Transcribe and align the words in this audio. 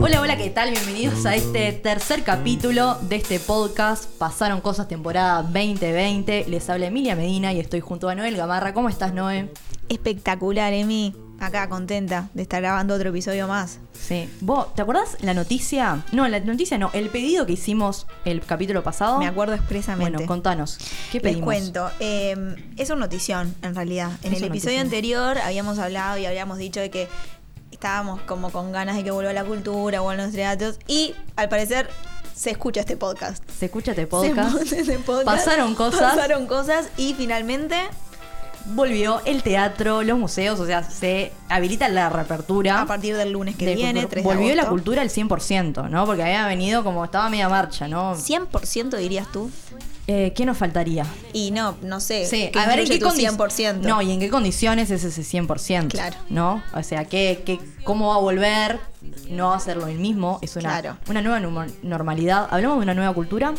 Hola, 0.00 0.20
hola, 0.22 0.36
¿qué 0.38 0.48
tal? 0.48 0.70
Bienvenidos 0.70 1.26
a 1.26 1.34
este 1.36 1.72
tercer 1.72 2.22
capítulo 2.22 2.96
de 3.02 3.16
este 3.16 3.38
podcast. 3.38 4.06
Pasaron 4.16 4.62
cosas 4.62 4.88
temporada 4.88 5.42
2020. 5.42 6.46
Les 6.48 6.70
habla 6.70 6.86
Emilia 6.86 7.14
Medina 7.14 7.52
y 7.52 7.60
estoy 7.60 7.80
junto 7.80 8.08
a 8.08 8.14
Noel 8.14 8.36
Gamarra. 8.36 8.72
¿Cómo 8.72 8.88
estás, 8.88 9.12
Noé? 9.12 9.52
Espectacular, 9.90 10.72
Emi. 10.72 11.14
Acá 11.40 11.68
contenta 11.70 12.28
de 12.34 12.42
estar 12.42 12.60
grabando 12.60 12.94
otro 12.94 13.08
episodio 13.10 13.48
más. 13.48 13.78
Sí. 13.98 14.28
¿Vos 14.42 14.74
te 14.74 14.82
acordás 14.82 15.16
la 15.22 15.32
noticia? 15.34 16.04
No, 16.12 16.28
la 16.28 16.38
noticia 16.40 16.76
no, 16.76 16.90
el 16.92 17.08
pedido 17.08 17.46
que 17.46 17.52
hicimos 17.54 18.06
el 18.26 18.42
capítulo 18.42 18.82
pasado. 18.82 19.18
Me 19.18 19.26
acuerdo 19.26 19.54
expresamente. 19.54 20.12
Bueno, 20.12 20.26
contanos. 20.26 20.76
¿Qué 21.10 21.18
Les 21.18 21.22
pedimos? 21.22 21.44
cuento. 21.44 21.90
eh, 21.98 22.56
es 22.76 22.90
una 22.90 23.00
notición, 23.00 23.54
en 23.62 23.74
realidad. 23.74 24.10
En 24.22 24.32
Es 24.34 24.38
el 24.42 24.48
episodio 24.48 24.78
notición. 24.78 24.80
anterior 24.86 25.38
habíamos 25.38 25.78
hablado 25.78 26.18
y 26.18 26.26
habíamos 26.26 26.58
dicho 26.58 26.78
de 26.78 26.90
que 26.90 27.08
estábamos 27.70 28.20
como 28.22 28.50
con 28.50 28.70
ganas 28.72 28.96
de 28.96 29.04
que 29.04 29.10
vuelva 29.10 29.32
la 29.32 29.44
cultura, 29.44 30.00
vuelvan 30.00 30.26
los 30.26 30.34
teatros. 30.34 30.78
Y 30.86 31.14
al 31.36 31.48
parecer 31.48 31.88
se 32.34 32.50
escucha 32.50 32.80
este 32.80 32.96
podcast. 32.98 33.42
Se 33.58 33.64
escucha 33.66 33.92
este 33.92 34.06
podcast. 34.06 34.36
Se 34.52 34.58
escucha 34.58 34.76
este 34.80 34.98
podcast. 34.98 35.24
Pasaron 35.26 35.74
cosas. 35.74 36.00
Pasaron 36.14 36.46
cosas 36.46 36.88
y 36.98 37.14
finalmente 37.14 37.76
Volvió 38.66 39.20
el 39.24 39.42
teatro, 39.42 40.02
los 40.02 40.18
museos, 40.18 40.60
o 40.60 40.66
sea, 40.66 40.82
se 40.82 41.32
habilita 41.48 41.88
la 41.88 42.08
reapertura. 42.08 42.82
a 42.82 42.86
partir 42.86 43.16
del 43.16 43.32
lunes 43.32 43.56
que 43.56 43.66
de 43.66 43.74
viene, 43.74 44.00
cultura. 44.02 44.08
3 44.10 44.24
de 44.24 44.34
Volvió 44.34 44.54
la 44.54 44.68
cultura 44.68 45.02
al 45.02 45.10
100%, 45.10 45.88
¿no? 45.88 46.06
Porque 46.06 46.22
había 46.22 46.46
venido 46.46 46.84
como 46.84 47.04
estaba 47.04 47.28
media 47.30 47.48
marcha, 47.48 47.88
¿no? 47.88 48.14
100% 48.14 48.96
dirías 48.98 49.26
tú. 49.32 49.50
Eh, 50.06 50.32
¿Qué 50.34 50.44
nos 50.44 50.58
faltaría? 50.58 51.06
Y 51.32 51.52
no, 51.52 51.76
no 51.82 52.00
sé. 52.00 52.26
Sí, 52.26 52.50
¿qué 52.52 52.58
a 52.58 52.66
ver 52.66 52.80
en 52.80 52.88
qué 52.88 52.98
condiciones. 52.98 53.38
100%. 53.38 53.74
No, 53.82 54.02
y 54.02 54.10
en 54.12 54.18
qué 54.20 54.28
condiciones 54.28 54.90
es 54.90 55.04
ese 55.04 55.22
100%. 55.22 55.88
Claro. 55.88 56.16
¿No? 56.28 56.62
O 56.74 56.82
sea, 56.82 57.04
¿qué, 57.04 57.42
qué, 57.46 57.60
¿cómo 57.84 58.08
va 58.08 58.16
a 58.16 58.18
volver? 58.18 58.80
No 59.28 59.48
va 59.50 59.56
a 59.56 59.60
ser 59.60 59.76
lo 59.76 59.86
mismo. 59.86 60.38
Es 60.42 60.56
una, 60.56 60.80
Claro. 60.80 60.96
una 61.08 61.22
nueva 61.22 61.66
normalidad. 61.82 62.48
¿Hablamos 62.50 62.78
de 62.78 62.82
una 62.82 62.94
nueva 62.94 63.14
cultura? 63.14 63.54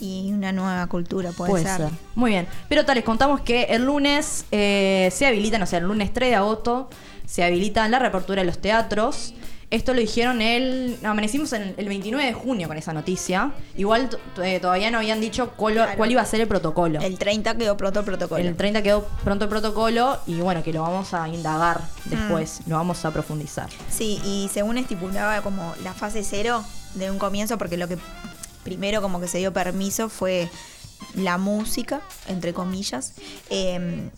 Y 0.00 0.32
una 0.32 0.52
nueva 0.52 0.86
cultura 0.86 1.32
puede, 1.32 1.64
ser. 1.64 1.88
Muy 2.14 2.30
bien. 2.32 2.46
Pero 2.68 2.84
tal, 2.84 2.94
les 2.96 3.04
contamos 3.04 3.40
que 3.40 3.64
el 3.64 3.84
lunes 3.84 4.44
eh, 4.52 5.08
se 5.12 5.26
habilitan, 5.26 5.62
o 5.62 5.66
sea, 5.66 5.78
el 5.80 5.86
lunes 5.86 6.12
3 6.12 6.30
de 6.30 6.36
agosto, 6.36 6.88
se 7.26 7.42
habilita 7.44 7.88
la 7.88 7.98
reapertura 7.98 8.42
de 8.42 8.46
los 8.46 8.58
teatros. 8.58 9.34
Esto 9.70 9.92
lo 9.92 10.00
dijeron 10.00 10.40
el. 10.40 10.96
no, 11.02 11.10
amanecimos 11.10 11.52
en 11.52 11.74
el 11.76 11.88
29 11.88 12.24
de 12.24 12.32
junio 12.32 12.68
con 12.68 12.78
esa 12.78 12.94
noticia. 12.94 13.50
Igual 13.76 14.08
eh, 14.42 14.60
todavía 14.60 14.90
no 14.90 14.96
habían 14.96 15.20
dicho 15.20 15.50
cuál, 15.56 15.74
Claro. 15.74 15.92
cuál 15.98 16.10
iba 16.10 16.22
a 16.22 16.24
ser 16.24 16.40
el 16.40 16.48
protocolo. 16.48 17.00
El 17.02 17.18
30 17.18 17.54
quedó 17.58 17.76
pronto 17.76 17.98
el 18.00 18.06
protocolo. 18.06 18.42
El 18.42 18.56
30 18.56 18.82
quedó 18.82 19.06
pronto 19.24 19.44
el 19.44 19.50
protocolo 19.50 20.20
y 20.26 20.36
bueno, 20.40 20.62
que 20.62 20.72
lo 20.72 20.80
vamos 20.80 21.12
a 21.12 21.28
indagar 21.28 21.82
Mm. 22.06 22.10
después, 22.10 22.60
lo 22.66 22.76
vamos 22.76 23.04
a 23.04 23.10
profundizar. 23.10 23.68
Sí, 23.90 24.18
y 24.24 24.48
según 24.54 24.78
estipulaba 24.78 25.42
como 25.42 25.74
la 25.84 25.92
fase 25.92 26.24
cero 26.24 26.64
de 26.94 27.10
un 27.10 27.18
comienzo, 27.18 27.58
porque 27.58 27.76
lo 27.76 27.88
que 27.88 27.98
primero 28.68 29.00
como 29.00 29.18
que 29.18 29.28
se 29.28 29.38
dio 29.38 29.52
permiso 29.52 30.10
fue 30.10 30.50
la 31.14 31.38
música, 31.38 32.02
entre 32.26 32.52
comillas. 32.52 33.14
Eh, 33.48 34.10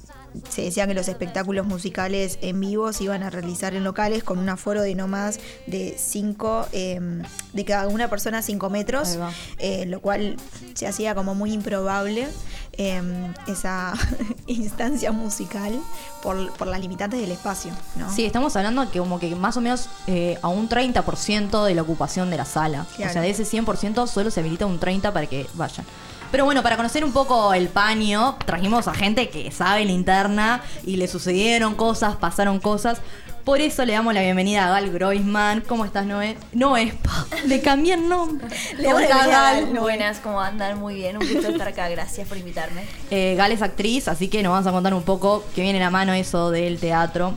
se 0.48 0.62
decía 0.62 0.86
que 0.86 0.94
los 0.94 1.08
espectáculos 1.08 1.66
musicales 1.66 2.38
en 2.42 2.60
vivo 2.60 2.92
se 2.92 3.04
iban 3.04 3.22
a 3.22 3.30
realizar 3.30 3.74
en 3.74 3.84
locales 3.84 4.24
con 4.24 4.38
un 4.38 4.48
aforo 4.48 4.82
de 4.82 4.94
no 4.94 5.08
más 5.08 5.40
de 5.66 5.94
5, 5.98 6.68
de 6.72 7.64
cada 7.64 7.88
una 7.88 8.08
persona 8.08 8.42
5 8.42 8.70
metros, 8.70 9.18
eh, 9.58 9.86
lo 9.86 10.00
cual 10.00 10.36
se 10.74 10.86
hacía 10.86 11.14
como 11.14 11.34
muy 11.34 11.52
improbable 11.52 12.28
eh, 12.74 13.02
esa 13.46 13.92
instancia 14.46 15.12
musical 15.12 15.78
por, 16.22 16.52
por 16.54 16.66
las 16.66 16.80
limitantes 16.80 17.20
del 17.20 17.30
espacio. 17.30 17.72
¿no? 17.96 18.12
Sí, 18.14 18.24
estamos 18.24 18.56
hablando 18.56 18.90
que 18.90 18.98
como 18.98 19.18
que 19.18 19.34
más 19.34 19.56
o 19.56 19.60
menos 19.60 19.88
eh, 20.06 20.38
a 20.42 20.48
un 20.48 20.68
30% 20.68 21.64
de 21.64 21.74
la 21.74 21.82
ocupación 21.82 22.30
de 22.30 22.36
la 22.36 22.44
sala. 22.44 22.86
Claro. 22.96 23.10
O 23.10 23.12
sea, 23.12 23.22
de 23.22 23.30
ese 23.30 23.44
100% 23.44 24.06
solo 24.06 24.30
se 24.30 24.40
habilita 24.40 24.66
un 24.66 24.80
30% 24.80 25.12
para 25.12 25.26
que 25.26 25.46
vayan. 25.54 25.84
Pero 26.30 26.44
bueno, 26.44 26.62
para 26.62 26.76
conocer 26.76 27.04
un 27.04 27.12
poco 27.12 27.52
el 27.54 27.68
paño, 27.68 28.36
trajimos 28.46 28.86
a 28.86 28.94
gente 28.94 29.28
que 29.30 29.50
sabe 29.50 29.84
la 29.84 29.90
interna 29.92 30.62
y 30.84 30.96
le 30.96 31.08
sucedieron 31.08 31.74
cosas, 31.74 32.16
pasaron 32.16 32.60
cosas. 32.60 32.98
Por 33.44 33.60
eso 33.60 33.84
le 33.84 33.94
damos 33.94 34.14
la 34.14 34.20
bienvenida 34.20 34.66
a 34.66 34.70
Gal 34.70 34.90
Groisman. 34.92 35.62
¿Cómo 35.62 35.84
estás, 35.84 36.06
Noé? 36.06 36.36
Noé, 36.52 36.94
pa, 37.02 37.26
le 37.46 37.60
cambié 37.62 37.94
el 37.94 38.08
nombre. 38.08 38.46
Le 38.76 38.84
¿Cómo 38.84 38.94
voy 38.96 39.02
a 39.04 39.06
estás, 39.06 39.20
cambiar 39.22 39.54
Gal? 39.64 39.78
Buenas, 39.80 40.18
¿cómo 40.18 40.40
andan? 40.40 40.78
Muy 40.78 40.94
bien, 40.94 41.16
un 41.16 41.26
gusto 41.26 41.48
estar 41.48 41.66
acá, 41.66 41.88
gracias 41.88 42.28
por 42.28 42.36
invitarme. 42.36 42.84
Eh, 43.10 43.34
Gal 43.36 43.50
es 43.50 43.62
actriz, 43.62 44.06
así 44.06 44.28
que 44.28 44.42
nos 44.44 44.52
vas 44.52 44.66
a 44.66 44.72
contar 44.72 44.94
un 44.94 45.02
poco 45.02 45.44
que 45.54 45.62
viene 45.62 45.78
a 45.80 45.84
la 45.84 45.90
mano 45.90 46.12
eso 46.12 46.50
del 46.50 46.78
teatro 46.78 47.34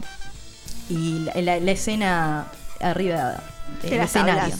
y 0.90 1.20
la, 1.20 1.34
la- 1.42 1.60
la 1.60 1.72
escena 1.72 2.46
arriba 2.80 3.42
De 3.82 3.90
del 3.90 4.02
escenario. 4.02 4.56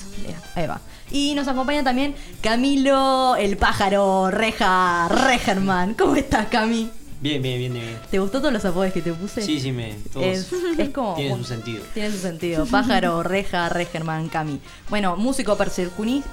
Ahí 0.56 0.66
va. 0.66 0.80
Y 1.14 1.36
nos 1.36 1.48
acompaña 1.48 1.84
también 1.84 2.16
Camilo, 2.42 3.36
el 3.38 3.56
pájaro 3.56 4.32
Reja 4.32 5.08
Regerman. 5.08 5.94
¿Cómo 5.94 6.16
estás, 6.16 6.48
Cami? 6.48 6.90
Bien, 7.22 7.40
bien, 7.42 7.58
bien, 7.60 7.72
bien. 7.74 8.00
¿Te 8.12 8.20
gustó 8.20 8.40
todos 8.40 8.52
los 8.52 8.66
apodos 8.66 8.92
que 8.92 9.02
te 9.02 9.14
puse? 9.14 9.42
Sí, 9.44 9.58
sí, 9.62 9.72
me. 9.72 9.94
Todos 10.12 10.26
Es, 10.26 10.52
es 10.78 10.90
como. 10.90 11.14
tienen 11.16 11.38
su 11.38 11.44
sentido. 11.46 11.84
Tiene 11.94 12.12
su 12.12 12.18
sentido. 12.18 12.66
Pájaro, 12.66 13.22
reja, 13.24 13.70
regerman, 13.70 14.28
Cami. 14.28 14.60
Bueno, 14.90 15.16
músico 15.16 15.56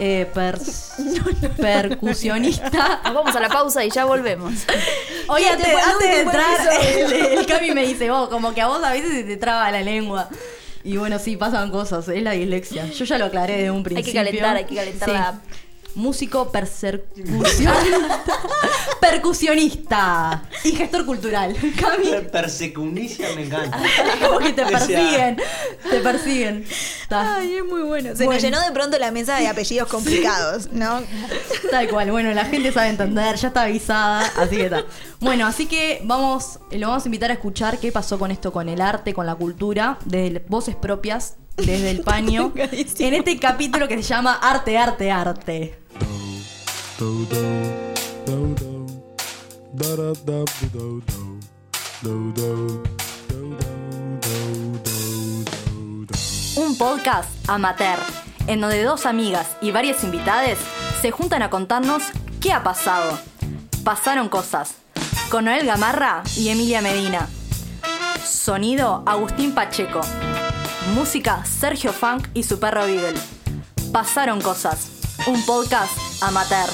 eh, 0.00 0.28
pers- 0.34 1.56
percusionista. 1.58 3.02
Nos 3.04 3.14
vamos 3.14 3.36
a 3.36 3.41
la 3.41 3.48
pausa 3.50 3.84
y 3.84 3.91
ya 3.91 4.04
volvemos. 4.06 4.52
Oye, 5.28 5.44
¿Qué 5.44 5.76
antes, 5.76 6.08
de 6.10 6.20
entrar, 6.22 6.58
el, 6.82 7.12
el 7.38 7.47
Cami 7.47 7.70
me 7.72 7.86
dice, 7.86 8.10
vos, 8.10 8.28
como 8.30 8.52
que 8.54 8.62
a 8.62 8.66
vos 8.66 8.82
a 8.82 8.91
veces 8.91 9.12
se 9.12 9.24
te 9.24 9.36
traba 9.36 9.70
la 9.70 9.82
lengua. 9.82 10.28
Y 10.82 10.96
bueno, 10.96 11.18
sí, 11.18 11.36
pasan 11.36 11.70
cosas, 11.70 12.08
es 12.08 12.22
la 12.22 12.32
dislexia. 12.32 12.86
Yo 12.91 13.04
ya 13.04 13.18
lo 13.18 13.26
aclaré 13.26 13.62
de 13.62 13.70
un 13.70 13.78
Hay 13.78 13.82
principio. 13.84 14.12
que 14.12 14.18
calentar, 14.26 14.56
hay 14.56 14.64
que 14.64 14.74
calentar 14.74 15.08
Sí. 15.08 15.12
la... 15.14 15.41
Músico 15.94 16.50
persecucionista. 16.52 17.74
percusionista. 19.00 20.42
Y 20.64 20.72
gestor 20.72 21.04
cultural. 21.04 21.54
Persecunicia 22.32 23.28
me 23.34 23.46
encanta. 23.46 23.78
Como 24.26 24.38
que 24.38 24.52
te 24.52 24.64
persiguen. 24.64 25.36
Te 25.90 26.00
persiguen. 26.00 26.64
Ay, 27.10 27.56
es 27.56 27.64
muy 27.64 27.82
bueno. 27.82 28.10
Se 28.10 28.24
Bueno. 28.24 28.32
nos 28.34 28.42
llenó 28.42 28.60
de 28.60 28.70
pronto 28.72 28.98
la 28.98 29.10
mesa 29.10 29.36
de 29.38 29.48
apellidos 29.48 29.88
complicados, 29.88 30.70
¿no? 30.72 31.00
Tal 31.70 31.88
cual, 31.88 32.10
bueno, 32.12 32.32
la 32.32 32.44
gente 32.44 32.72
sabe 32.72 32.88
entender, 32.88 33.36
ya 33.36 33.48
está 33.48 33.62
avisada, 33.62 34.30
así 34.38 34.56
que 34.56 34.64
está. 34.66 34.84
Bueno, 35.20 35.46
así 35.46 35.66
que 35.66 36.00
vamos, 36.04 36.60
lo 36.70 36.88
vamos 36.88 37.04
a 37.04 37.08
invitar 37.08 37.30
a 37.30 37.34
escuchar 37.34 37.78
qué 37.78 37.90
pasó 37.90 38.18
con 38.18 38.30
esto, 38.30 38.52
con 38.52 38.68
el 38.68 38.80
arte, 38.80 39.12
con 39.12 39.26
la 39.26 39.34
cultura, 39.34 39.98
desde 40.04 40.44
voces 40.48 40.76
propias, 40.76 41.36
desde 41.56 41.90
el 41.90 42.02
paño, 42.02 42.52
en 42.54 43.14
este 43.14 43.38
capítulo 43.38 43.88
que 43.88 43.96
se 43.96 44.02
llama 44.02 44.34
Arte, 44.40 44.78
Arte, 44.78 45.10
Arte. 45.10 45.79
Un 56.56 56.76
podcast 56.76 57.30
amateur, 57.48 57.98
en 58.46 58.60
donde 58.60 58.82
dos 58.82 59.06
amigas 59.06 59.56
y 59.60 59.70
varias 59.70 60.04
invitadas 60.04 60.58
se 61.00 61.10
juntan 61.10 61.42
a 61.42 61.50
contarnos 61.50 62.02
qué 62.40 62.52
ha 62.52 62.62
pasado. 62.62 63.18
Pasaron 63.84 64.28
cosas. 64.28 64.74
Con 65.30 65.46
Noel 65.46 65.64
Gamarra 65.64 66.22
y 66.36 66.48
Emilia 66.48 66.82
Medina. 66.82 67.28
Sonido 68.24 69.02
Agustín 69.06 69.54
Pacheco. 69.54 70.00
Música 70.94 71.44
Sergio 71.44 71.92
Funk 71.92 72.28
y 72.34 72.42
su 72.42 72.58
perro 72.58 72.84
Beagle. 72.84 73.18
Pasaron 73.92 74.40
cosas. 74.40 74.99
Un 75.26 75.41
podcast 75.44 75.92
amateur. 76.22 76.69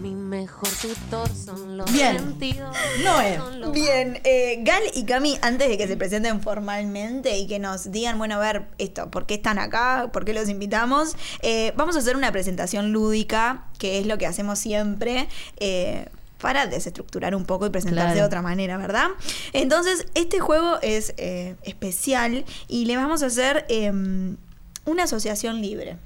Mi 0.00 0.14
mejor 0.14 0.68
tutor 0.80 1.28
son 1.34 1.76
los 1.76 1.90
Bien. 1.92 2.18
sentidos. 2.18 2.76
Noé. 3.02 3.40
Bien, 3.72 4.20
eh, 4.24 4.58
Gal 4.62 4.82
y 4.94 5.04
Cami, 5.04 5.38
antes 5.42 5.68
de 5.68 5.76
que 5.76 5.88
se 5.88 5.96
presenten 5.96 6.40
formalmente 6.40 7.36
y 7.36 7.46
que 7.48 7.58
nos 7.58 7.90
digan, 7.90 8.16
bueno, 8.18 8.36
a 8.36 8.38
ver, 8.38 8.68
esto, 8.78 9.10
¿por 9.10 9.26
qué 9.26 9.34
están 9.34 9.58
acá? 9.58 10.10
¿Por 10.12 10.24
qué 10.24 10.34
los 10.34 10.48
invitamos? 10.48 11.16
Eh, 11.42 11.72
vamos 11.76 11.96
a 11.96 11.98
hacer 11.98 12.16
una 12.16 12.30
presentación 12.30 12.92
lúdica, 12.92 13.66
que 13.78 13.98
es 13.98 14.06
lo 14.06 14.18
que 14.18 14.26
hacemos 14.26 14.58
siempre. 14.58 15.28
eh, 15.58 16.06
para 16.40 16.66
desestructurar 16.66 17.34
un 17.34 17.44
poco 17.44 17.66
y 17.66 17.70
presentarse 17.70 18.04
Claro. 18.12 18.20
de 18.20 18.24
otra 18.24 18.42
manera, 18.42 18.76
¿verdad? 18.76 19.08
Entonces, 19.52 20.06
este 20.14 20.38
juego 20.40 20.78
es 20.82 21.14
eh, 21.16 21.56
especial 21.64 22.44
y 22.68 22.84
le 22.86 22.96
vamos 22.96 23.22
a 23.22 23.26
hacer 23.26 23.66
em, 23.68 24.36
una 24.84 25.04
asociación 25.04 25.60
libre. 25.60 25.96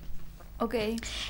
Ok. 0.58 0.75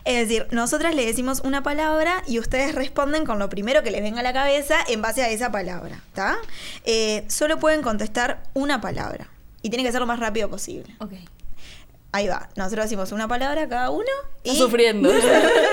Es 0.05 0.29
decir, 0.29 0.47
nosotras 0.51 0.95
le 0.95 1.07
decimos 1.07 1.41
una 1.45 1.63
palabra 1.63 2.23
y 2.27 2.39
ustedes 2.39 2.75
responden 2.75 3.25
con 3.25 3.39
lo 3.39 3.49
primero 3.49 3.83
que 3.83 3.91
les 3.91 4.03
venga 4.03 4.21
a 4.21 4.23
la 4.23 4.33
cabeza 4.35 4.77
en 4.89 5.01
base 5.01 5.23
a 5.23 5.31
esa 5.31 5.51
palabra, 5.51 6.03
¿está? 6.09 6.37
Eh, 6.85 7.25
solo 7.29 7.59
pueden 7.59 7.81
contestar 7.83 8.43
una 8.53 8.81
palabra 8.83 9.29
y 9.63 9.71
tiene 9.71 9.85
que 9.85 9.91
ser 9.93 10.01
lo 10.01 10.07
más 10.07 10.19
rápido 10.21 10.51
posible. 10.51 10.95
Ok. 10.99 11.13
Ahí 12.13 12.29
va. 12.29 12.51
Nosotros 12.57 12.85
decimos 12.85 13.11
una 13.13 13.27
palabra 13.27 13.67
cada 13.69 13.89
uno 13.89 14.05
Y 14.45 14.57
sufriendo. 14.57 15.11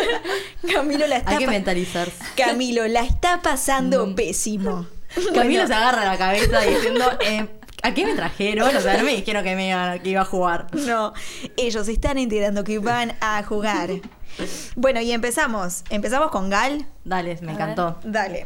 Camilo 0.74 1.06
la 1.06 1.18
está 1.18 1.32
Hay 1.32 1.38
que 1.38 1.48
mentalizarse. 1.48 2.16
Camilo 2.38 2.88
la 2.88 3.02
está 3.02 3.42
pasando 3.42 4.16
pésimo. 4.16 4.88
Camilo 5.34 5.44
Bueno, 5.44 5.68
se 5.68 5.74
agarra 5.74 6.06
la 6.06 6.18
cabeza 6.18 6.62
diciendo, 6.62 7.06
eh, 7.20 7.46
¿a 7.84 7.94
qué 7.94 8.06
me 8.06 8.16
trajeron? 8.16 8.74
O 8.74 8.80
sea, 8.80 8.98
no 8.98 9.04
me 9.04 9.16
dijeron 9.16 9.44
que, 9.44 9.56
me 9.56 9.68
iba, 9.68 10.00
que 10.00 10.10
iba 10.12 10.22
a 10.22 10.26
jugar. 10.26 10.68
No, 10.74 11.14
ellos 11.58 11.86
se 11.86 11.92
están 11.92 12.18
enterando 12.18 12.64
que 12.64 12.80
van 12.80 13.18
a 13.20 13.44
jugar. 13.44 13.90
Bueno, 14.78 15.02
y 15.02 15.12
empezamos. 15.12 15.84
Empezamos 15.90 16.32
con 16.32 16.50
Gal. 16.50 16.86
Dale, 17.04 17.38
me 17.42 17.52
encantó. 17.52 18.00
Dale. 18.06 18.46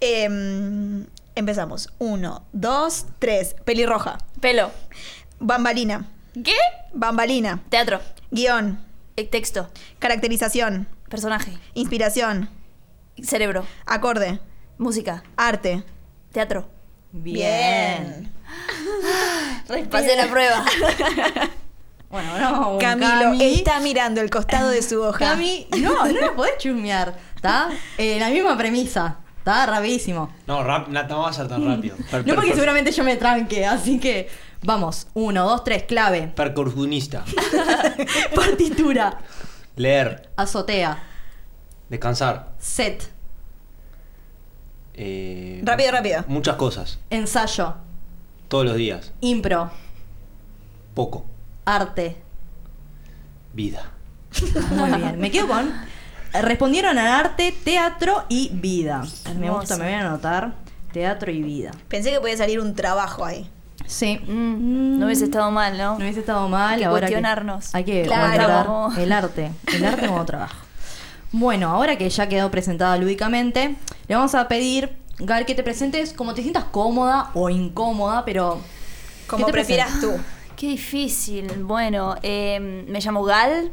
Em, 0.00 1.06
empezamos. 1.34 1.88
Uno, 1.98 2.44
dos, 2.52 3.06
tres. 3.18 3.54
Pelirroja. 3.64 4.18
Pelo. 4.40 4.70
Bambalina. 5.38 6.06
¿Qué? 6.44 6.56
Bambalina. 6.92 7.60
Teatro. 7.68 8.00
Guión. 8.30 8.80
Eh, 9.16 9.24
Texto. 9.26 9.70
Caracterización. 9.98 10.88
Personaje. 11.08 11.52
Inspiración. 11.74 12.48
Cerebro. 13.22 13.66
Acorde. 13.86 14.40
Música. 14.78 15.22
Arte. 15.36 15.82
Teatro. 16.32 16.68
Bien. 17.12 18.32
Pasé 19.90 20.16
la 20.16 20.26
prueba. 20.28 20.64
Bueno, 22.10 22.38
no, 22.38 22.76
Camilo 22.78 23.08
Cami. 23.08 23.54
está 23.54 23.80
mirando 23.80 24.20
el 24.20 24.28
costado 24.28 24.68
de 24.68 24.82
su 24.82 25.00
hoja. 25.00 25.18
Cami, 25.18 25.66
no, 25.80 26.04
no 26.04 26.12
lo 26.20 26.36
podés 26.36 26.58
chusmear, 26.58 27.16
¿está? 27.34 27.70
Eh, 27.96 28.18
la 28.20 28.28
misma 28.28 28.54
premisa, 28.58 29.16
¿está? 29.38 29.64
Rapidísimo. 29.64 30.30
No, 30.46 30.62
rap, 30.62 30.88
no, 30.88 31.02
no 31.04 31.20
va 31.20 31.30
a 31.30 31.32
ser 31.32 31.48
tan 31.48 31.64
rápido. 31.74 31.96
Per- 32.10 32.26
No 32.26 32.34
porque 32.34 32.48
per- 32.50 32.56
seguramente 32.56 32.92
yo 32.92 33.02
me 33.02 33.16
tranque, 33.16 33.64
así 33.64 33.98
que 33.98 34.28
vamos. 34.62 35.06
Uno, 35.14 35.44
dos, 35.48 35.64
tres, 35.64 35.84
clave. 35.84 36.28
Percusionista. 36.34 37.24
Partitura. 38.34 39.18
Leer. 39.76 40.30
Azotea. 40.36 41.02
Descansar. 41.88 42.52
Set. 42.58 43.10
eh, 44.94 45.60
Rápido, 45.64 45.92
rápido. 45.92 46.24
Muchas 46.28 46.56
cosas. 46.56 46.98
Ensayo. 47.10 47.74
Todos 48.48 48.64
los 48.66 48.76
días. 48.76 49.12
Impro. 49.20 49.70
Poco. 50.94 51.24
Arte. 51.64 52.16
Vida. 53.52 53.90
Muy 54.70 54.90
bien. 54.92 55.18
Me 55.18 55.30
quedo 55.30 55.48
con. 55.48 55.72
Respondieron 56.32 56.96
al 56.98 57.08
arte, 57.08 57.54
teatro 57.64 58.24
y 58.28 58.48
vida. 58.54 59.02
Me 59.38 59.50
gusta, 59.50 59.76
me 59.76 59.84
voy 59.84 59.92
a 59.94 60.00
anotar. 60.00 60.54
Teatro 60.92 61.30
y 61.30 61.42
vida. 61.42 61.70
Pensé 61.88 62.10
que 62.10 62.20
podía 62.20 62.36
salir 62.36 62.58
un 62.60 62.74
trabajo 62.74 63.24
ahí. 63.24 63.50
Sí. 63.92 64.18
Mm, 64.26 64.98
no 64.98 65.06
hubiese 65.06 65.24
estado 65.24 65.50
mal, 65.50 65.76
¿no? 65.76 65.98
No 65.98 66.04
hubiese 66.04 66.20
estado 66.20 66.48
mal. 66.48 66.74
Hay 66.74 66.78
que 66.78 66.84
ahora 66.86 67.00
cuestionarnos. 67.00 67.74
hay 67.74 67.84
que 67.84 68.02
Claro. 68.02 68.90
el 68.96 69.12
arte. 69.12 69.50
El 69.72 69.84
arte 69.84 70.06
como 70.06 70.24
trabajo. 70.24 70.56
Bueno, 71.30 71.68
ahora 71.68 71.96
que 71.96 72.08
ya 72.08 72.26
quedó 72.28 72.50
presentada 72.50 72.96
lúdicamente, 72.96 73.76
le 74.08 74.14
vamos 74.14 74.34
a 74.34 74.48
pedir, 74.48 74.96
Gal, 75.18 75.44
que 75.46 75.54
te 75.54 75.62
presentes 75.62 76.14
como 76.14 76.32
te 76.34 76.40
sientas 76.42 76.64
cómoda 76.64 77.30
o 77.34 77.50
incómoda, 77.50 78.24
pero. 78.24 78.60
Como 79.26 79.44
¿qué 79.44 79.52
te 79.52 79.52
prefieras 79.52 80.00
tú. 80.00 80.12
Qué 80.56 80.68
difícil. 80.68 81.48
Bueno, 81.64 82.16
eh, 82.22 82.84
me 82.88 83.00
llamo 83.00 83.22
Gal, 83.24 83.70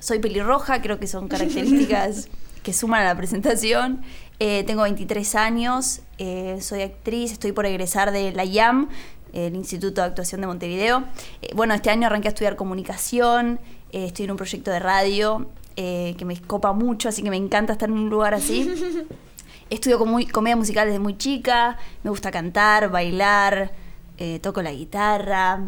soy 0.00 0.18
pelirroja, 0.18 0.82
creo 0.82 0.98
que 0.98 1.06
son 1.06 1.28
características 1.28 2.28
que 2.64 2.72
suman 2.72 3.02
a 3.02 3.04
la 3.04 3.16
presentación. 3.16 4.02
Eh, 4.40 4.64
tengo 4.66 4.82
23 4.82 5.34
años, 5.36 6.00
eh, 6.18 6.58
soy 6.60 6.82
actriz, 6.82 7.30
estoy 7.32 7.52
por 7.52 7.66
egresar 7.66 8.10
de 8.10 8.32
la 8.32 8.44
IAM, 8.44 8.88
el 9.34 9.54
Instituto 9.56 10.00
de 10.00 10.06
Actuación 10.06 10.40
de 10.40 10.46
Montevideo. 10.46 11.04
Eh, 11.42 11.50
bueno, 11.54 11.74
este 11.74 11.90
año 11.90 12.06
arranqué 12.06 12.28
a 12.28 12.30
estudiar 12.30 12.56
comunicación, 12.56 13.58
eh, 13.92 14.06
estoy 14.06 14.24
en 14.26 14.30
un 14.30 14.36
proyecto 14.36 14.70
de 14.70 14.78
radio 14.78 15.46
eh, 15.76 16.14
que 16.16 16.24
me 16.24 16.40
copa 16.40 16.72
mucho, 16.72 17.08
así 17.08 17.22
que 17.22 17.30
me 17.30 17.36
encanta 17.36 17.72
estar 17.72 17.88
en 17.88 17.96
un 17.96 18.08
lugar 18.10 18.32
así. 18.34 18.72
Estudio 19.70 19.98
com- 19.98 20.24
comedia 20.30 20.56
musical 20.56 20.86
desde 20.86 21.00
muy 21.00 21.18
chica, 21.18 21.76
me 22.02 22.10
gusta 22.10 22.30
cantar, 22.30 22.90
bailar, 22.90 23.72
toco 24.42 24.62
la 24.62 24.72
guitarra, 24.72 25.58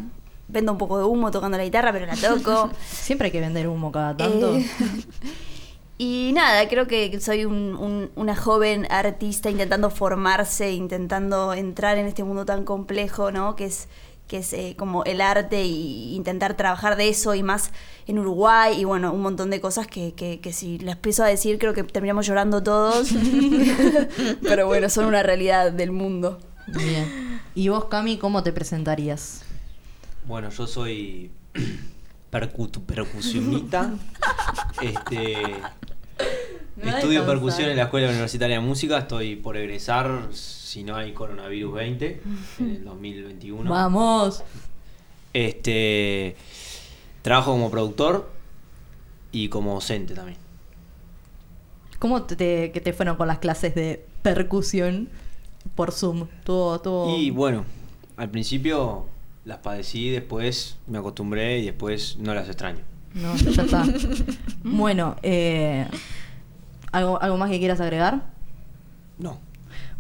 vendo 0.49 0.71
un 0.71 0.79
poco 0.79 0.99
de 0.99 1.05
humo 1.05 1.31
tocando 1.31 1.59
la 1.59 1.65
guitarra, 1.65 1.93
pero 1.93 2.07
la 2.07 2.15
toco. 2.15 2.71
Siempre 2.89 3.27
hay 3.27 3.33
que 3.33 3.41
vender 3.41 3.67
humo 3.69 3.91
cada 3.91 4.17
tanto. 4.17 4.57
Y 5.99 6.33
nada, 6.35 6.69
creo 6.69 6.87
que 6.87 7.19
soy 7.21 7.45
un- 7.47 7.75
un- 7.77 8.11
una 8.17 8.37
joven 8.37 8.87
artista 8.91 9.49
intentando 9.51 9.89
formarse, 9.91 10.73
intentando 10.73 11.55
entrar 11.55 11.97
en 11.97 12.07
este 12.07 12.23
mundo 12.23 12.45
tan 12.45 12.65
complejo, 12.65 13.31
¿no? 13.33 13.57
Que 13.57 13.65
es, 13.65 13.89
que 14.29 14.39
es 14.39 14.53
eh, 14.53 14.75
como 14.77 15.05
el 15.05 15.21
arte 15.23 15.65
y 15.65 16.15
intentar 16.15 16.55
trabajar 16.57 16.97
de 16.97 17.09
eso 17.09 17.35
y 17.35 17.43
más 17.43 17.71
en 18.07 18.19
Uruguay 18.19 18.79
y 18.79 18.85
bueno, 18.85 19.13
un 19.13 19.23
montón 19.23 19.49
de 19.51 19.61
cosas 19.61 19.87
que, 19.87 20.13
que, 20.15 20.41
que 20.41 20.53
si 20.53 20.79
las 20.81 20.97
empiezo 20.97 21.23
a 21.25 21.29
decir 21.29 21.59
creo 21.59 21.73
que 21.73 21.83
terminamos 21.85 22.27
llorando 22.27 22.63
todos. 22.63 23.09
Pero 24.43 24.67
bueno, 24.67 24.91
son 24.91 25.07
una 25.07 25.23
realidad 25.23 25.73
del 25.73 25.93
mundo. 25.93 26.41
Bien. 26.67 27.41
¿Y 27.55 27.69
vos, 27.69 27.87
Cami, 27.87 28.19
cómo 28.19 28.43
te 28.43 28.53
presentarías? 28.53 29.43
Bueno, 30.27 30.51
yo 30.51 30.67
soy 30.67 31.31
percu- 32.41 32.81
percusionista. 32.85 33.95
este, 34.83 35.37
estudio 36.83 37.25
percusión 37.27 37.71
en 37.71 37.77
la 37.77 37.85
Escuela 37.85 38.09
Universitaria 38.09 38.57
de 38.57 38.63
Música. 38.65 38.99
Estoy 38.99 39.37
por 39.37 39.57
egresar, 39.57 40.29
si 40.33 40.85
no 40.85 40.97
hay 40.97 41.13
coronavirus 41.13 41.75
20, 41.75 42.23
en 42.61 42.71
el 42.71 42.85
2021. 42.85 43.71
Vamos. 43.71 44.43
Este, 45.33 46.37
trabajo 47.23 47.53
como 47.53 47.71
productor 47.71 48.31
y 49.33 49.49
como 49.49 49.75
docente 49.75 50.15
también. 50.15 50.39
¿Cómo 51.99 52.23
te, 52.23 52.37
te- 52.37 52.73
que 52.73 52.81
te 52.81 52.93
fueron 52.93 53.17
con 53.17 53.27
las 53.29 53.39
clases 53.39 53.75
de 53.75 54.05
percusión 54.23 55.09
por 55.75 55.93
Zoom? 55.93 56.27
Todo, 56.45 56.79
todo. 56.81 57.17
Y 57.19 57.31
bueno, 57.31 57.65
al 58.17 58.31
principio 58.31 59.07
las 59.47 59.59
padecí, 59.59 60.11
después 60.11 60.77
me 60.89 60.99
acostumbré 60.99 61.61
y 61.61 61.67
después 61.67 62.17
no 62.19 62.35
las 62.35 62.49
extraño. 62.49 62.81
No, 63.15 63.35
ya 63.37 63.63
está. 63.63 63.85
bueno, 64.65 65.15
eh, 65.23 65.87
¿algo, 66.91 67.23
¿algo 67.23 67.37
más 67.39 67.49
que 67.49 67.61
quieras 67.61 67.81
agregar? 67.81 68.25
No. 69.19 69.39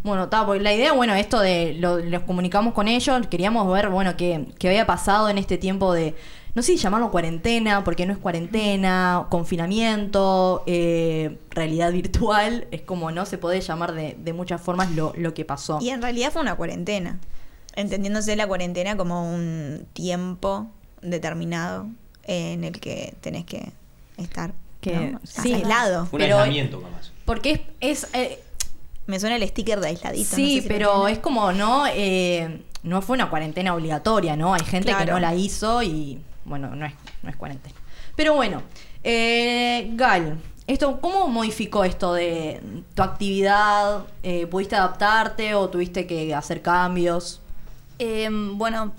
Bueno, 0.02 0.24
está, 0.24 0.44
porque 0.44 0.62
la 0.62 0.74
idea, 0.74 0.92
bueno, 0.92 1.14
esto 1.14 1.38
de 1.38 1.74
lo, 1.78 1.98
los 1.98 2.22
comunicamos 2.24 2.74
con 2.74 2.88
ellos, 2.88 3.26
queríamos 3.28 3.72
ver, 3.72 3.88
bueno, 3.88 4.16
qué, 4.16 4.48
qué 4.58 4.68
había 4.68 4.84
pasado 4.84 5.28
en 5.28 5.38
este 5.38 5.58
tiempo 5.58 5.92
de, 5.92 6.16
no 6.56 6.62
sé 6.62 6.72
si 6.72 6.78
llamarlo 6.78 7.12
cuarentena, 7.12 7.84
porque 7.84 8.04
no 8.04 8.12
es 8.12 8.18
cuarentena, 8.18 9.26
confinamiento, 9.30 10.64
eh, 10.66 11.38
realidad 11.50 11.92
virtual, 11.92 12.66
es 12.72 12.82
como, 12.82 13.12
¿no? 13.12 13.26
Se 13.26 13.38
puede 13.38 13.60
llamar 13.60 13.94
de, 13.94 14.16
de 14.18 14.32
muchas 14.32 14.60
formas 14.60 14.90
lo, 14.90 15.12
lo 15.16 15.34
que 15.34 15.44
pasó. 15.44 15.78
Y 15.80 15.90
en 15.90 16.02
realidad 16.02 16.32
fue 16.32 16.42
una 16.42 16.56
cuarentena. 16.56 17.20
Entendiéndose 17.76 18.34
la 18.36 18.46
cuarentena 18.46 18.96
como 18.96 19.32
un 19.32 19.86
tiempo 19.92 20.68
determinado 21.02 21.86
en 22.24 22.64
el 22.64 22.80
que 22.80 23.14
tenés 23.20 23.44
que 23.44 23.70
estar 24.16 24.52
Que- 24.80 25.12
¿no? 25.12 25.20
sí. 25.24 25.52
aislado. 25.54 26.08
Un 26.10 26.18
Pero- 26.18 26.38
aislamiento, 26.38 26.80
capaz. 26.82 27.10
Porque 27.24 27.66
es... 27.80 28.04
es 28.04 28.08
eh, 28.14 28.42
Me 29.06 29.20
suena 29.20 29.36
el 29.36 29.46
sticker 29.48 29.78
de 29.80 29.88
aisladito. 29.88 30.30
no 30.30 30.36
sí, 30.36 30.56
sé 30.56 30.62
si 30.62 30.68
lo 30.68 30.74
pero 30.74 31.08
es 31.08 31.18
como, 31.20 31.52
¿no? 31.52 31.84
Eh, 31.86 32.62
no 32.82 33.02
fue 33.02 33.14
una 33.14 33.30
cuarentena 33.30 33.74
obligatoria, 33.74 34.36
¿no? 34.36 34.54
Hay 34.54 34.64
gente 34.64 34.92
que 34.96 35.04
no 35.06 35.20
la 35.20 35.34
hizo 35.34 35.82
y, 35.82 36.20
bueno, 36.44 36.74
no 36.74 36.86
es, 36.86 36.94
no 37.22 37.30
es 37.30 37.36
cuarentena. 37.36 37.74
Pero 38.16 38.34
bueno, 38.34 38.62
eh, 39.04 39.90
Gal, 39.94 40.38
esto, 40.66 41.00
¿cómo 41.00 41.28
modificó 41.28 41.84
esto 41.84 42.14
de 42.14 42.60
tu 42.94 43.02
actividad? 43.02 44.04
Eh, 44.22 44.46
¿Pudiste 44.48 44.74
adaptarte 44.74 45.54
o 45.54 45.68
tuviste 45.68 46.06
que 46.06 46.34
hacer 46.34 46.62
cambios? 46.62 47.40
Eh, 47.98 48.28
bueno, 48.30 48.92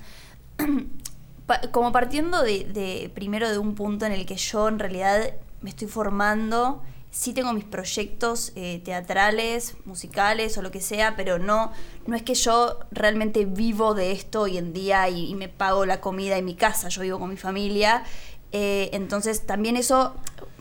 pa- 1.46 1.62
como 1.72 1.92
partiendo 1.92 2.42
de, 2.44 2.66
de 2.66 3.12
primero 3.14 3.50
de 3.50 3.58
un 3.58 3.76
punto 3.76 4.06
en 4.06 4.12
el 4.12 4.26
que 4.26 4.36
yo 4.38 4.68
en 4.68 4.80
realidad 4.80 5.34
me 5.62 5.70
estoy 5.70 5.88
formando, 5.88 6.82
sí 7.12 7.34
tengo 7.34 7.54
mis 7.54 7.64
proyectos 7.64 8.52
eh, 8.56 8.82
teatrales, 8.84 9.76
musicales 9.86 10.58
o 10.58 10.62
lo 10.62 10.72
que 10.72 10.82
sea, 10.82 11.16
pero 11.16 11.40
no, 11.40 11.72
no 12.06 12.16
es 12.16 12.22
que 12.24 12.36
yo 12.36 12.80
realmente 12.92 13.46
vivo 13.46 13.94
de 13.94 14.12
esto 14.12 14.42
hoy 14.42 14.58
en 14.58 14.74
día 14.74 15.08
y, 15.10 15.30
y 15.32 15.36
me 15.36 15.50
pago 15.50 15.86
la 15.86 16.00
comida 16.02 16.38
en 16.38 16.46
mi 16.46 16.56
casa, 16.56 16.90
yo 16.90 17.02
vivo 17.02 17.20
con 17.20 17.30
mi 17.30 17.38
familia. 17.38 18.04
Eh, 18.52 18.90
entonces 18.94 19.46
también 19.46 19.76
eso 19.78 20.16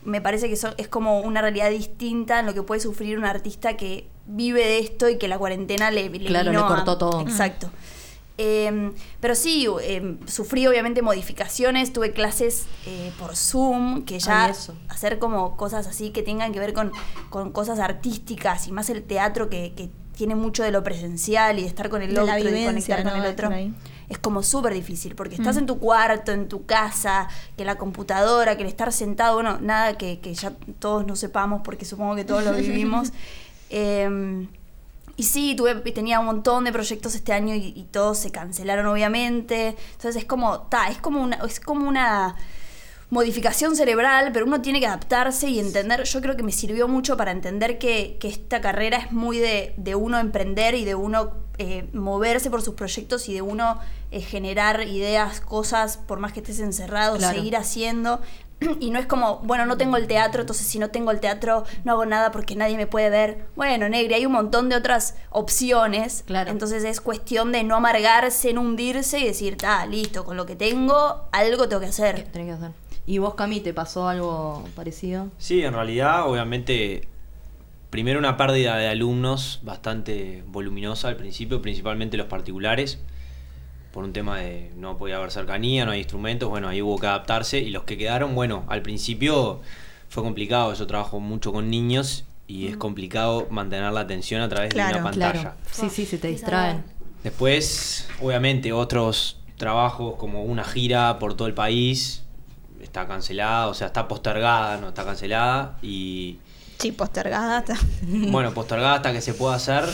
me 0.05 0.21
parece 0.21 0.49
que 0.49 0.55
eso 0.55 0.73
es 0.77 0.89
como 0.89 1.21
una 1.21 1.41
realidad 1.41 1.71
distinta 1.71 2.41
en 2.41 2.47
lo 2.47 2.55
que 2.55 2.63
puede 2.63 2.81
sufrir 2.81 3.19
un 3.19 3.25
artista 3.25 3.77
que 3.77 4.09
vive 4.27 4.65
de 4.65 4.79
esto 4.79 5.09
y 5.09 5.19
que 5.19 5.29
la 5.29 5.39
cuarentena 5.39 5.91
le, 5.91 6.09
le 6.09 6.19
Claro, 6.27 6.51
vino 6.51 6.63
le 6.63 6.69
cortó 6.75 6.93
a- 6.93 6.99
todo. 6.99 7.21
Exacto. 7.21 7.71
Eh, 8.39 8.93
pero 9.21 9.35
sí, 9.35 9.67
eh, 9.83 10.19
sufrí 10.27 10.67
obviamente 10.67 11.01
modificaciones, 11.01 11.93
tuve 11.93 12.13
clases 12.13 12.67
eh, 12.87 13.11
por 13.19 13.35
Zoom, 13.35 14.05
que 14.05 14.19
ya 14.19 14.47
Ay, 14.47 14.55
hacer 14.89 15.19
como 15.19 15.57
cosas 15.57 15.87
así 15.87 16.11
que 16.11 16.23
tengan 16.23 16.53
que 16.53 16.61
ver 16.61 16.75
con, 16.75 16.93
con 17.31 17.51
cosas 17.53 17.79
artísticas 17.79 18.67
y 18.67 18.73
más 18.73 18.91
el 18.91 19.03
teatro 19.05 19.49
que, 19.49 19.73
que 19.75 19.89
tiene 20.17 20.35
mucho 20.35 20.63
de 20.63 20.71
lo 20.71 20.83
presencial 20.83 21.59
y 21.59 21.63
de 21.63 21.69
estar 21.69 21.89
con 21.89 22.03
el 22.03 22.15
De 22.15 22.21
otro 22.21 22.39
y 22.39 22.43
vivencia, 22.43 22.97
conectar 22.97 23.03
con 23.03 23.19
¿no? 23.21 23.25
el 23.25 23.33
otro. 23.33 23.51
Es 24.09 24.19
como 24.19 24.43
súper 24.43 24.73
difícil, 24.73 25.15
porque 25.15 25.35
estás 25.35 25.57
en 25.57 25.67
tu 25.67 25.79
cuarto, 25.79 26.31
en 26.33 26.49
tu 26.49 26.65
casa, 26.65 27.29
que 27.57 27.65
la 27.65 27.77
computadora, 27.77 28.57
que 28.57 28.63
el 28.63 28.69
estar 28.69 28.93
sentado, 28.93 29.35
bueno, 29.35 29.59
nada 29.61 29.99
que, 29.99 30.21
que 30.21 30.33
ya 30.33 30.53
todos 30.79 31.07
no 31.07 31.17
sepamos, 31.17 31.63
porque 31.63 31.85
supongo 31.85 32.15
que 32.15 32.25
todos 32.25 32.45
lo 32.45 32.53
vivimos. 32.57 33.13
Y 35.17 35.23
sí, 35.23 35.55
tuve, 35.57 35.75
tenía 35.93 36.21
un 36.21 36.27
montón 36.27 36.65
de 36.65 36.73
proyectos 36.73 37.15
este 37.15 37.33
año 37.33 37.55
y, 37.55 37.73
y 37.75 37.85
todos 37.91 38.19
se 38.19 38.31
cancelaron, 38.31 38.87
obviamente. 38.87 39.69
Entonces 39.93 40.17
es 40.17 40.25
como, 40.25 40.61
ta, 40.63 40.89
es 40.89 40.99
como 40.99 41.23
una, 41.23 41.37
es 41.37 41.59
como 41.59 41.89
una 41.89 42.37
modificación 43.09 43.77
cerebral, 43.77 44.31
pero 44.33 44.47
uno 44.47 44.61
tiene 44.61 44.81
que 44.81 44.87
adaptarse 44.87 45.49
y 45.49 45.61
entender. 45.61 46.03
Yo 46.05 46.21
creo 46.21 46.37
que 46.37 46.43
me 46.43 46.53
sirvió 46.53 46.89
mucho 46.89 47.17
para 47.17 47.31
entender 47.31 47.79
que, 47.79 48.17
que 48.21 48.29
esta 48.29 48.61
carrera 48.61 48.99
es 48.99 49.13
muy 49.13 49.39
de, 49.39 49.75
de 49.77 49.95
uno 49.95 50.19
emprender 50.19 50.75
y 50.75 50.85
de 50.85 50.97
uno 50.97 51.33
eh, 51.59 51.89
moverse 51.93 52.51
por 52.51 52.63
sus 52.63 52.75
proyectos 52.75 53.29
y 53.29 53.35
de 53.35 53.43
uno 53.43 53.79
eh, 54.11 54.21
generar 54.21 54.87
ideas, 54.89 55.41
cosas, 55.41 55.97
por 55.99 56.19
más 56.19 56.33
que 56.33 56.41
estés 56.41 56.59
encerrado, 56.61 57.17
Claro. 57.17 57.35
seguir 57.37 57.57
haciendo. 57.57 58.21
Y 58.81 58.91
no 58.91 58.99
es 58.99 59.07
como, 59.07 59.39
bueno, 59.39 59.67
no 59.67 59.77
tengo 59.77 59.97
el 59.97 60.07
teatro, 60.07 60.41
entonces 60.43 60.67
si 60.67 60.79
no 60.79 60.89
tengo 60.89 61.11
el 61.11 61.21
teatro 61.21 61.65
no 61.85 61.93
hago 61.93 62.07
nada 62.07 62.33
porque 62.33 62.57
nadie 62.57 62.77
me 62.77 62.87
puede 62.87 63.11
ver. 63.11 63.47
Bueno, 63.55 63.89
Negri, 63.89 64.15
hay 64.15 64.27
un 64.27 64.33
montón 64.33 64.69
de 64.69 64.77
otras 64.77 65.15
opciones. 65.31 66.25
Claro. 66.27 66.51
Entonces 66.51 66.85
es 66.85 67.01
cuestión 67.01 67.53
de 67.53 67.65
no 67.65 67.77
amargarse, 67.77 68.53
no 68.53 68.63
hundirse 68.63 69.19
y 69.21 69.25
decir, 69.27 69.57
ah, 69.67 69.87
listo, 69.87 70.25
con 70.25 70.37
lo 70.37 70.47
que 70.47 70.57
tengo, 70.57 71.29
algo 71.33 71.69
tengo 71.69 71.81
que 71.81 71.87
¿Qué 71.87 71.91
hacer. 71.91 72.25
tenés 72.33 72.49
que 72.49 72.53
hacer? 72.53 72.71
¿Y 73.07 73.19
vos, 73.19 73.35
Cami, 73.35 73.61
te 73.61 73.73
pasó 73.73 74.09
algo 74.09 74.65
parecido? 74.75 75.29
Sí, 75.39 75.63
en 75.63 75.75
realidad, 75.75 76.29
obviamente, 76.29 77.07
primero 77.91 78.19
una 78.19 78.37
pérdida 78.37 78.77
de 78.77 78.89
alumnos 78.89 79.61
bastante 79.63 80.43
voluminosa 80.49 81.09
al 81.09 81.17
principio, 81.17 81.63
principalmente 81.63 82.17
los 82.17 82.27
particulares, 82.27 82.99
por 83.97 84.05
un 84.05 84.13
tema 84.13 84.41
de 84.41 84.71
no 84.77 84.99
podía 84.99 85.17
haber 85.17 85.31
cercanía, 85.31 85.87
no 85.87 85.93
hay 85.93 86.01
instrumentos, 86.01 86.51
bueno, 86.51 86.69
ahí 86.69 86.83
hubo 86.83 86.99
que 86.99 87.07
adaptarse 87.07 87.61
y 87.61 87.71
los 87.71 87.85
que 87.85 87.97
quedaron, 87.97 88.35
bueno, 88.35 88.65
al 88.69 88.83
principio 88.83 89.63
fue 90.11 90.23
complicado, 90.23 90.75
yo 90.75 90.87
trabajo 90.87 91.19
mucho 91.19 91.51
con 91.51 91.71
niños 91.71 92.25
y 92.47 92.67
es 92.67 92.77
complicado 92.77 93.47
mantener 93.49 93.91
la 93.95 94.01
atención 94.01 94.43
a 94.43 94.51
través 94.51 94.75
de 94.75 94.83
una 94.83 95.03
pantalla. 95.03 95.41
Claro. 95.41 95.57
Sí, 95.73 95.89
sí, 95.89 96.05
se 96.05 96.19
te 96.19 96.29
distraen. 96.29 96.85
Después, 97.25 98.07
obviamente, 98.21 98.71
otros 98.71 99.39
trabajos 99.57 100.17
como 100.17 100.45
una 100.45 100.63
gira 100.65 101.19
por 101.19 101.33
todo 101.33 101.49
el 101.49 101.55
país 101.55 102.23
está 102.83 103.07
cancelada, 103.07 103.69
o 103.69 103.73
sea, 103.73 103.87
está 103.87 104.07
postergada, 104.09 104.77
no 104.77 104.89
está 104.89 105.07
cancelada 105.07 105.79
y 105.81 106.37
Sí, 106.79 106.93
postergada. 106.93 107.61
está. 107.61 107.79
bueno, 108.03 108.53
postergada 108.53 108.97
hasta 108.97 109.15
que 109.15 109.23
se 109.23 109.33
pueda 109.33 109.55
hacer. 109.55 109.85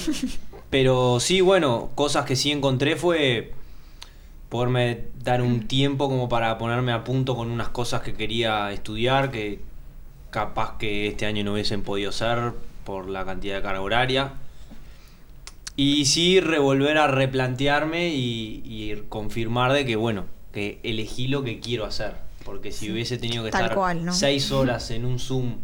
Pero 0.71 1.21
sí, 1.21 1.41
bueno, 1.41 1.91
cosas 1.95 2.25
que 2.25 2.35
sí 2.35 2.51
encontré 2.51 2.97
fue 2.97 3.62
poderme 4.53 5.07
dar 5.25 5.41
un 5.41 5.67
tiempo 5.67 6.11
como 6.11 6.29
para 6.29 6.59
ponerme 6.59 6.93
a 6.93 7.05
punto 7.05 7.35
con 7.35 7.51
unas 7.51 7.71
cosas 7.71 8.03
que 8.03 8.13
quería 8.13 8.71
estudiar, 8.71 9.31
que 9.31 9.61
capaz 10.29 10.77
que 10.77 11.07
este 11.07 11.25
año 11.25 11.43
no 11.43 11.55
hubiesen 11.55 11.83
podido 11.83 12.13
ser 12.13 12.53
por 12.85 13.09
la 13.09 13.25
cantidad 13.25 13.57
de 13.57 13.63
carga 13.63 13.81
horaria. 13.81 14.33
Y 15.75 16.05
sí, 16.05 16.39
revolver 16.41 16.99
a 16.99 17.07
replantearme 17.07 18.09
y, 18.11 18.63
y 18.67 18.95
confirmar 19.09 19.73
de 19.73 19.87
que, 19.87 19.97
bueno, 19.97 20.27
que 20.53 20.81
elegí 20.83 21.29
lo 21.29 21.43
que 21.45 21.59
quiero 21.59 21.87
hacer. 21.87 22.17
Porque 22.45 22.73
si 22.73 22.93
hubiese 22.93 23.17
tenido 23.17 23.45
que 23.45 23.51
Tal 23.53 23.63
estar 23.63 23.75
cual, 23.75 24.05
¿no? 24.05 24.13
seis 24.13 24.53
horas 24.53 24.91
en 24.91 25.07
un 25.07 25.19
Zoom 25.19 25.55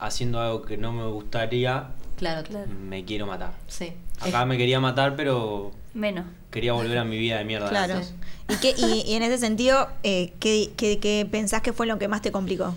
haciendo 0.00 0.40
algo 0.40 0.62
que 0.62 0.76
no 0.76 0.90
me 0.90 1.06
gustaría, 1.06 1.90
Claro, 2.16 2.42
Claro. 2.48 2.66
me 2.68 3.04
quiero 3.04 3.26
matar. 3.26 3.52
Sí. 3.68 3.92
Acá 4.20 4.44
me 4.44 4.56
quería 4.58 4.80
matar, 4.80 5.14
pero 5.14 5.70
Menos. 5.94 6.24
Quería 6.56 6.72
volver 6.72 6.98
a 6.98 7.04
mi 7.04 7.16
vida 7.18 7.38
de 7.38 7.44
mierda. 7.44 7.68
Claro. 7.68 7.94
antes. 7.94 8.14
¿Y, 8.48 8.56
qué, 8.56 8.74
y, 8.76 9.02
y 9.10 9.14
en 9.14 9.22
ese 9.22 9.38
sentido, 9.38 9.88
eh, 10.02 10.32
¿qué, 10.40 10.70
qué, 10.76 10.98
qué 10.98 11.26
pensás 11.30 11.62
que 11.62 11.72
fue 11.72 11.86
lo 11.86 11.98
que 11.98 12.08
más 12.08 12.22
te 12.22 12.32
complicó? 12.32 12.74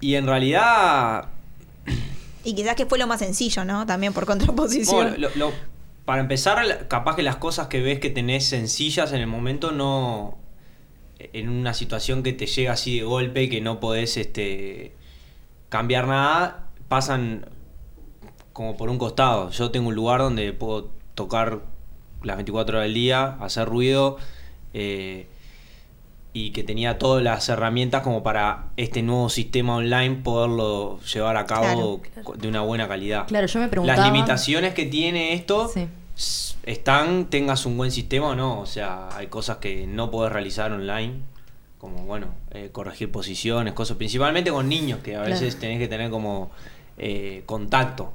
Y 0.00 0.14
en 0.16 0.26
realidad, 0.26 1.26
Y 2.44 2.54
quizás 2.54 2.74
que 2.74 2.86
fue 2.86 2.98
lo 2.98 3.06
más 3.06 3.20
sencillo, 3.20 3.64
¿no? 3.64 3.86
También 3.86 4.12
por 4.12 4.26
contraposición. 4.26 4.96
bueno, 4.96 5.16
lo- 5.18 5.30
lo- 5.36 5.52
para 6.04 6.20
empezar, 6.20 6.88
capaz 6.88 7.14
que 7.14 7.22
las 7.22 7.36
cosas 7.36 7.68
que 7.68 7.80
ves 7.80 8.00
que 8.00 8.10
tenés 8.10 8.44
sencillas 8.46 9.12
en 9.12 9.20
el 9.20 9.26
momento 9.28 9.70
no... 9.70 10.38
En 11.32 11.48
una 11.48 11.72
situación 11.72 12.24
que 12.24 12.32
te 12.32 12.46
llega 12.46 12.72
así 12.72 12.98
de 12.98 13.04
golpe 13.04 13.44
y 13.44 13.48
que 13.48 13.60
no 13.60 13.78
podés 13.78 14.16
este, 14.16 14.92
cambiar 15.68 16.08
nada, 16.08 16.66
pasan 16.88 17.46
como 18.52 18.76
por 18.76 18.90
un 18.90 18.98
costado. 18.98 19.50
Yo 19.50 19.70
tengo 19.70 19.88
un 19.90 19.94
lugar 19.94 20.20
donde 20.20 20.52
puedo 20.52 20.90
tocar 21.14 21.60
las 22.24 22.36
24 22.36 22.76
horas 22.78 22.86
del 22.86 22.94
día, 22.94 23.36
hacer 23.40 23.66
ruido, 23.68 24.16
eh, 24.74 25.26
y 26.34 26.50
que 26.52 26.62
tenía 26.64 26.98
todas 26.98 27.22
las 27.22 27.48
herramientas 27.50 28.02
como 28.02 28.22
para 28.22 28.66
este 28.78 29.02
nuevo 29.02 29.28
sistema 29.28 29.76
online 29.76 30.16
poderlo 30.22 30.98
llevar 31.00 31.36
a 31.36 31.44
cabo 31.46 32.00
de 32.36 32.48
una 32.48 32.62
buena 32.62 32.88
calidad. 32.88 33.26
Claro, 33.26 33.46
yo 33.46 33.60
me 33.60 33.68
preguntaba- 33.68 33.98
Las 34.00 34.10
limitaciones 34.12 34.72
que 34.72 34.86
tiene 34.86 35.34
esto 35.34 35.68
Sí. 35.68 35.86
están, 36.64 37.26
tengas 37.26 37.66
un 37.66 37.76
buen 37.76 37.90
sistema 37.90 38.28
o 38.28 38.34
no. 38.34 38.60
O 38.60 38.66
sea, 38.66 39.08
hay 39.14 39.26
cosas 39.26 39.58
que 39.58 39.86
no 39.86 40.10
podés 40.10 40.32
realizar 40.32 40.72
online, 40.72 41.16
como, 41.76 42.04
bueno, 42.04 42.28
eh, 42.52 42.70
corregir 42.72 43.10
posiciones, 43.12 43.74
cosas, 43.74 43.96
principalmente 43.98 44.50
con 44.50 44.68
niños, 44.68 45.00
que 45.00 45.16
a 45.16 45.24
Claro. 45.24 45.32
veces 45.34 45.58
tenés 45.58 45.78
que 45.78 45.88
tener 45.88 46.10
como 46.10 46.50
eh, 46.98 47.42
contacto. 47.46 48.12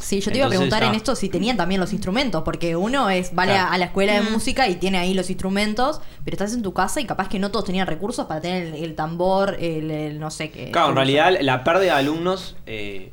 Sí, 0.00 0.20
yo 0.20 0.30
te 0.30 0.36
iba 0.38 0.46
a 0.46 0.48
preguntar 0.50 0.82
en 0.84 0.94
esto 0.94 1.16
si 1.16 1.28
tenían 1.28 1.56
también 1.56 1.80
los 1.80 1.92
instrumentos, 1.92 2.42
porque 2.44 2.76
uno 2.76 3.10
es 3.10 3.34
vale 3.34 3.52
Claro. 3.52 3.68
a, 3.70 3.72
a 3.74 3.78
la 3.78 3.86
escuela 3.86 4.12
de 4.14 4.22
música 4.30 4.68
y 4.68 4.76
tiene 4.76 4.98
ahí 4.98 5.14
los 5.14 5.30
instrumentos, 5.30 6.00
pero 6.24 6.34
estás 6.34 6.52
en 6.54 6.62
tu 6.62 6.72
casa 6.74 7.00
y 7.00 7.06
capaz 7.06 7.28
que 7.28 7.38
no 7.38 7.50
todos 7.50 7.64
tenían 7.64 7.86
recursos 7.86 8.26
para 8.26 8.40
tener 8.40 8.66
el, 8.74 8.84
el 8.84 8.94
tambor, 8.94 9.56
el, 9.60 9.90
el 9.90 10.20
no 10.20 10.30
sé 10.30 10.50
qué. 10.50 10.70
Claro, 10.70 10.90
en 10.90 10.96
realidad 10.96 11.32
la 11.40 11.64
pérdida 11.64 11.94
de 11.94 11.98
alumnos, 12.00 12.56
eh, 12.66 13.12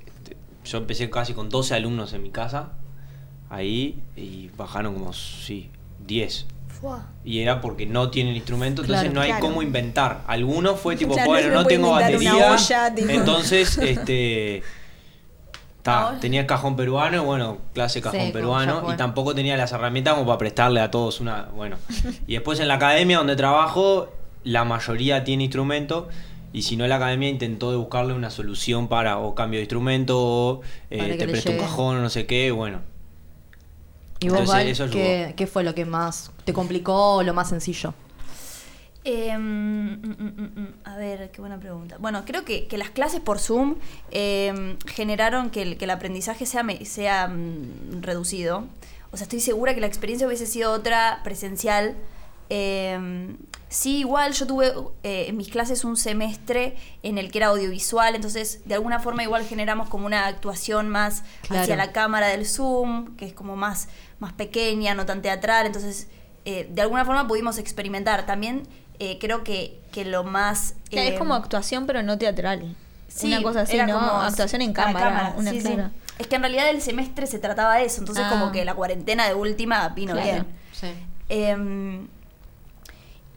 yo 0.65 0.77
empecé 0.77 1.09
casi 1.09 1.33
con 1.33 1.49
12 1.49 1.73
alumnos 1.75 2.13
en 2.13 2.21
mi 2.23 2.29
casa, 2.31 2.73
ahí, 3.49 4.01
y 4.15 4.49
bajaron 4.57 4.93
como, 4.93 5.13
sí, 5.13 5.69
10. 6.05 6.47
Y 7.23 7.39
era 7.39 7.61
porque 7.61 7.85
no 7.85 8.09
tienen 8.09 8.35
instrumento, 8.35 8.81
entonces 8.81 9.03
Claro, 9.03 9.15
no 9.15 9.21
hay 9.21 9.29
claro. 9.29 9.45
cómo 9.45 9.61
inventar. 9.61 10.21
Algunos 10.27 10.77
fue 10.81 10.97
tipo, 10.97 11.13
Claro, 11.13 11.29
bueno, 11.29 11.53
no 11.53 11.65
tengo 11.65 11.91
batería. 11.91 12.51
olla. 12.51 12.93
Entonces, 12.97 13.77
este. 13.81 14.63
Ta, 15.83 16.09
olla. 16.09 16.19
tenía 16.19 16.47
cajón 16.47 16.75
peruano, 16.75 17.23
bueno, 17.23 17.59
clase 17.73 18.01
cajón 18.01 18.31
peruano, 18.31 18.91
y 18.91 18.97
tampoco 18.97 19.35
tenía 19.35 19.55
las 19.55 19.71
herramientas 19.71 20.15
como 20.15 20.25
para 20.25 20.39
prestarle 20.39 20.81
a 20.81 20.89
todos 20.89 21.19
una. 21.19 21.49
Bueno. 21.55 21.77
Y 22.27 22.33
después 22.33 22.59
en 22.59 22.67
la 22.67 22.75
academia 22.75 23.17
donde 23.19 23.35
trabajo, 23.35 24.09
la 24.43 24.63
mayoría 24.63 25.23
tiene 25.23 25.43
instrumento. 25.43 26.09
Y 26.53 26.61
si 26.61 26.77
no, 26.77 26.85
la 26.85 26.97
academia 26.97 27.29
intentó 27.29 27.71
de 27.71 27.77
buscarle 27.77 28.13
una 28.13 28.29
solución 28.29 28.87
para 28.87 29.17
o 29.17 29.33
cambio 29.33 29.57
de 29.57 29.63
instrumento, 29.63 30.19
o 30.19 30.61
eh, 30.89 31.15
te 31.17 31.27
presto 31.27 31.51
un 31.51 31.57
cajón, 31.57 32.01
no 32.01 32.09
sé 32.09 32.25
qué, 32.25 32.51
bueno. 32.51 32.81
¿Y 34.19 34.29
vos, 34.29 34.39
Entonces, 34.39 34.55
Val, 34.55 34.67
eso. 34.67 34.89
¿qué, 34.89 35.33
qué 35.35 35.47
fue 35.47 35.63
lo 35.63 35.73
que 35.73 35.85
más 35.85 36.31
te 36.45 36.53
complicó 36.53 37.15
o 37.15 37.23
lo 37.23 37.33
más 37.33 37.49
sencillo? 37.49 37.93
Eh, 39.05 39.38
mm, 39.38 39.93
mm, 40.01 40.51
mm, 40.55 40.67
a 40.86 40.95
ver, 40.98 41.31
qué 41.31 41.41
buena 41.41 41.60
pregunta. 41.60 41.98
Bueno, 42.00 42.24
creo 42.25 42.45
que, 42.45 42.67
que 42.67 42.77
las 42.77 42.89
clases 42.89 43.19
por 43.19 43.39
Zoom 43.39 43.75
eh, 44.12 44.77
generaron 44.88 45.50
que 45.50 45.62
el, 45.62 45.77
que 45.77 45.86
el 45.86 45.91
aprendizaje 45.91 46.45
sea, 46.45 46.65
sea 46.86 47.33
reducido. 48.01 48.65
O 49.12 49.17
sea, 49.17 49.25
estoy 49.25 49.41
segura 49.41 49.75
que 49.75 49.81
la 49.81 49.88
experiencia 49.88 50.25
hubiese 50.25 50.45
sido 50.45 50.72
otra 50.72 51.19
presencial. 51.24 51.95
Eh, 52.50 53.36
sí, 53.69 54.00
igual 54.00 54.33
yo 54.33 54.48
tuve 54.48 54.74
eh, 55.03 55.25
en 55.27 55.38
mis 55.38 55.50
clases 55.50 55.83
un 55.83 55.98
semestre 55.98 56.75
en 57.03 57.17
el 57.17 57.31
que 57.31 57.39
era 57.39 57.48
audiovisual, 57.48 58.15
entonces 58.15 58.62
de 58.65 58.75
alguna 58.75 59.00
forma 59.00 59.24
igual 59.24 59.43
generamos 59.45 59.89
como 59.89 60.05
una 60.05 60.27
actuación 60.27 60.88
más 60.89 61.24
Claro. 61.43 61.63
hacia 61.63 61.75
la 61.75 61.91
cámara 61.91 62.27
del 62.27 62.45
Zoom, 62.45 63.15
que 63.17 63.25
es 63.25 63.33
como 63.33 63.55
más, 63.55 63.88
más 64.19 64.33
pequeña, 64.33 64.93
no 64.93 65.05
tan 65.05 65.22
teatral, 65.22 65.65
entonces 65.65 66.07
eh, 66.45 66.67
de 66.72 66.81
alguna 66.81 67.05
forma 67.05 67.27
pudimos 67.27 67.57
experimentar. 67.57 68.25
También 68.25 68.63
eh, 69.00 69.17
creo 69.19 69.43
que, 69.43 69.79
que 69.91 70.05
lo 70.05 70.23
más... 70.23 70.75
Es 70.91 71.12
eh, 71.13 71.15
como 71.17 71.33
actuación, 71.33 71.85
pero 71.85 72.03
no 72.03 72.17
teatral. 72.17 72.75
sí, 73.07 73.27
una 73.27 73.41
cosa 73.43 73.62
así, 73.62 73.75
era 73.75 73.88
¿no? 73.88 73.93
como 74.00 74.21
actuación 74.21 74.62
en 74.62 74.73
cámara. 74.73 75.33
una 75.38 75.51
sí, 75.51 75.62
sí. 75.62 75.67
clara. 75.67 75.91
Es 76.19 76.27
que 76.27 76.35
en 76.35 76.41
realidad 76.43 76.69
el 76.69 76.81
semestre 76.81 77.25
se 77.27 77.39
trataba 77.39 77.75
de 77.77 77.85
eso, 77.85 78.00
entonces 78.01 78.23
Ah. 78.27 78.29
como 78.29 78.51
que 78.51 78.63
la 78.65 78.75
cuarentena 78.75 79.27
de 79.27 79.33
última 79.33 79.89
vino 79.89 80.13
Claro. 80.13 80.29
bien. 80.31 80.45
Sí. 80.71 80.88
Em, 81.29 82.07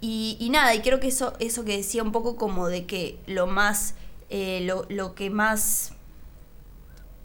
y, 0.01 0.37
y 0.41 0.51
nada, 0.51 0.75
y 0.75 0.81
creo 0.81 1.01
que 1.01 1.09
eso, 1.09 1.33
eso 1.39 1.65
que 1.65 1.77
decía 1.79 2.03
un 2.03 2.13
poco 2.13 2.37
como 2.37 2.69
de 2.69 2.85
que 2.85 3.19
lo 3.27 3.47
más, 3.47 3.95
eh, 4.29 4.61
lo, 4.65 4.85
lo 4.91 5.15
que 5.15 5.31
más, 5.31 5.93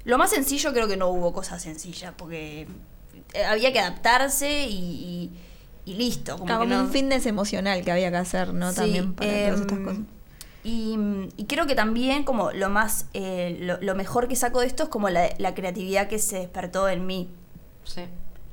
lo 0.06 0.18
más 0.18 0.30
sencillo 0.30 0.72
creo 0.74 0.88
que 0.88 0.96
no 0.98 1.10
hubo 1.10 1.34
cosas 1.34 1.62
sencillas, 1.62 2.14
porque 2.18 2.68
había 3.48 3.74
que 3.74 3.80
adaptarse 3.80 4.68
y, 4.68 4.74
y- 4.78 5.32
y 5.86 5.96
listo. 5.96 6.34
Como 6.38 6.46
Como 6.48 6.60
que 6.62 6.68
no- 6.68 6.82
un 6.82 6.90
fitness 6.92 7.26
emocional 7.26 7.84
que 7.84 7.92
había 7.92 8.12
que 8.12 8.18
hacer, 8.18 8.54
¿no? 8.54 8.70
Sí, 8.72 8.76
También 8.78 9.14
para 9.14 9.30
todas 9.48 9.62
estas 9.62 9.80
cosas. 9.80 10.00
Y, 10.64 10.96
y 11.38 11.46
creo 11.46 11.66
que 11.66 11.74
también 11.74 12.24
como 12.24 12.52
lo 12.52 12.70
más, 12.70 13.08
eh, 13.14 13.58
lo, 13.62 13.82
lo 13.82 13.96
mejor 13.96 14.28
que 14.28 14.36
saco 14.36 14.60
de 14.60 14.68
esto 14.68 14.84
es 14.84 14.90
como 14.90 15.10
la, 15.10 15.30
la 15.40 15.56
creatividad 15.56 16.08
que 16.08 16.20
se 16.20 16.38
despertó 16.38 16.88
en 16.88 17.08
mí. 17.08 17.30
Sí. 17.84 18.02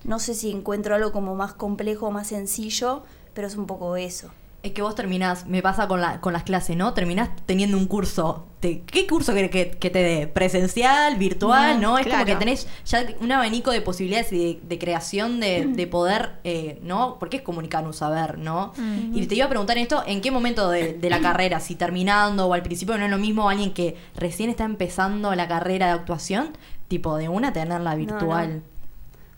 No 0.04 0.18
sé 0.18 0.34
si 0.34 0.50
encuentro 0.50 0.94
algo 0.94 1.12
como 1.12 1.34
más 1.34 1.52
complejo 1.52 2.06
o 2.06 2.10
más 2.10 2.28
sencillo, 2.28 3.02
pero 3.34 3.46
es 3.46 3.56
un 3.56 3.66
poco 3.66 3.96
eso. 3.96 4.30
Es 4.62 4.72
que 4.72 4.80
vos 4.80 4.94
terminás, 4.94 5.46
me 5.46 5.60
pasa 5.62 5.86
con, 5.86 6.00
la, 6.00 6.20
con 6.22 6.32
las 6.32 6.44
clases, 6.44 6.76
¿no? 6.76 6.94
Terminás 6.94 7.28
teniendo 7.46 7.76
un 7.76 7.86
curso. 7.86 8.46
Te- 8.60 8.80
¿Qué 8.80 9.06
curso 9.06 9.34
querés 9.34 9.52
que, 9.52 9.70
que 9.70 9.88
te 9.88 10.00
dé? 10.02 10.26
¿Presencial? 10.26 11.16
¿Virtual? 11.16 11.80
No, 11.80 11.92
¿No? 11.92 11.98
Es 11.98 12.08
como 12.08 12.24
que 12.24 12.34
tenés 12.34 12.66
ya 12.84 13.06
un 13.20 13.30
abanico 13.30 13.70
de 13.70 13.80
posibilidades 13.82 14.32
y 14.32 14.38
de, 14.54 14.60
de 14.64 14.78
creación 14.80 15.38
de, 15.38 15.66
de 15.66 15.86
poder, 15.86 16.32
eh, 16.42 16.80
¿no? 16.82 17.18
Porque 17.20 17.36
es 17.36 17.42
comunicar 17.44 17.84
un 17.86 17.94
saber, 17.94 18.36
¿no? 18.38 18.72
Y 19.12 19.24
te 19.26 19.36
iba 19.36 19.46
a 19.46 19.48
preguntar 19.48 19.78
esto, 19.78 20.02
¿en 20.06 20.20
qué 20.20 20.32
momento 20.32 20.70
de, 20.70 20.94
de 20.94 21.08
la 21.10 21.20
carrera? 21.20 21.60
Si 21.60 21.76
terminando 21.76 22.46
o 22.46 22.52
al 22.54 22.62
principio 22.64 22.98
no 22.98 23.04
es 23.04 23.10
lo 23.12 23.18
mismo 23.18 23.48
alguien 23.48 23.72
que 23.72 23.96
recién 24.16 24.50
está 24.50 24.64
empezando 24.64 25.32
la 25.36 25.46
carrera 25.46 25.86
de 25.86 25.92
actuación, 25.92 26.56
tipo 26.88 27.16
de 27.16 27.28
una 27.28 27.52
tenerla 27.52 27.94
virtual. 27.94 28.56
no. 28.56 28.78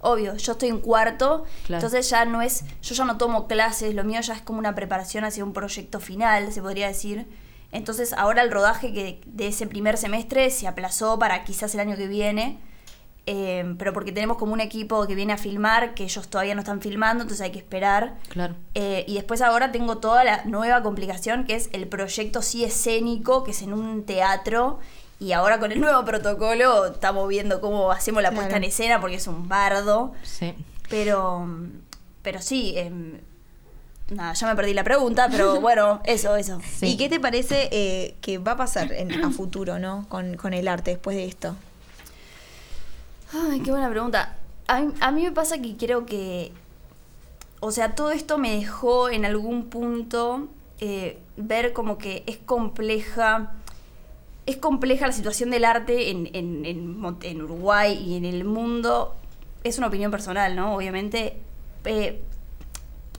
Obvio, 0.02 0.34
yo 0.38 0.52
estoy 0.52 0.70
en 0.70 0.78
cuarto, 0.80 1.44
Claro. 1.66 1.84
entonces 1.84 2.08
ya 2.08 2.24
no 2.24 2.40
es, 2.40 2.64
yo 2.80 2.94
ya 2.94 3.04
no 3.04 3.18
tomo 3.18 3.46
clases, 3.46 3.94
lo 3.94 4.02
mío 4.02 4.22
ya 4.22 4.32
es 4.32 4.40
como 4.40 4.58
una 4.58 4.74
preparación 4.74 5.24
hacia 5.24 5.44
un 5.44 5.52
proyecto 5.52 6.00
final, 6.00 6.50
se 6.54 6.62
podría 6.62 6.86
decir. 6.88 7.26
Entonces 7.72 8.12
ahora 8.12 8.42
el 8.42 8.50
rodaje 8.50 8.92
que 8.92 9.20
de 9.26 9.46
ese 9.48 9.66
primer 9.66 9.96
semestre 9.96 10.50
se 10.50 10.66
aplazó 10.66 11.18
para 11.18 11.44
quizás 11.44 11.72
el 11.74 11.80
año 11.80 11.96
que 11.96 12.08
viene, 12.08 12.58
eh, 13.26 13.74
pero 13.78 13.92
porque 13.92 14.10
tenemos 14.10 14.38
como 14.38 14.52
un 14.54 14.60
equipo 14.60 15.06
que 15.06 15.14
viene 15.14 15.32
a 15.32 15.36
filmar, 15.38 15.94
que 15.94 16.02
ellos 16.04 16.26
todavía 16.28 16.54
no 16.54 16.60
están 16.62 16.80
filmando, 16.80 17.22
entonces 17.22 17.44
hay 17.44 17.52
que 17.52 17.58
esperar. 17.58 18.16
Claro. 18.28 18.56
Eh, 18.74 19.04
y 19.06 19.14
después 19.14 19.40
ahora 19.40 19.70
tengo 19.70 19.98
toda 19.98 20.24
la 20.24 20.44
nueva 20.46 20.82
complicación 20.82 21.44
que 21.44 21.54
es 21.54 21.68
el 21.72 21.86
proyecto 21.86 22.42
sí 22.42 22.64
escénico, 22.64 23.44
que 23.44 23.52
es 23.52 23.62
en 23.62 23.72
un 23.72 24.04
teatro. 24.04 24.80
Y 25.20 25.32
ahora 25.32 25.60
con 25.60 25.70
el 25.70 25.80
nuevo 25.80 26.02
protocolo 26.04 26.86
estamos 26.86 27.28
viendo 27.28 27.60
cómo 27.60 27.92
hacemos 27.92 28.22
la 28.22 28.30
puesta 28.30 28.48
Claro. 28.48 28.64
en 28.64 28.70
escena 28.70 29.00
porque 29.00 29.16
es 29.16 29.26
un 29.28 29.48
bardo. 29.48 30.12
Sí. 30.22 30.54
Pero, 30.88 31.46
pero 32.22 32.40
sí, 32.42 32.72
em, 32.76 33.18
nada, 34.10 34.32
ya 34.34 34.46
me 34.48 34.56
perdí 34.56 34.74
la 34.74 34.84
pregunta, 34.84 35.28
pero 35.30 35.60
bueno, 35.60 36.00
eso, 36.04 36.36
eso. 36.36 36.60
Sí. 36.78 36.86
¿Y 36.86 36.96
qué 36.96 37.08
te 37.08 37.20
parece 37.20 37.68
eh, 37.72 38.14
que 38.20 38.38
va 38.38 38.52
a 38.52 38.56
pasar 38.56 38.92
en- 38.92 39.24
a 39.24 39.30
futuro, 39.30 39.78
¿no? 39.78 40.06
Con, 40.08 40.36
con 40.36 40.52
el 40.54 40.68
arte 40.68 40.90
después 40.92 41.16
de 41.16 41.24
esto. 41.26 41.56
Ay, 43.32 43.60
qué 43.60 43.70
buena 43.70 43.88
pregunta. 43.90 44.36
A 44.66 44.80
mí, 44.80 44.92
a 45.00 45.10
mí 45.12 45.22
me 45.22 45.32
pasa 45.32 45.58
que 45.60 45.76
creo 45.76 46.06
que, 46.06 46.52
o 47.60 47.70
sea, 47.70 47.94
todo 47.94 48.10
esto 48.10 48.38
me 48.38 48.52
dejó 48.56 49.08
en 49.10 49.24
algún 49.24 49.66
punto 49.68 50.48
eh, 50.80 51.18
ver 51.36 51.72
como 51.72 51.98
que 51.98 52.22
es 52.26 52.38
compleja, 52.38 53.52
es 54.46 54.56
compleja 54.56 55.06
la 55.06 55.12
situación 55.12 55.50
del 55.50 55.64
arte 55.64 56.10
en, 56.10 56.28
en, 56.34 56.64
en 56.64 57.16
en 57.22 57.42
Uruguay 57.42 57.94
y 58.04 58.16
en 58.16 58.24
el 58.24 58.44
mundo. 58.44 59.14
Es 59.62 59.78
una 59.78 59.88
opinión 59.88 60.10
personal, 60.10 60.56
¿no? 60.56 60.74
Obviamente. 60.74 61.36
eh, 61.84 62.22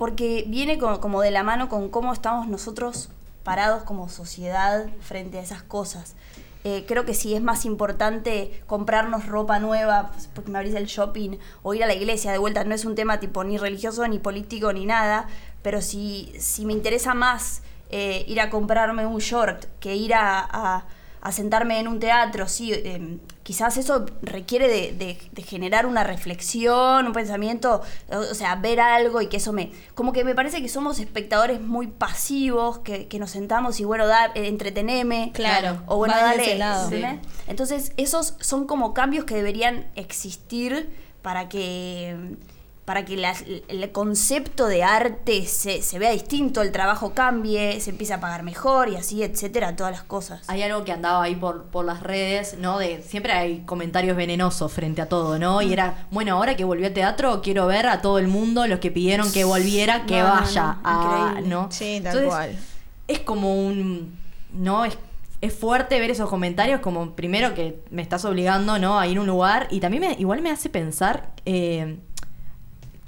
porque 0.01 0.45
viene 0.47 0.79
co- 0.79 0.99
como 0.99 1.21
de 1.21 1.29
la 1.29 1.43
mano 1.43 1.69
con 1.69 1.87
cómo 1.89 2.11
estamos 2.11 2.47
nosotros 2.47 3.09
parados 3.43 3.83
como 3.83 4.09
sociedad 4.09 4.87
frente 4.99 5.37
a 5.37 5.43
esas 5.43 5.61
cosas. 5.61 6.15
Eh, 6.63 6.85
creo 6.87 7.05
que 7.05 7.13
sí 7.13 7.35
es 7.35 7.41
más 7.43 7.65
importante 7.65 8.63
comprarnos 8.65 9.27
ropa 9.27 9.59
nueva 9.59 10.09
pues, 10.11 10.27
porque 10.33 10.49
me 10.49 10.57
abrís 10.57 10.73
el 10.73 10.87
shopping 10.87 11.37
o 11.61 11.75
ir 11.75 11.83
a 11.83 11.85
la 11.85 11.93
iglesia 11.93 12.31
de 12.31 12.39
vuelta. 12.39 12.63
No 12.63 12.73
es 12.73 12.83
un 12.83 12.95
tema 12.95 13.19
tipo 13.19 13.43
ni 13.43 13.59
religioso, 13.59 14.07
ni 14.07 14.17
político, 14.17 14.73
ni 14.73 14.87
nada. 14.87 15.27
Pero 15.61 15.83
si, 15.83 16.33
si 16.39 16.65
me 16.65 16.73
interesa 16.73 17.13
más 17.13 17.61
eh, 17.91 18.25
ir 18.27 18.41
a 18.41 18.49
comprarme 18.49 19.05
un 19.05 19.19
short 19.19 19.65
que 19.79 19.95
ir 19.95 20.15
a- 20.15 20.83
a 21.21 21.31
sentarme 21.31 21.79
en 21.79 21.87
un 21.87 21.99
teatro, 21.99 22.47
sí, 22.47 22.73
eh, 22.73 23.17
quizás 23.43 23.77
eso 23.77 24.05
requiere 24.23 24.67
de, 24.67 24.91
de- 24.93 25.17
de 25.31 25.41
generar 25.43 25.85
una 25.85 26.03
reflexión, 26.03 27.05
un 27.05 27.13
pensamiento, 27.13 27.81
o, 28.11 28.17
o 28.17 28.33
sea, 28.33 28.55
ver 28.55 28.79
algo 28.79 29.21
y 29.21 29.27
que 29.27 29.37
eso 29.37 29.53
me... 29.53 29.71
Como 29.93 30.13
que 30.13 30.23
me 30.23 30.33
parece 30.33 30.61
que 30.61 30.67
somos 30.69 30.99
espectadores 30.99 31.61
muy 31.61 31.87
pasivos, 31.87 32.79
que, 32.79 33.07
que 33.07 33.19
nos 33.19 33.29
sentamos 33.31 33.79
y 33.79 33.83
bueno, 33.83 34.07
da, 34.07 34.27
eh, 34.33 34.47
entreteneme. 34.47 35.31
Claro, 35.33 35.83
O 35.85 35.97
bueno, 35.97 36.15
dale. 36.15 36.41
ese 36.43 36.55
lado. 36.57 36.85
¿entendés? 36.91 37.19
Entonces, 37.47 37.93
esos 37.97 38.35
son 38.39 38.65
como 38.65 38.93
cambios 38.93 39.25
que 39.25 39.35
deberían 39.35 39.85
existir 39.95 40.89
para 41.21 41.49
que 41.49 42.15
para 42.91 43.05
que 43.05 43.13
el 43.69 43.91
concepto 43.93 44.67
de 44.67 44.83
arte 44.83 45.45
se, 45.45 45.81
se 45.81 45.97
vea 45.97 46.11
distinto, 46.11 46.61
el 46.61 46.73
trabajo 46.73 47.13
cambie, 47.13 47.79
se 47.79 47.91
empiece 47.91 48.13
a 48.13 48.19
pagar 48.19 48.43
mejor 48.43 48.89
y 48.89 48.97
así, 48.97 49.23
etcétera, 49.23 49.77
todas 49.77 49.93
las 49.93 50.03
cosas. 50.03 50.41
Hay 50.49 50.61
algo 50.61 50.83
que 50.83 50.91
andaba 50.91 51.23
ahí 51.23 51.35
por, 51.35 51.67
por 51.67 51.85
las 51.85 52.03
redes, 52.03 52.57
¿no? 52.59 52.79
De 52.79 53.01
siempre 53.01 53.31
hay 53.31 53.61
comentarios 53.61 54.17
venenosos 54.17 54.73
frente 54.73 55.01
a 55.01 55.07
todo, 55.07 55.39
¿no? 55.39 55.61
Y 55.61 55.71
era, 55.71 56.05
bueno, 56.11 56.35
ahora 56.35 56.57
que 56.57 56.65
volvió 56.65 56.85
al 56.85 56.93
teatro, 56.93 57.41
quiero 57.41 57.65
ver 57.65 57.87
a 57.87 58.01
todo 58.01 58.19
el 58.19 58.27
mundo, 58.27 58.67
los 58.67 58.79
que 58.79 58.91
pidieron 58.91 59.31
que 59.31 59.45
volviera, 59.45 60.05
que 60.05 60.19
No, 60.19 60.27
no, 60.27 60.41
vaya, 60.41 60.77
no, 60.83 60.89
a, 60.89 61.29
increíble. 61.31 61.49
¿no? 61.49 61.67
Sí, 61.71 62.01
tal 62.03 62.17
Entonces, 62.17 62.25
cual. 62.27 62.59
Es 63.07 63.19
como 63.19 63.55
un, 63.55 64.19
¿no? 64.51 64.83
Es, 64.83 64.97
es 65.39 65.53
fuerte 65.53 65.97
ver 65.97 66.11
esos 66.11 66.29
comentarios 66.29 66.81
como, 66.81 67.11
primero, 67.11 67.53
que 67.53 67.81
me 67.89 68.01
estás 68.01 68.25
obligando, 68.25 68.79
¿no? 68.79 68.99
A 68.99 69.07
ir 69.07 69.17
a 69.17 69.21
un 69.21 69.27
lugar 69.27 69.69
y 69.71 69.79
también 69.79 70.03
me, 70.03 70.13
igual 70.19 70.41
me 70.41 70.51
hace 70.51 70.69
pensar... 70.69 71.31
eh, 71.45 71.97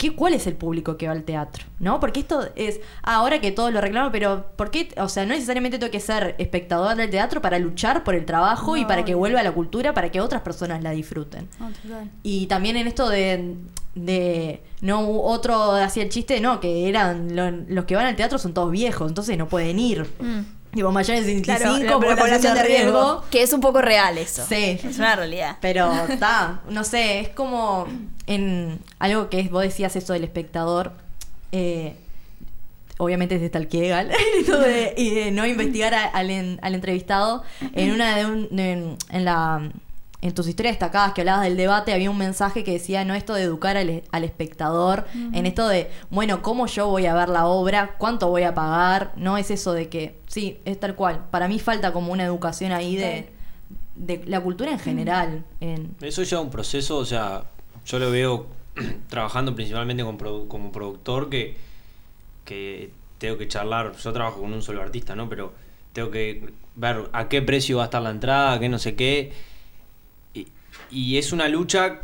¿Qué, 0.04 0.16
¿Cuál 0.16 0.34
es 0.34 0.46
el 0.48 0.56
público 0.56 0.98
que 0.98 1.08
va 1.08 1.14
al 1.14 1.24
teatro? 1.24 1.64
¿No? 1.80 2.00
Porque 2.00 2.20
esto 2.20 2.48
es, 2.56 2.80
ah, 3.04 3.16
ahora 3.16 3.40
que 3.40 3.52
todos 3.52 3.72
lo 3.72 3.80
reclaman, 3.80 4.12
pero 4.12 4.48
¿por 4.56 4.70
qué? 4.70 4.90
O 4.98 5.08
sea, 5.08 5.26
no 5.26 5.34
necesariamente 5.34 5.80
tengo 5.80 5.92
que 5.92 6.00
ser 6.02 6.36
espectador 6.38 6.96
del 6.98 7.10
teatro 7.10 7.42
para 7.42 7.58
luchar 7.60 8.04
por 8.04 8.16
el 8.16 8.26
trabajo 8.26 8.76
y 8.76 8.84
para 8.86 9.06
que 9.06 9.16
vuelva 9.16 9.40
a 9.40 9.44
la 9.44 9.52
cultura, 9.54 9.94
para 9.94 10.10
que 10.12 10.20
otras 10.20 10.42
personas 10.42 10.84
la 10.84 10.92
disfruten. 10.92 11.48
Y 12.24 12.48
también 12.48 12.76
en 12.78 12.88
esto 12.88 13.08
de, 13.10 13.56
de 13.96 14.62
no 14.82 15.10
otro 15.22 15.72
hacía 15.72 16.04
el 16.04 16.10
chiste, 16.10 16.40
no, 16.42 16.60
que 16.60 16.90
eran 16.90 17.36
lo- 17.36 17.52
los 17.68 17.86
que 17.86 17.96
van 17.96 18.06
al 18.06 18.16
teatro 18.18 18.38
son 18.38 18.54
todos 18.54 18.72
viejos, 18.72 19.08
entonces 19.10 19.38
no 19.38 19.48
pueden 19.48 19.80
ir. 19.80 20.06
Tipo, 20.74 20.92
mayores 20.92 21.26
de 21.26 21.34
25 21.34 21.60
Claro, 21.60 21.78
la- 21.84 21.92
por 22.00 22.08
la 22.10 22.16
población 22.16 22.54
de 22.56 22.64
riesgo. 22.64 23.24
Que 23.30 23.44
es 23.44 23.54
un 23.54 23.62
poco 23.62 23.82
real 23.82 24.18
eso. 24.18 24.44
Sí. 24.48 24.80
Es 24.84 24.98
una 24.98 25.16
realidad. 25.16 25.58
Pero 25.62 25.92
está, 26.10 26.62
no 26.70 26.84
sé, 26.84 27.20
es 27.20 27.30
como 27.30 27.88
en 28.28 28.80
algo 29.00 29.30
que 29.30 29.40
es, 29.40 29.52
vos 29.52 29.62
decías 29.64 29.96
eso 29.96 30.14
del 30.14 30.24
espectador. 30.24 30.94
eh, 31.52 31.96
obviamente 32.98 33.36
es 33.36 33.42
esto 34.40 34.58
de, 34.60 34.94
y 34.98 35.10
de 35.14 35.32
no 35.32 35.46
investigar 35.46 35.94
a- 35.94 36.06
al, 36.06 36.30
en- 36.30 36.60
al 36.62 36.76
entrevistado. 36.76 37.44
En 37.74 37.92
una 37.92 38.16
de 38.18 38.26
un- 38.26 38.60
en, 38.60 38.98
en 39.10 39.26
la 39.26 39.70
en 40.24 40.34
tus 40.34 40.48
historias 40.48 40.74
destacadas 40.76 41.14
que 41.14 41.22
hablabas 41.22 41.44
del 41.44 41.58
debate 41.58 41.94
había 41.94 42.10
un 42.10 42.18
mensaje 42.18 42.64
que 42.64 42.72
decía 42.72 43.04
no 43.06 43.14
esto 43.14 43.34
de 43.36 43.44
educar 43.44 43.76
al, 43.78 44.04
al 44.12 44.24
espectador 44.24 45.06
en 45.14 45.46
esto 45.46 45.68
de 45.68 45.92
bueno 46.10 46.42
cómo 46.42 46.66
yo 46.66 46.88
voy 46.88 47.06
a 47.08 47.14
ver 47.14 47.28
la 47.30 47.46
obra 47.46 47.96
cuánto 47.98 48.30
voy 48.30 48.44
a 48.44 48.54
pagar 48.54 49.12
no 49.18 49.38
es 49.38 49.52
eso 49.52 49.74
de 49.74 49.90
que 49.90 50.20
sí 50.28 50.58
es 50.66 50.80
tal 50.80 50.96
cual. 50.96 51.26
Para 51.30 51.48
mí 51.48 51.60
falta 51.60 51.92
como 51.94 52.12
una 52.14 52.24
educación 52.24 52.72
ahí 52.72 52.96
de, 52.96 53.30
de 53.96 54.24
la 54.26 54.40
cultura 54.42 54.72
en 54.72 54.80
general 54.80 55.44
en, 55.60 55.96
Eso 56.02 56.24
lleva 56.24 56.42
un 56.42 56.50
proceso, 56.50 56.98
o 56.98 57.06
sea, 57.06 57.44
yo 57.86 58.00
lo 58.00 58.10
veo 58.10 58.48
trabajando 59.10 59.54
principalmente 59.54 60.04
con 60.04 60.18
produ- 60.18 60.48
como 60.48 60.72
productor 60.72 61.30
que, 61.30 61.58
que 62.46 62.92
tengo 63.18 63.38
que 63.38 63.48
charlar, 63.48 63.94
yo 63.96 64.14
trabajo 64.14 64.42
con 64.42 64.54
un 64.54 64.62
solo 64.62 64.82
artista, 64.82 65.16
¿no? 65.16 65.30
Pero 65.30 65.54
tengo 65.94 66.12
que 66.12 66.50
ver 66.76 67.10
a 67.14 67.30
qué 67.30 67.42
precio 67.42 67.78
va 67.78 67.84
a 67.84 67.86
estar 67.86 68.02
la 68.02 68.10
entrada, 68.10 68.54
a 68.54 68.60
qué 68.60 68.70
no 68.70 68.80
sé 68.80 68.96
qué. 68.96 69.34
Y, 70.94 71.18
es 71.18 71.32
una 71.34 71.48
lucha 71.48 72.02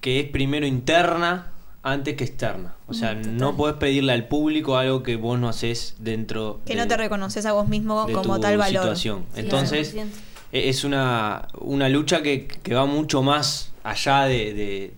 que 0.00 0.20
es 0.20 0.28
primero 0.28 0.66
interna 0.66 1.48
antes 1.82 2.16
que 2.16 2.24
externa. 2.24 2.74
O 2.86 2.94
sea, 2.94 3.14
no 3.14 3.56
podés 3.56 3.76
pedirle 3.76 4.12
al 4.12 4.28
público 4.28 4.76
algo 4.76 5.02
que 5.02 5.16
vos 5.16 5.38
no 5.38 5.48
haces 5.48 5.96
dentro 5.98 6.60
Que 6.66 6.74
de- 6.74 6.80
no 6.80 6.86
te 6.88 6.96
reconoces 6.96 7.46
a 7.46 7.52
vos 7.52 7.68
mismo 7.68 8.06
de 8.06 8.12
como 8.12 8.36
tu 8.36 8.42
tal 8.42 8.56
valor. 8.58 8.82
situación. 8.82 9.24
Sí, 9.34 9.40
Entonces, 9.40 9.92
100%. 9.94 10.06
e- 10.52 10.68
es 10.68 10.84
una, 10.84 11.48
una 11.60 11.88
lucha 11.88 12.22
que, 12.22 12.46
que 12.46 12.74
va 12.74 12.86
mucho 12.86 13.22
más 13.22 13.72
allá 13.84 14.24
de, 14.24 14.54
de, 14.54 14.94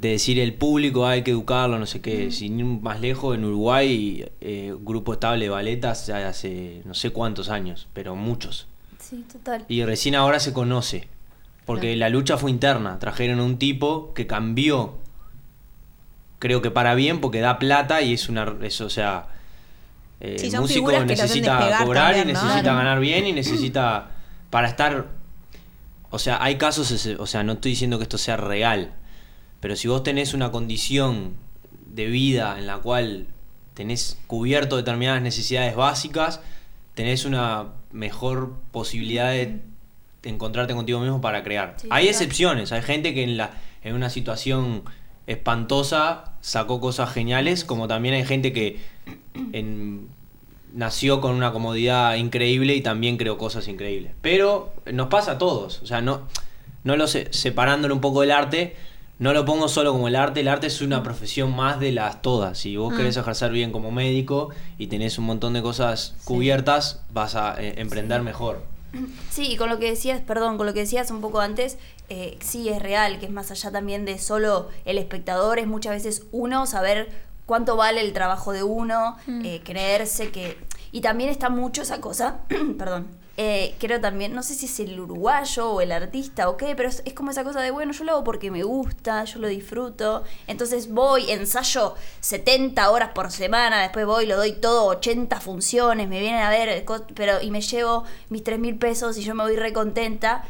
de 0.00 0.08
decir 0.10 0.38
el 0.38 0.52
público 0.54 1.06
hay 1.06 1.22
que 1.22 1.30
educarlo, 1.30 1.78
no 1.78 1.86
sé 1.86 2.00
qué. 2.00 2.30
Sin 2.30 2.58
ir 2.58 2.64
más 2.66 3.00
lejos, 3.00 3.36
en 3.36 3.44
Uruguay, 3.44 4.24
eh, 4.40 4.74
Grupo 4.80 5.14
Estable 5.14 5.44
de 5.46 5.50
Baletas 5.50 6.06
ya 6.06 6.28
hace 6.28 6.82
no 6.84 6.92
sé 6.94 7.10
cuántos 7.10 7.48
años, 7.48 7.86
pero 7.94 8.14
muchos. 8.16 8.66
Sí, 8.98 9.24
total. 9.30 9.64
Y 9.68 9.82
recién 9.84 10.14
ahora 10.14 10.40
se 10.40 10.52
conoce. 10.52 11.08
Porque 11.64 11.96
la 11.96 12.08
lucha 12.10 12.36
fue 12.36 12.50
interna. 12.50 12.98
Trajeron 12.98 13.40
un 13.40 13.58
tipo 13.58 14.12
que 14.14 14.26
cambió. 14.26 14.98
Creo 16.38 16.60
que 16.60 16.70
para 16.70 16.94
bien, 16.94 17.20
porque 17.20 17.40
da 17.40 17.58
plata 17.58 18.02
y 18.02 18.12
es 18.12 18.28
una. 18.28 18.54
Es, 18.62 18.80
o 18.80 18.90
sea. 18.90 19.26
eh, 20.20 20.36
Sí, 20.38 20.50
músico 20.58 20.92
necesita 21.04 21.78
cobrar 21.84 22.12
y 22.12 22.18
también, 22.18 22.34
¿no? 22.34 22.42
necesita 22.42 22.62
Claro. 22.62 22.78
ganar 22.78 23.00
bien 23.00 23.26
y 23.26 23.32
necesita. 23.40 24.10
Para 24.50 24.68
estar. 24.68 25.06
O 26.10 26.18
sea, 26.18 26.42
hay 26.42 26.56
casos. 26.56 27.06
O 27.18 27.26
sea, 27.26 27.42
no 27.42 27.52
estoy 27.54 27.72
diciendo 27.72 27.98
que 27.98 28.02
esto 28.04 28.18
sea 28.18 28.36
real. 28.36 28.92
Pero 29.60 29.74
si 29.76 29.88
vos 29.88 30.02
tenés 30.02 30.34
una 30.34 30.50
condición 30.50 31.32
de 31.86 32.06
vida 32.06 32.58
en 32.58 32.66
la 32.66 32.76
cual 32.78 33.26
tenés 33.72 34.18
cubierto 34.26 34.76
determinadas 34.76 35.22
necesidades 35.22 35.74
básicas, 35.74 36.40
tenés 36.94 37.24
una 37.24 37.68
mejor 37.90 38.52
posibilidad 38.70 39.30
de 39.30 39.60
encontrarte 40.28 40.74
contigo 40.74 41.00
mismo 41.00 41.20
para 41.20 41.42
crear. 41.42 41.74
Sí, 41.78 41.88
hay 41.90 42.08
excepciones, 42.08 42.72
hay 42.72 42.82
gente 42.82 43.14
que 43.14 43.22
en 43.24 43.36
la 43.36 43.50
en 43.82 43.94
una 43.94 44.08
situación 44.10 44.82
espantosa 45.26 46.32
sacó 46.40 46.80
cosas 46.80 47.12
geniales, 47.12 47.64
como 47.64 47.88
también 47.88 48.14
hay 48.14 48.24
gente 48.24 48.52
que 48.52 48.80
en- 49.52 50.08
nació 50.72 51.20
con 51.20 51.34
una 51.34 51.52
comodidad 51.52 52.14
increíble 52.16 52.74
y 52.74 52.80
también 52.80 53.16
creó 53.16 53.38
cosas 53.38 53.68
increíbles. 53.68 54.12
Pero 54.22 54.72
nos 54.92 55.08
pasa 55.08 55.32
a 55.32 55.38
todos, 55.38 55.80
o 55.82 55.86
sea, 55.86 56.00
no, 56.00 56.22
no 56.82 56.96
lo 56.96 57.06
sé, 57.06 57.28
separándolo 57.32 57.94
un 57.94 58.00
poco 58.00 58.22
del 58.22 58.32
arte, 58.32 58.74
no 59.20 59.32
lo 59.32 59.44
pongo 59.44 59.68
solo 59.68 59.92
como 59.92 60.08
el 60.08 60.16
arte, 60.16 60.40
el 60.40 60.48
arte 60.48 60.66
es 60.66 60.80
una 60.80 61.02
profesión 61.04 61.54
más 61.54 61.78
de 61.78 61.92
las 61.92 62.20
todas. 62.22 62.58
Si 62.58 62.76
vos 62.76 62.92
querés 62.94 63.16
ejercer 63.16 63.52
bien 63.52 63.70
como 63.70 63.92
médico 63.92 64.48
y 64.76 64.88
tenés 64.88 65.18
un 65.18 65.26
montón 65.26 65.52
de 65.52 65.62
cosas 65.62 66.16
cubiertas, 66.24 67.02
vas 67.12 67.36
a 67.36 67.54
eh, 67.62 67.74
emprender 67.76 68.22
mejor. 68.22 68.64
Sí, 69.30 69.52
y 69.52 69.56
con 69.56 69.68
lo 69.68 69.78
que 69.78 69.90
decías, 69.90 70.20
perdón, 70.20 70.56
con 70.56 70.66
lo 70.66 70.74
que 70.74 70.80
decías 70.80 71.10
un 71.10 71.20
poco 71.20 71.40
antes, 71.40 71.78
eh, 72.08 72.38
sí 72.40 72.68
es 72.68 72.80
real, 72.82 73.18
que 73.18 73.26
es 73.26 73.32
más 73.32 73.50
allá 73.50 73.70
también 73.70 74.04
de 74.04 74.18
solo 74.18 74.68
el 74.84 74.98
espectador, 74.98 75.58
es 75.58 75.66
muchas 75.66 75.92
veces 75.92 76.26
uno 76.32 76.66
saber 76.66 77.10
cuánto 77.46 77.76
vale 77.76 78.00
el 78.00 78.12
trabajo 78.12 78.52
de 78.52 78.62
uno, 78.62 79.16
eh, 79.28 79.60
creerse 79.64 80.30
que... 80.30 80.58
Y 80.92 81.00
también 81.00 81.28
está 81.28 81.48
mucho 81.48 81.82
esa 81.82 82.00
cosa, 82.00 82.38
perdón, 82.78 83.08
eh, 83.36 83.74
creo 83.80 84.00
también, 84.00 84.32
no 84.32 84.44
sé 84.44 84.54
si 84.54 84.66
es 84.66 84.78
el 84.78 85.00
uruguayo 85.00 85.68
o 85.68 85.80
el 85.80 85.90
artista 85.90 86.48
o 86.48 86.56
qué, 86.56 86.76
pero 86.76 86.88
es, 86.88 87.02
como 87.14 87.32
esa 87.32 87.42
cosa 87.42 87.60
de, 87.62 87.72
bueno, 87.72 87.92
yo 87.92 88.04
lo 88.04 88.12
hago 88.12 88.24
porque 88.24 88.52
me 88.52 88.62
gusta, 88.62 89.24
yo 89.24 89.40
lo 89.40 89.48
disfruto, 89.48 90.22
entonces 90.46 90.88
voy, 90.92 91.32
ensayo 91.32 91.96
70 92.20 92.88
horas 92.90 93.10
por 93.12 93.32
semana, 93.32 93.82
después 93.82 94.06
voy, 94.06 94.26
lo 94.26 94.36
doy 94.36 94.52
todo, 94.52 94.86
80 94.86 95.40
funciones, 95.40 96.08
me 96.08 96.20
vienen 96.20 96.42
a 96.42 96.48
ver, 96.48 96.84
pero 97.16 97.42
y 97.42 97.50
me 97.50 97.60
llevo 97.60 98.04
mis 98.28 98.44
3 98.44 98.60
mil 98.60 98.76
pesos 98.76 99.18
y 99.18 99.24
yo 99.24 99.34
me 99.34 99.42
voy 99.42 99.56
re 99.56 99.72
contenta. 99.72 100.44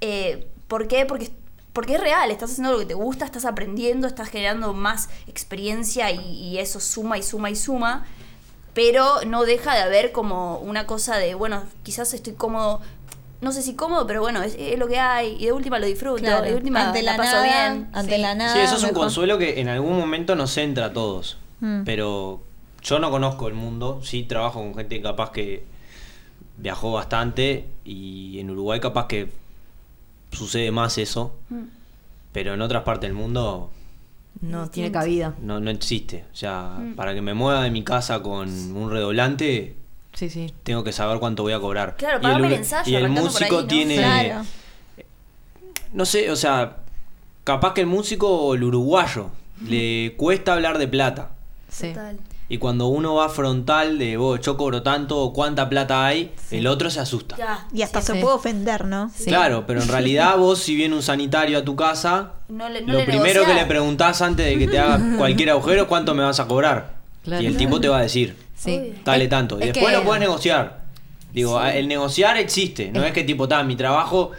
Eh, 0.00 0.48
¿Por 0.66 0.88
qué? 0.88 1.04
Porque, 1.04 1.30
porque 1.74 1.96
es 1.96 2.00
real, 2.00 2.30
estás 2.30 2.52
haciendo 2.52 2.72
lo 2.72 2.78
que 2.78 2.86
te 2.86 2.94
gusta, 2.94 3.26
estás 3.26 3.44
aprendiendo, 3.44 4.06
estás 4.06 4.30
generando 4.30 4.72
más 4.72 5.10
experiencia 5.26 6.10
y 6.10 6.56
eso 6.58 6.80
suma 6.80 7.18
y 7.18 7.22
suma 7.22 7.50
y 7.50 7.56
suma 7.56 8.06
pero 8.74 9.24
no 9.26 9.44
deja 9.44 9.74
de 9.74 9.80
haber 9.82 10.12
como 10.12 10.58
una 10.58 10.86
cosa 10.86 11.16
de, 11.18 11.34
bueno, 11.34 11.62
quizás 11.82 12.12
estoy 12.14 12.34
cómodo, 12.34 12.80
no 13.40 13.52
sé 13.52 13.62
si 13.62 13.74
cómodo, 13.74 14.06
pero 14.06 14.20
bueno, 14.20 14.42
es, 14.42 14.54
es 14.58 14.78
lo 14.78 14.86
que 14.86 14.98
hay, 14.98 15.36
y 15.40 15.46
de 15.46 15.52
última 15.52 15.78
lo 15.78 15.86
disfruto, 15.86 16.18
Claro, 16.22 16.44
de 16.44 16.54
última 16.54 16.88
ante 16.88 17.02
la, 17.02 17.16
paso 17.16 17.32
nada, 17.36 17.72
bien. 17.72 17.88
ante 17.92 18.16
sí. 18.16 18.20
la 18.22 18.34
nada. 18.34 18.52
Sí, 18.54 18.60
eso 18.60 18.76
es 18.76 18.82
un 18.82 18.88
mejor. 18.90 19.02
consuelo 19.04 19.38
que 19.38 19.60
en 19.60 19.68
algún 19.68 19.96
momento 19.98 20.34
nos 20.36 20.56
entra 20.58 20.86
a 20.86 20.92
todos. 20.92 21.38
Mm. 21.60 21.82
Pero 21.84 22.42
yo 22.82 22.98
no 22.98 23.10
conozco 23.10 23.48
el 23.48 23.54
mundo, 23.54 24.00
sí 24.04 24.22
trabajo 24.24 24.60
con 24.60 24.74
gente 24.74 25.00
capaz 25.02 25.30
que 25.32 25.64
viajó 26.58 26.92
bastante 26.92 27.66
y 27.84 28.38
en 28.40 28.50
Uruguay 28.50 28.80
capaz 28.80 29.06
que 29.06 29.30
sucede 30.32 30.70
más 30.70 30.96
eso, 30.98 31.34
Mm. 31.48 31.64
pero 32.32 32.54
en 32.54 32.62
otras 32.62 32.82
partes 32.84 33.08
del 33.08 33.16
mundo 33.16 33.70
No 34.40 34.68
tiene 34.70 34.90
cabida. 34.90 35.34
no, 35.42 35.60
no 35.60 35.70
existe. 35.70 36.24
O 36.32 36.36
sea, 36.36 36.76
Mm. 36.78 36.94
para 36.94 37.14
que 37.14 37.20
me 37.20 37.34
mueva 37.34 37.62
de 37.62 37.70
mi 37.70 37.82
casa 37.84 38.22
con 38.22 38.48
un 38.48 38.90
redoblante, 38.90 39.76
Sí, 40.14 40.28
sí. 40.30 40.52
tengo 40.62 40.82
que 40.82 40.92
saber 40.92 41.18
cuánto 41.20 41.42
voy 41.42 41.52
a 41.52 41.60
cobrar. 41.60 41.96
Claro, 41.96 42.18
y 42.18 42.22
pagame 42.22 42.46
el, 42.48 42.52
el 42.54 42.58
ensayo, 42.60 42.90
y 42.90 42.94
el 42.94 43.08
músico 43.10 43.56
ahí, 43.56 43.62
¿no? 43.62 43.66
tiene... 43.66 43.94
Claro. 43.96 44.42
No 45.92 46.04
sé, 46.04 46.30
o 46.30 46.36
sea, 46.36 46.76
capaz 47.44 47.74
que 47.74 47.80
el 47.82 47.86
músico 47.86 48.28
o 48.28 48.54
el 48.54 48.62
uruguayo 48.64 49.30
le 49.66 50.14
cuesta 50.16 50.52
hablar 50.54 50.78
de 50.78 50.88
plata. 50.88 51.30
Sí. 51.68 51.88
Total. 51.88 52.18
Y 52.50 52.58
cuando 52.58 52.88
uno 52.88 53.14
va 53.14 53.28
frontal 53.28 53.96
de, 53.98 54.16
vos, 54.16 54.40
yo 54.40 54.56
cobro 54.56 54.82
tanto, 54.82 55.18
o 55.18 55.32
cuánta 55.32 55.68
plata 55.70 56.04
hay, 56.04 56.32
el 56.50 56.66
otro 56.66 56.90
se 56.90 56.98
asusta. 57.00 57.36
Ya. 57.36 57.68
Y 57.72 57.82
hasta 57.82 58.00
Sí, 58.00 58.08
se 58.08 58.12
sí. 58.14 58.20
puede 58.20 58.34
ofender, 58.34 58.84
¿no? 58.86 59.10
Sí. 59.14 59.26
Claro, 59.26 59.64
pero 59.68 59.80
en 59.80 59.88
realidad 59.96 60.36
vos 60.36 60.58
si 60.58 60.74
viene 60.74 60.94
un 60.96 61.02
sanitario 61.02 61.58
a 61.58 61.64
tu 61.64 61.76
casa, 61.76 62.32
No 62.48 62.68
le- 62.68 62.82
no 62.82 62.92
lo 62.94 62.98
le 62.98 63.04
primero 63.06 63.44
que 63.46 63.54
le 63.54 63.64
preguntás 63.66 64.20
antes 64.20 64.44
de 64.46 64.58
que 64.58 64.66
te 64.66 64.78
haga 64.80 65.00
cualquier 65.16 65.50
agujero, 65.50 65.86
¿cuánto 65.86 66.12
me 66.14 66.24
vas 66.24 66.40
a 66.40 66.46
cobrar? 66.48 66.94
Claro. 67.22 67.40
Y 67.42 67.46
el 67.46 67.56
tipo 67.56 67.80
te 67.80 67.88
va 67.88 67.98
a 67.98 68.02
decir, 68.02 68.36
Sí. 68.56 68.94
dale 69.04 69.24
Es- 69.24 69.30
tanto. 69.30 69.56
Y 69.58 69.62
es 69.62 69.66
después 69.72 69.92
que- 69.94 69.98
lo 70.00 70.04
puedes 70.04 70.20
negociar. 70.20 70.80
Digo, 71.32 71.62
el 71.62 71.86
negociar 71.86 72.36
existe, 72.36 72.90
no 72.90 73.04
es 73.04 73.12
que 73.12 73.22
tipo, 73.22 73.46
ta, 73.46 73.62
mi 73.62 73.76
trabajo 73.76 74.32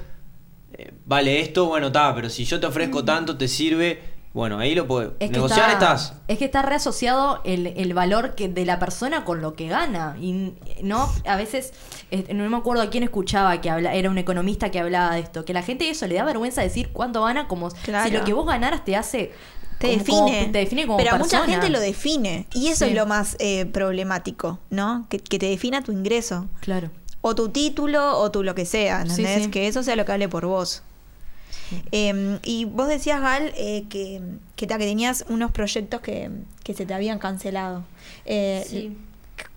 eh, 0.73 0.91
vale 1.05 1.39
esto, 1.39 1.67
bueno, 1.67 1.91
ta, 1.93 2.13
pero 2.13 2.29
si 2.29 2.43
yo 2.43 2.59
te 2.59 2.65
ofrezco 2.65 3.05
tanto, 3.05 3.37
te 3.37 3.47
sirve, 3.47 4.01
bueno, 4.33 4.59
ahí 4.59 4.75
lo. 4.75 4.83
Es 5.19 5.29
que 5.29 5.29
negociar 5.29 5.71
está, 5.71 5.93
estás. 5.93 6.13
Es 6.27 6.37
que 6.37 6.45
está 6.45 6.61
reasociado 6.61 7.41
el, 7.43 7.67
el 7.67 7.93
valor 7.93 8.33
que 8.35 8.47
de 8.47 8.65
la 8.65 8.79
persona 8.79 9.25
con 9.25 9.41
lo 9.41 9.55
que 9.55 9.67
gana. 9.67 10.15
Y 10.21 10.53
no, 10.83 11.11
a 11.25 11.35
veces, 11.35 11.73
eh, 12.11 12.33
no 12.33 12.49
me 12.49 12.55
acuerdo 12.57 12.81
a 12.83 12.89
quién 12.89 13.03
escuchaba 13.03 13.59
que 13.59 13.69
habla, 13.69 13.93
era 13.93 14.09
un 14.09 14.17
economista 14.17 14.71
que 14.71 14.79
hablaba 14.79 15.15
de 15.15 15.21
esto, 15.21 15.43
que 15.43 15.53
la 15.53 15.63
gente 15.63 15.89
eso 15.89 16.07
le 16.07 16.15
da 16.15 16.23
vergüenza 16.23 16.61
decir 16.61 16.91
cuánto 16.93 17.23
gana, 17.23 17.47
como 17.47 17.69
Claro. 17.69 18.07
si 18.09 18.15
lo 18.15 18.23
que 18.23 18.33
vos 18.33 18.45
ganaras 18.45 18.85
te 18.85 18.95
hace. 18.95 19.31
Te 19.79 19.87
como- 19.87 19.97
define. 20.27 20.39
como- 20.41 20.51
te 20.51 20.59
define 20.59 20.85
como 20.85 20.97
Pero 20.97 21.09
a 21.09 21.17
mucha 21.17 21.39
persona. 21.39 21.53
gente 21.53 21.69
lo 21.69 21.79
define. 21.79 22.45
Y 22.53 22.67
eso 22.67 22.85
Sí. 22.85 22.91
es 22.91 22.95
lo 22.97 23.07
más 23.07 23.35
eh, 23.39 23.65
problemático, 23.65 24.59
¿no? 24.69 25.07
Que, 25.09 25.19
que 25.19 25.39
te 25.39 25.47
defina 25.47 25.81
tu 25.83 25.91
ingreso. 25.91 26.47
Claro. 26.59 26.91
O 27.21 27.35
tu 27.35 27.49
título 27.49 28.17
o 28.17 28.31
tu 28.31 28.43
lo 28.43 28.55
que 28.55 28.65
sea, 28.65 29.03
Sí, 29.05 29.09
¿entendés? 29.21 29.43
sí. 29.45 29.49
Que 29.51 29.67
eso 29.67 29.83
sea 29.83 29.95
lo 29.95 30.05
que 30.05 30.11
hable 30.11 30.29
por 30.29 30.45
vos. 30.45 30.83
Eh, 31.91 32.39
y 32.43 32.65
vos 32.65 32.87
decías, 32.87 33.21
Gal, 33.21 33.51
eh, 33.55 33.85
que, 33.89 34.21
que, 34.55 34.67
que 34.67 34.77
tenías 34.77 35.25
unos 35.29 35.51
proyectos 35.51 36.01
que, 36.01 36.29
que 36.63 36.73
se 36.73 36.85
te 36.85 36.93
habían 36.93 37.19
cancelado. 37.19 37.83
Eh, 38.25 38.65
Sí. 38.67 38.97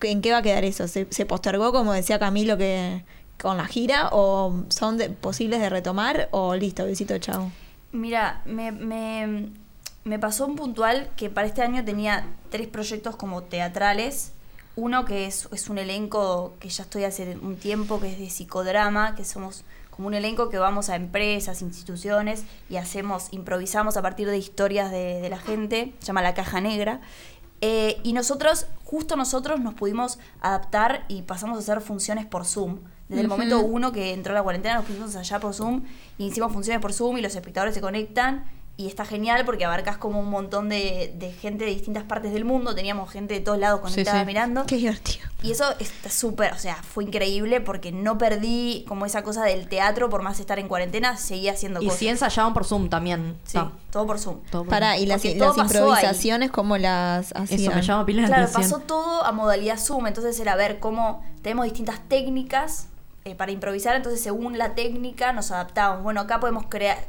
¿En 0.01 0.23
qué 0.23 0.33
va 0.33 0.39
a 0.39 0.43
quedar 0.43 0.65
eso? 0.65 0.89
¿Se, 0.89 1.07
se 1.11 1.27
postergó, 1.27 1.73
como 1.73 1.93
decía 1.93 2.19
Camilo, 2.19 2.57
que 2.57 3.05
con 3.41 3.57
la 3.59 3.67
gira? 3.67 4.09
¿O 4.13 4.65
son 4.69 4.97
de- 4.97 5.11
posibles 5.11 5.61
de 5.61 5.69
retomar? 5.69 6.29
¿O 6.31 6.55
listo, 6.55 6.85
besito, 6.87 7.19
chao? 7.19 7.51
Mira, 7.93 8.41
me, 8.47 8.73
me, 8.73 9.51
me 10.05 10.19
pasó 10.19 10.47
un 10.47 10.57
puntual 10.57 11.11
que 11.17 11.29
para 11.31 11.47
este 11.47 11.61
año 11.63 11.85
tenía 11.85 12.27
tres 12.51 12.67
proyectos 12.67 13.17
como 13.17 13.43
teatrales. 13.43 14.33
Uno 14.77 15.05
que 15.05 15.27
es, 15.27 15.49
es 15.53 15.69
un 15.69 15.79
elenco 15.79 16.55
que 16.61 16.69
ya 16.71 16.83
estoy 16.85 17.05
hace 17.05 17.37
un 17.41 17.57
tiempo, 17.57 18.01
que 18.01 18.11
es 18.11 18.19
de 18.19 18.29
psicodrama, 18.31 19.15
que 19.15 19.25
somos 19.25 19.65
como 19.95 20.09
un 20.09 20.15
elenco 20.15 20.49
que 20.49 20.59
vamos 20.59 20.89
a 20.91 20.97
empresas, 20.97 21.63
instituciones 21.63 22.45
y 22.69 22.77
hacemos, 22.77 23.29
improvisamos 23.33 23.97
a 23.97 24.03
partir 24.03 24.29
de 24.29 24.37
historias 24.37 24.91
de, 24.91 25.21
de 25.21 25.29
la 25.29 25.39
gente, 25.39 25.95
se 26.01 26.07
llama 26.07 26.23
La 26.23 26.35
Caja 26.35 26.61
Negra. 26.61 27.01
Eh, 27.61 27.99
y 28.03 28.13
nosotros, 28.13 28.67
justo 28.85 29.17
nosotros 29.17 29.61
nos 29.61 29.75
pudimos 29.75 30.19
adaptar 30.41 31.05
y 31.09 31.23
pasamos 31.23 31.57
a 31.57 31.61
hacer 31.61 31.81
funciones 31.81 32.27
por 32.27 32.45
Zoom. 32.45 32.81
Desde 33.09 33.23
el 33.23 33.29
momento 33.29 33.61
uno 33.61 33.93
que 33.93 34.13
entró 34.13 34.35
la 34.35 34.43
cuarentena 34.43 34.77
nos 34.77 34.87
pusimos 34.87 35.15
allá 35.15 35.39
por 35.39 35.55
Zoom 35.55 35.83
y 36.19 36.27
hicimos 36.27 36.53
funciones 36.53 36.81
por 36.81 36.93
Zoom 36.93 37.19
y 37.19 37.23
los 37.23 37.35
espectadores 37.35 37.75
se 37.75 37.81
conectan 37.81 38.45
y 38.77 38.89
está 38.89 39.05
genial 39.05 39.45
porque 39.45 39.65
abarcas 39.65 39.99
como 39.99 40.19
un 40.19 40.29
montón 40.31 40.69
de, 40.69 41.13
de 41.17 41.31
gente 41.33 41.65
de 41.65 41.71
distintas 41.71 42.03
partes 42.03 42.33
del 42.33 42.45
mundo. 42.45 42.75
Teníamos 42.75 43.09
gente 43.11 43.35
de 43.35 43.41
todos 43.41 43.59
lados 43.59 43.81
conectada 43.81 44.21
sí. 44.21 44.27
mirando. 44.27 44.67
Qué 44.67 44.77
divertido. 44.77 45.25
Y 45.45 45.53
eso 45.53 45.65
está 45.79 46.11
súper, 46.11 46.53
o 46.55 46.59
sea, 46.59 46.77
fue 46.83 47.05
increíble 47.05 47.61
porque 47.61 47.93
no 47.93 48.19
perdí 48.19 48.85
como 48.89 49.05
esa 49.07 49.23
cosa 49.23 49.45
del 49.45 49.69
teatro, 49.69 50.09
por 50.09 50.23
más 50.23 50.41
estar 50.41 50.59
en 50.59 50.67
cuarentena, 50.69 51.17
seguía 51.19 51.53
haciendo 51.53 51.81
Y 51.83 51.85
cosas. 51.85 51.99
si 52.01 52.09
ensayaban 52.09 52.53
por 52.55 52.65
Zoom 52.65 52.89
también. 52.89 53.37
Sí, 53.45 53.53
Ta, 53.53 53.71
todo 53.91 54.07
por 54.07 54.19
Zoom. 54.19 54.39
todo 54.51 54.63
por 54.63 54.71
Pará, 54.71 54.97
y 54.99 55.05
las, 55.07 55.23
las 55.25 55.37
todo 55.39 55.55
pasó 55.55 55.63
improvisaciones, 55.79 56.51
¿cómo 56.51 56.77
las 56.79 57.33
hacían? 57.37 57.61
Eso 57.61 57.71
me 57.75 57.83
llama 57.83 58.07
pila 58.07 58.23
la 58.23 58.29
Claro, 58.29 58.43
atención. 58.45 58.71
pasó 58.73 58.81
todo 58.87 59.25
a 59.25 59.33
modalidad 59.33 59.79
Zoom, 59.79 60.07
entonces 60.07 60.41
era 60.41 60.57
ver 60.57 60.81
cómo 60.81 61.23
tenemos 61.43 61.65
distintas 61.67 62.01
técnicas 62.09 62.89
eh, 63.27 63.35
para 63.35 63.53
improvisar, 63.53 63.97
entonces 63.97 64.23
según 64.23 64.59
la 64.59 64.75
técnica 64.75 65.33
nos 65.33 65.51
adaptamos. 65.51 66.03
Bueno, 66.03 66.21
acá 66.21 66.41
podemos 66.41 66.67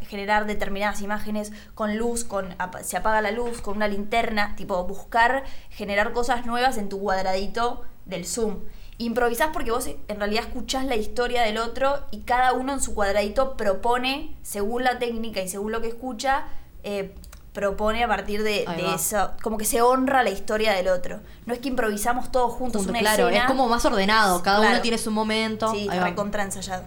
generar 0.08 0.46
determinadas 0.46 1.02
imágenes 1.02 1.52
con 1.74 1.98
luz, 1.98 2.24
con 2.24 2.56
se 2.84 2.96
apaga 2.96 3.22
la 3.22 3.32
luz, 3.32 3.60
con 3.60 3.76
una 3.76 3.90
linterna, 3.90 4.56
tipo 4.56 4.82
buscar 4.86 5.44
generar 5.70 6.14
cosas 6.14 6.46
nuevas 6.46 6.78
en 6.78 6.88
tu 6.88 7.02
cuadradito 7.02 7.82
del 8.06 8.26
Zoom. 8.26 8.62
Improvisás 8.98 9.50
porque 9.52 9.72
vos 9.72 9.88
en 9.88 10.18
realidad 10.18 10.46
escuchás 10.46 10.86
la 10.86 10.96
historia 10.96 11.42
del 11.42 11.58
otro 11.58 12.06
y 12.12 12.22
cada 12.22 12.54
uno 12.54 12.72
en 12.72 12.80
su 12.80 12.96
cuadradito 12.96 13.58
propone, 13.58 14.38
según 14.42 14.86
la 14.86 15.00
técnica 15.00 15.42
y 15.42 15.50
según 15.50 15.74
lo 15.74 15.82
que 15.82 15.90
escucha, 15.90 16.46
eh, 16.84 17.14
propone 17.56 18.04
a 18.04 18.08
partir 18.08 18.44
de, 18.44 18.66
eso, 18.94 19.32
como 19.42 19.58
que 19.58 19.66
se 19.66 19.82
honra 19.82 20.22
la 20.22 20.30
historia 20.30 20.74
del 20.74 20.90
otro. 20.90 21.22
No 21.48 21.54
es 21.56 21.60
que 21.60 21.70
improvisamos 21.70 22.32
todos 22.32 22.54
juntos 22.54 22.82
Junto, 22.84 22.92
una 22.92 23.00
claro, 23.00 23.30
escena. 23.30 23.46
es 23.46 23.50
como 23.50 23.68
más 23.68 23.84
ordenado. 23.86 24.44
Cada 24.44 24.58
Claro. 24.60 24.74
uno 24.74 24.82
tiene 24.84 24.98
su 25.00 25.10
momento. 25.10 25.72
Sí, 25.72 25.88
recontra 25.90 26.44
ensayado. 26.44 26.84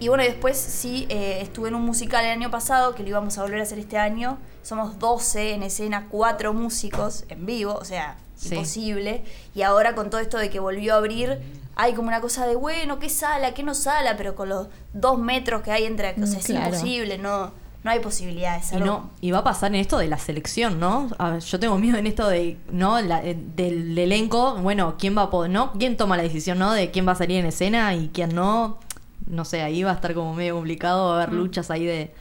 Y 0.00 0.08
bueno, 0.08 0.24
después 0.24 0.56
sí, 0.56 1.06
eh, 1.10 1.40
estuve 1.42 1.68
en 1.68 1.74
un 1.74 1.82
musical 1.82 2.24
el 2.24 2.30
año 2.30 2.50
pasado, 2.50 2.94
que 2.94 3.02
lo 3.02 3.10
íbamos 3.10 3.36
a 3.38 3.42
volver 3.42 3.60
a 3.60 3.64
hacer 3.64 3.78
este 3.78 3.98
año. 3.98 4.38
Somos 4.62 4.98
12 4.98 5.52
en 5.52 5.62
escena, 5.62 6.06
4 6.10 6.54
músicos 6.54 7.24
en 7.28 7.44
vivo, 7.44 7.74
o 7.74 7.84
sea, 7.84 8.16
Sí. 8.36 8.54
imposible. 8.54 9.24
Y 9.54 9.62
ahora 9.62 9.94
con 9.94 10.10
todo 10.10 10.20
esto 10.20 10.38
de 10.38 10.48
que 10.50 10.58
volvió 10.60 10.94
a 10.94 10.96
abrir, 10.98 11.40
hay 11.76 11.94
como 11.94 12.08
una 12.08 12.20
cosa 12.20 12.46
de, 12.46 12.54
bueno, 12.56 12.98
¿qué 12.98 13.08
sala? 13.08 13.52
¿Qué 13.54 13.62
no 13.62 13.74
sala? 13.74 14.16
Pero 14.16 14.34
con 14.34 14.48
los 14.48 14.68
dos 14.92 15.18
metros 15.18 15.62
que 15.62 15.70
hay 15.72 15.84
entre... 15.84 16.10
O 16.22 16.26
sea, 16.26 16.36
Mm, 16.36 16.40
es 16.40 16.46
claro. 16.46 16.66
imposible, 16.66 17.18
no, 17.18 17.52
no 17.84 17.90
hay 17.90 18.00
posibilidades. 18.00 18.72
Y, 18.72 18.76
no, 18.76 19.10
y 19.20 19.30
va 19.30 19.38
a 19.38 19.44
pasar 19.44 19.72
en 19.74 19.80
esto 19.80 19.98
de 19.98 20.08
la 20.08 20.18
selección, 20.18 20.80
¿no? 20.80 21.08
Ver, 21.18 21.40
yo 21.40 21.60
tengo 21.60 21.78
miedo 21.78 21.98
en 21.98 22.06
esto 22.06 22.26
de, 22.28 22.56
¿no? 22.72 23.00
La- 23.02 23.22
eh, 23.24 23.36
del 23.54 23.96
elenco, 23.98 24.56
bueno, 24.56 24.96
¿quién 24.98 25.16
va 25.16 25.22
a 25.24 25.30
poder, 25.30 25.50
no? 25.50 25.72
¿Quién 25.72 25.96
toma 25.96 26.16
la 26.16 26.22
decisión, 26.22 26.58
no? 26.58 26.72
De 26.72 26.90
quién 26.90 27.06
va 27.06 27.12
a 27.12 27.16
salir 27.16 27.38
en 27.38 27.46
escena 27.46 27.94
y 27.94 28.08
quién 28.08 28.34
no. 28.34 28.78
No 29.26 29.44
sé, 29.44 29.62
ahí 29.62 29.82
va 29.82 29.92
a 29.92 29.94
estar 29.94 30.12
como 30.14 30.34
medio 30.34 30.54
complicado, 30.54 31.08
va 31.10 31.20
a 31.20 31.22
haber 31.22 31.34
Mm. 31.34 31.38
luchas 31.38 31.70
ahí 31.70 31.84
de, 31.84 32.14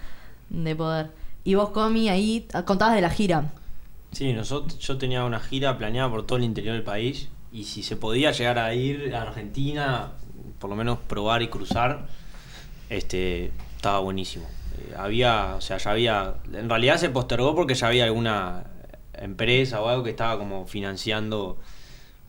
de 0.50 0.76
poder. 0.76 1.12
Y 1.46 1.56
vos, 1.56 1.70
Comi, 1.70 2.08
ahí 2.10 2.48
contabas 2.66 2.96
de 2.96 3.02
la 3.02 3.10
gira. 3.10 3.52
Sí, 4.12 4.32
nosotros, 4.34 4.78
yo 4.80 4.98
tenía 4.98 5.26
una 5.26 5.40
gira 5.40 5.78
planeada 5.78 6.10
por 6.10 6.26
todo 6.26 6.38
el 6.38 6.44
interior 6.46 6.76
del 6.76 6.84
país 6.84 7.30
y 7.52 7.64
si 7.66 7.84
se 7.84 7.96
podía 7.98 8.32
llegar 8.32 8.60
a 8.60 8.74
ir 8.74 9.14
a 9.16 9.24
Argentina, 9.24 10.12
por 10.60 10.70
lo 10.70 10.76
menos 10.76 11.00
probar 11.08 11.42
y 11.42 11.48
cruzar, 11.50 12.06
este, 12.90 13.52
estaba 13.76 14.00
buenísimo. 14.00 14.46
Había, 14.98 15.56
o 15.56 15.62
sea, 15.62 15.78
ya 15.78 15.92
había, 15.92 16.36
en 16.54 16.70
realidad 16.70 16.98
se 16.98 17.10
postergó 17.10 17.56
porque 17.56 17.76
ya 17.76 17.88
había 17.88 18.06
alguna 18.06 18.66
empresa 19.14 19.82
o 19.82 19.90
algo 19.90 20.04
que 20.04 20.10
estaba 20.10 20.38
como 20.38 20.66
financiando 20.68 21.58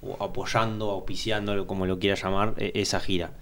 o 0.03 0.23
apoyando, 0.23 0.91
auspiciando, 0.91 1.67
como 1.67 1.87
lo 1.87 1.99
quiera 1.99 2.17
llamar, 2.17 2.55
e- 2.59 2.73
esa 2.75 3.01
gira. 3.01 3.33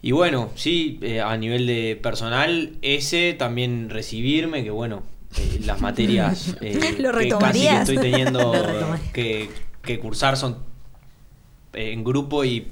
Y 0.00 0.12
bueno, 0.12 0.50
sí, 0.54 0.98
eh, 1.02 1.20
a 1.20 1.36
nivel 1.36 1.66
de 1.66 1.98
personal, 2.00 2.76
ese 2.82 3.34
también 3.34 3.90
recibirme, 3.90 4.62
que 4.62 4.70
bueno, 4.70 5.02
eh, 5.36 5.60
las 5.64 5.80
materias 5.80 6.56
eh, 6.60 6.96
¿Lo 6.98 7.12
que 7.12 7.28
casi 7.28 7.68
que 7.68 7.76
estoy 7.76 7.98
teniendo 7.98 8.52
que, 9.12 9.50
que 9.82 9.98
cursar 9.98 10.36
son 10.36 10.58
en 11.72 12.04
grupo 12.04 12.44
y 12.44 12.68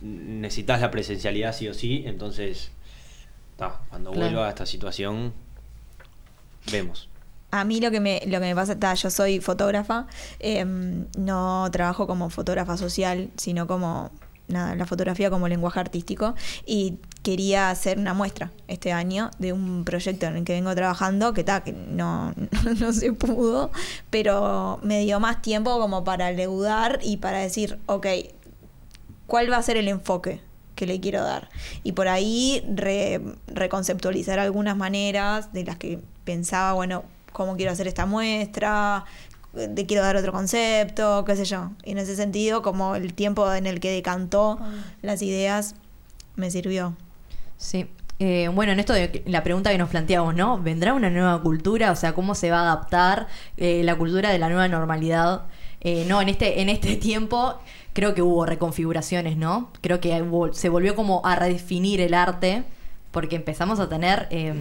necesitas 0.00 0.80
la 0.80 0.90
presencialidad 0.90 1.54
sí 1.54 1.68
o 1.68 1.74
sí, 1.74 2.04
entonces, 2.06 2.70
ta, 3.62 3.80
cuando 3.88 4.10
Claro. 4.10 4.26
vuelva 4.26 4.46
a 4.46 4.50
esta 4.50 4.66
situación, 4.66 5.32
vemos. 6.70 7.08
A 7.50 7.64
mí 7.64 7.80
lo 7.80 7.90
que 7.90 8.00
me, 8.00 8.20
lo 8.26 8.40
que 8.40 8.46
me 8.46 8.54
pasa, 8.54 8.78
ta, 8.78 8.94
yo 8.94 9.10
soy 9.10 9.40
fotógrafa, 9.40 10.06
em, 10.38 11.06
no 11.18 11.68
trabajo 11.70 12.06
como 12.06 12.30
fotógrafa 12.30 12.76
social, 12.76 13.28
sino 13.36 13.66
como 13.66 14.10
nada, 14.48 14.74
la 14.74 14.86
fotografía 14.86 15.30
como 15.30 15.48
lenguaje 15.48 15.78
artístico 15.80 16.34
y 16.66 16.98
quería 17.22 17.70
hacer 17.70 17.98
una 17.98 18.12
muestra 18.14 18.50
este 18.68 18.92
año 18.92 19.30
de 19.38 19.52
un 19.52 19.84
proyecto 19.84 20.26
en 20.26 20.38
el 20.38 20.44
que 20.44 20.54
vengo 20.54 20.74
trabajando, 20.74 21.32
que 21.32 21.44
ta, 21.44 21.62
que 21.62 21.72
no, 21.72 22.34
no 22.80 22.92
se 22.92 23.12
pudo, 23.12 23.70
pero 24.10 24.80
me 24.82 25.00
dio 25.00 25.20
más 25.20 25.40
tiempo 25.42 25.78
como 25.78 26.04
para 26.04 26.32
leudar 26.32 26.98
y 27.02 27.18
para 27.18 27.38
decir, 27.38 27.78
ok, 27.86 28.06
cuál 29.26 29.50
va 29.52 29.58
a 29.58 29.62
ser 29.62 29.76
el 29.76 29.88
enfoque 29.88 30.40
que 30.82 30.86
le 30.92 30.98
quiero 31.00 31.22
dar. 31.22 31.48
Y 31.84 31.92
por 31.92 32.08
ahí 32.08 32.64
re- 32.74 33.20
reconceptualizar 33.46 34.40
algunas 34.40 34.76
maneras 34.76 35.52
de 35.52 35.64
las 35.64 35.76
que 35.76 36.00
pensaba, 36.24 36.72
bueno, 36.72 37.04
cómo 37.32 37.54
quiero 37.56 37.70
hacer 37.70 37.86
esta 37.86 38.04
muestra, 38.04 39.04
de 39.52 39.86
quiero 39.86 40.02
dar 40.02 40.16
otro 40.16 40.32
concepto, 40.32 41.24
qué 41.24 41.36
sé 41.36 41.44
yo. 41.44 41.70
Y 41.84 41.92
en 41.92 41.98
ese 41.98 42.16
sentido, 42.16 42.62
como 42.62 42.96
el 42.96 43.14
tiempo 43.14 43.52
en 43.54 43.66
el 43.66 43.78
que 43.78 43.92
decantó 43.92 44.58
las 45.02 45.22
ideas 45.22 45.76
me 46.34 46.50
sirvió. 46.50 46.96
Sí. 47.58 47.86
Eh, 48.18 48.48
bueno, 48.52 48.72
en 48.72 48.80
esto 48.80 48.92
de 48.92 49.22
la 49.26 49.42
pregunta 49.44 49.70
que 49.70 49.78
nos 49.78 49.88
planteamos, 49.88 50.34
¿no? 50.34 50.58
¿Vendrá 50.60 50.94
una 50.94 51.10
nueva 51.10 51.40
cultura? 51.42 51.92
O 51.92 51.96
sea, 51.96 52.12
¿cómo 52.14 52.34
se 52.34 52.50
va 52.50 52.58
a 52.60 52.62
adaptar 52.72 53.28
eh, 53.56 53.82
la 53.84 53.94
cultura 53.96 54.30
de 54.30 54.38
la 54.38 54.48
nueva 54.48 54.66
normalidad? 54.68 55.42
Eh, 55.80 56.04
no, 56.08 56.20
en 56.22 56.28
este, 56.28 56.60
en 56.60 56.68
este 56.68 56.96
tiempo 57.08 57.58
creo 57.92 58.14
que 58.14 58.22
hubo 58.22 58.46
reconfiguraciones, 58.46 59.36
¿no? 59.36 59.70
Creo 59.80 60.00
que 60.00 60.20
hubo- 60.22 60.52
se 60.52 60.68
volvió 60.68 60.94
como 60.94 61.24
a 61.24 61.36
redefinir 61.36 62.00
el 62.00 62.14
arte, 62.14 62.64
porque 63.10 63.36
empezamos 63.36 63.80
a 63.80 63.88
tener... 63.88 64.26
eh, 64.30 64.54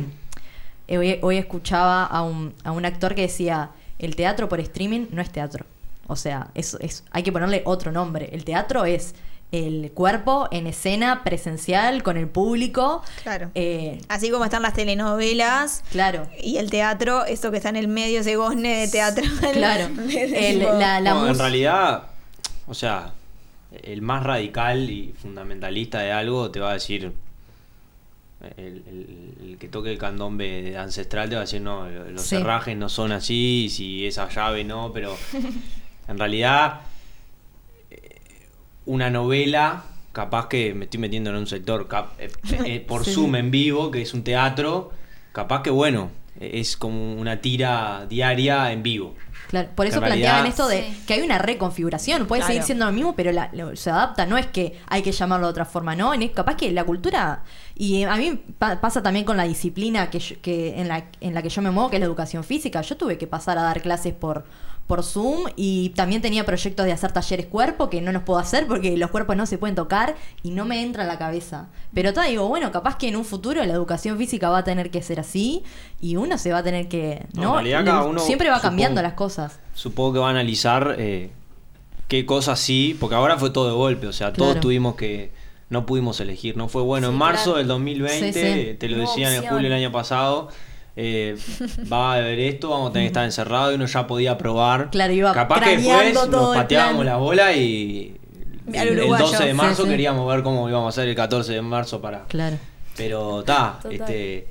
eh, 0.88 0.98
hoy, 0.98 1.20
hoy 1.22 1.38
escuchaba 1.38 2.04
a 2.04 2.22
un, 2.24 2.54
a 2.66 2.72
un 2.72 2.84
actor 2.86 3.16
que 3.16 3.22
decía, 3.22 3.70
el 4.00 4.16
teatro 4.18 4.50
por 4.50 4.60
streaming 4.60 5.06
no 5.12 5.22
es 5.22 5.30
teatro. 5.32 5.66
O 6.08 6.18
sea, 6.18 6.48
es, 6.54 6.76
es, 6.82 7.06
hay 7.12 7.24
que 7.24 7.32
ponerle 7.32 7.62
otro 7.66 7.94
nombre. 7.94 8.30
El 8.34 8.44
teatro 8.44 8.84
es 8.84 9.16
el 9.54 9.92
cuerpo 9.94 10.50
en 10.52 10.68
escena, 10.68 11.24
presencial, 11.24 12.04
con 12.04 12.18
el 12.18 12.28
público. 12.28 13.04
Claro. 13.24 13.52
Eh, 13.56 14.02
Así 14.10 14.30
como 14.32 14.44
están 14.44 14.64
las 14.64 14.74
telenovelas 14.74 15.84
claro. 15.92 16.28
y 16.42 16.58
el 16.58 16.70
teatro, 16.70 17.24
esto 17.26 17.52
que 17.52 17.58
está 17.58 17.70
en 17.70 17.78
el 17.78 17.88
medio, 17.88 18.20
ese 18.20 18.36
gozne 18.36 18.76
de 18.82 18.88
teatro. 18.90 19.24
Claro. 19.54 19.88
El- 20.10 20.60
la, 20.60 21.00
la 21.00 21.14
Bueno, 21.14 21.30
en 21.30 21.40
realidad, 21.40 22.04
o 22.68 22.74
sea, 22.74 23.14
el 23.84 24.02
más 24.02 24.24
radical 24.24 24.90
y 24.90 25.14
fundamentalista 25.22 26.00
de 26.00 26.12
algo 26.12 26.52
te 26.52 26.60
va 26.60 26.72
a 26.72 26.74
decir. 26.74 27.12
El, 28.58 28.84
el- 28.88 29.36
el 29.52 29.58
que 29.60 29.68
toque 29.68 29.92
el 29.92 30.00
candombe 30.00 30.64
de 30.64 30.78
ancestral 30.78 31.30
te 31.30 31.36
va 31.36 31.42
a 31.42 31.46
decir, 31.46 31.62
no, 31.62 31.88
los 31.88 32.24
Sí. 32.24 32.38
cerrajes 32.38 32.76
no 32.76 32.90
son 32.90 33.12
así, 33.12 33.70
si 33.70 34.08
esa 34.08 34.28
llave 34.30 34.64
no, 34.64 34.92
pero 34.92 35.16
en 36.08 36.18
realidad 36.18 36.82
eh, 37.92 38.18
una 38.88 39.12
novela, 39.12 39.84
capaz 40.12 40.48
que 40.48 40.74
me 40.74 40.86
estoy 40.86 41.00
metiendo 41.00 41.30
en 41.30 41.36
un 41.36 41.46
sector 41.48 41.88
cap- 41.88 42.14
eh, 42.20 42.32
eh, 42.66 42.80
por 42.80 43.06
Sí. 43.06 43.14
Zoom 43.14 43.36
en 43.36 43.52
vivo, 43.52 43.92
que 43.92 44.02
es 44.02 44.12
un 44.16 44.24
teatro, 44.24 44.92
capaz 45.34 45.62
que 45.62 45.70
bueno, 45.70 46.10
es 46.40 46.78
como 46.78 47.14
una 47.14 47.42
tira 47.42 48.08
diaria 48.10 48.72
en 48.72 48.82
vivo. 48.82 49.16
Claro, 49.52 49.70
por 49.76 49.86
eso 49.86 50.00
planteaban 50.00 50.46
esto 50.48 50.68
de 50.68 50.82
Sí. 50.84 51.04
que 51.06 51.14
hay 51.16 51.22
una 51.22 51.38
reconfiguración. 51.38 52.26
Puede 52.26 52.40
Claro. 52.40 52.48
seguir 52.54 52.64
siendo 52.64 52.86
lo 52.86 52.92
mismo, 52.94 53.16
pero 53.16 53.32
la- 53.32 53.50
lo- 53.54 53.76
se 53.76 53.90
adapta. 53.92 54.26
No 54.26 54.38
es 54.38 54.48
que 54.48 54.80
hay 54.88 55.02
que 55.04 55.12
llamarlo 55.12 55.46
de 55.48 55.52
otra 55.52 55.66
forma, 55.66 55.94
¿no? 55.96 56.14
En- 56.14 56.28
capaz 56.30 56.56
que 56.56 56.72
la 56.72 56.84
cultura. 56.86 57.44
Y 57.76 58.04
a 58.04 58.16
mí 58.16 58.42
pa- 58.58 58.80
pasa 58.80 59.04
también 59.04 59.26
con 59.26 59.36
la 59.38 59.44
disciplina 59.44 60.10
que, 60.10 60.20
yo- 60.20 60.36
que 60.42 60.80
en, 60.80 60.88
la, 60.88 61.04
en 61.20 61.34
la 61.34 61.42
que 61.44 61.50
yo 61.50 61.62
me 61.62 61.70
muevo, 61.70 61.90
que 61.90 61.98
es 61.98 62.00
la 62.00 62.06
educación 62.06 62.44
física. 62.44 62.82
Yo 62.82 62.96
tuve 62.98 63.18
que 63.18 63.28
pasar 63.28 63.58
a 63.58 63.64
dar 63.64 63.82
clases 63.82 64.14
por, 64.14 64.46
por 64.88 65.04
Zoom 65.04 65.46
y 65.56 65.90
también 65.90 66.22
tenía 66.22 66.46
proyectos 66.46 66.86
de 66.86 66.92
hacer 66.92 67.12
talleres 67.12 67.46
cuerpo 67.46 67.90
que 67.90 68.02
no 68.02 68.12
los 68.12 68.24
puedo 68.24 68.40
hacer 68.40 68.68
porque 68.68 68.98
los 68.98 69.10
cuerpos 69.10 69.38
no 69.38 69.46
se 69.46 69.58
pueden 69.58 69.76
tocar 69.76 70.16
y 70.44 70.52
no 70.52 70.66
me 70.66 70.82
entra 70.82 71.04
en 71.04 71.08
la 71.08 71.18
cabeza. 71.18 71.68
Pero 71.94 72.14
te 72.14 72.22
digo, 72.24 72.48
bueno, 72.48 72.72
capaz 72.72 72.98
que 72.98 73.08
en 73.08 73.16
un 73.16 73.24
futuro 73.24 73.64
la 73.64 73.74
educación 73.74 74.18
física 74.18 74.50
va 74.50 74.60
a 74.60 74.64
tener 74.64 74.92
que 74.92 75.02
ser 75.02 75.20
así 75.20 75.64
y 76.02 76.18
uno 76.18 76.38
se 76.38 76.52
va 76.52 76.60
a 76.60 76.64
tener 76.64 76.88
que. 76.88 77.26
No, 77.34 77.60
uno, 78.08 78.20
Siempre 78.20 78.50
va 78.50 78.60
cambiando 78.60 79.02
las 79.02 79.14
cosas. 79.14 79.60
Supongo 79.74 80.14
que 80.14 80.20
va 80.20 80.28
a 80.28 80.32
analizar 80.32 80.96
eh, 80.98 81.32
qué 82.08 82.26
cosas 82.26 82.60
sí, 82.60 82.98
porque 83.00 83.16
ahora 83.16 83.38
fue 83.38 83.52
todo 83.52 83.68
de 83.68 83.74
golpe, 83.74 84.08
o 84.08 84.14
sea, 84.14 84.34
todos 84.34 84.60
tuvimos 84.60 84.96
que, 84.96 85.32
no 85.72 85.86
pudimos 85.86 86.20
elegir, 86.20 86.58
no 86.58 86.68
fue 86.68 86.82
bueno. 86.82 87.08
Sí, 87.08 87.14
en 87.14 87.18
marzo 87.18 87.44
claro. 87.44 87.58
del 87.60 87.68
2020, 87.68 88.34
Sí, 88.34 88.40
sí. 88.40 88.78
te 88.78 88.90
lo 88.90 88.98
No 88.98 89.04
decían 89.04 89.34
en 89.34 89.44
julio 89.44 89.70
del 89.70 89.74
año 89.74 89.92
pasado, 89.92 90.50
eh, 90.96 91.38
va 91.92 92.14
a 92.14 92.16
haber 92.18 92.40
esto, 92.40 92.70
vamos 92.70 92.90
a 92.90 92.94
tener 92.94 93.06
que 93.06 93.12
estar 93.12 93.26
encerrados 93.26 93.72
y 93.72 93.76
uno 93.76 93.86
ya 93.86 94.08
podía 94.08 94.38
probar. 94.38 94.90
Claro, 94.92 95.14
iba 95.14 95.32
Capaz 95.34 95.62
que 95.62 95.78
después 95.78 96.14
nos 96.30 96.56
pateábamos 96.56 97.06
la 97.06 97.18
bola 97.18 97.54
y 97.54 98.16
el, 98.74 98.88
el 98.90 99.00
uruguayo. 99.00 99.26
12 99.28 99.46
de 99.46 99.54
marzo 99.54 99.84
sí. 99.84 99.90
queríamos 99.90 100.28
ver 100.28 100.44
cómo 100.44 100.68
íbamos 100.70 100.88
a 100.88 100.90
hacer 100.90 101.10
el 101.10 101.16
14 101.16 101.54
de 101.54 101.62
marzo 101.62 102.02
para... 102.02 102.26
Claro. 102.26 102.58
Pero 102.98 103.40
está, 103.40 103.80
este... 103.90 104.48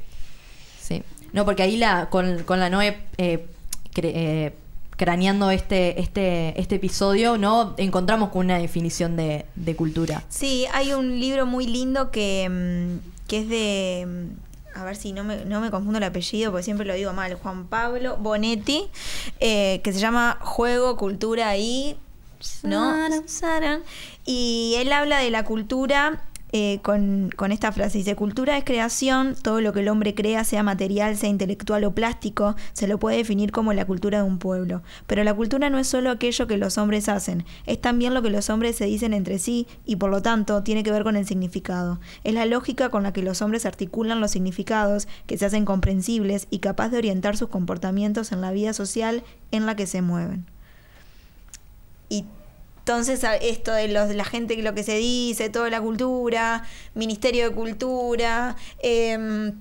Sí. 0.81 1.03
No, 1.33 1.45
porque 1.45 1.63
ahí 1.63 1.77
la, 1.77 2.09
con, 2.09 2.43
con 2.45 2.59
la 2.59 2.71
Noe 2.71 2.97
eh, 3.19 3.47
cre- 3.95 4.13
eh, 4.15 4.53
craneando 4.97 5.51
este, 5.51 6.01
este, 6.01 6.59
este 6.61 6.75
episodio, 6.77 7.39
¿no? 7.39 7.75
Encontramos 7.77 8.31
con 8.31 8.47
una 8.47 8.59
definición 8.59 9.15
de, 9.17 9.45
de 9.55 9.77
cultura. 9.77 10.25
Sí, 10.29 10.67
hay 10.73 10.93
un 10.93 11.21
libro 11.21 11.47
muy 11.47 11.67
lindo 11.67 12.11
que, 12.11 12.49
mm, 12.51 13.29
que 13.29 13.39
es 13.41 13.49
de. 13.49 14.07
A 14.75 14.85
ver 14.85 14.97
si 14.97 15.13
no 15.13 15.25
me, 15.25 15.45
no 15.45 15.61
me 15.61 15.71
confundo 15.71 15.99
el 15.99 16.05
apellido, 16.05 16.51
porque 16.51 16.65
siempre 16.65 16.87
lo 16.87 16.95
digo 16.95 17.13
mal. 17.13 17.35
Juan 17.35 17.67
Pablo 17.67 18.17
Bonetti, 18.17 18.89
eh, 19.41 19.81
que 19.83 19.93
se 19.93 19.99
llama 19.99 20.39
Juego, 20.41 20.97
Cultura 20.97 21.57
y. 21.57 21.97
¿No? 22.63 23.07
Saran. 23.27 23.83
Y 24.25 24.75
él 24.79 24.93
habla 24.93 25.19
de 25.19 25.31
la 25.31 25.45
cultura. 25.45 26.23
Eh, 26.53 26.81
con, 26.83 27.31
con 27.37 27.53
esta 27.53 27.71
frase 27.71 27.99
dice, 27.99 28.17
cultura 28.17 28.59
es 28.59 28.65
creación, 28.65 29.37
todo 29.41 29.61
lo 29.61 29.73
que 29.73 29.81
el 29.81 29.89
hombre 29.89 30.15
crea, 30.15 30.45
sea 30.45 30.63
material, 30.63 31.17
sea 31.17 31.29
intelectual 31.29 31.85
o 31.85 31.95
plástico, 31.95 32.57
se 32.73 32.89
lo 32.89 32.99
puede 32.99 33.19
definir 33.19 33.53
como 33.53 33.73
la 33.73 33.85
cultura 33.85 34.19
de 34.19 34.25
un 34.25 34.39
pueblo. 34.39 34.83
Pero 35.07 35.23
la 35.23 35.35
cultura 35.35 35.71
no 35.71 35.79
es 35.79 35.87
solo 35.87 36.11
aquello 36.11 36.47
que 36.47 36.57
los 36.57 36.79
hombres 36.79 37.09
hacen, 37.09 37.45
es 37.67 37.81
también 37.81 38.15
lo 38.15 38.23
que 38.23 38.31
los 38.31 38.51
hombres 38.51 38.77
se 38.77 38.87
dicen 38.87 39.15
entre 39.15 39.39
sí 39.39 39.67
y 39.87 39.97
por 39.97 40.11
lo 40.11 40.23
tanto 40.23 40.63
tiene 40.63 40.83
que 40.83 40.91
ver 40.91 41.05
con 41.05 41.17
el 41.17 41.27
significado. 41.27 42.01
Es 42.25 42.35
la 42.35 42.47
lógica 42.47 42.89
con 42.89 43.03
la 43.03 43.13
que 43.13 43.23
los 43.23 43.43
hombres 43.43 43.67
articulan 43.67 44.21
los 44.21 44.33
significados, 44.33 45.07
que 45.27 45.39
se 45.39 45.47
hacen 45.47 45.65
comprensibles 45.65 46.47
y 46.51 46.59
capaz 46.59 46.89
de 46.89 46.99
orientar 46.99 47.37
sus 47.37 47.49
comportamientos 47.49 48.33
en 48.33 48.41
la 48.41 48.53
vida 48.53 48.73
social 48.73 49.23
en 49.53 49.67
la 49.67 49.77
que 49.77 49.87
se 49.87 50.03
mueven. 50.03 50.47
Y 52.09 52.25
entonces 52.91 53.25
esto 53.41 53.73
de 53.73 53.87
los, 53.87 54.09
de 54.09 54.15
la 54.15 54.25
gente 54.25 54.57
que 54.57 54.63
lo 54.65 54.75
que 54.75 54.83
se 54.83 54.97
dice, 54.97 55.49
toda 55.49 55.71
la 55.71 55.81
cultura, 55.81 56.65
Ministerio 56.95 57.49
de 57.49 57.55
Cultura, 57.55 58.57
em, 58.83 59.53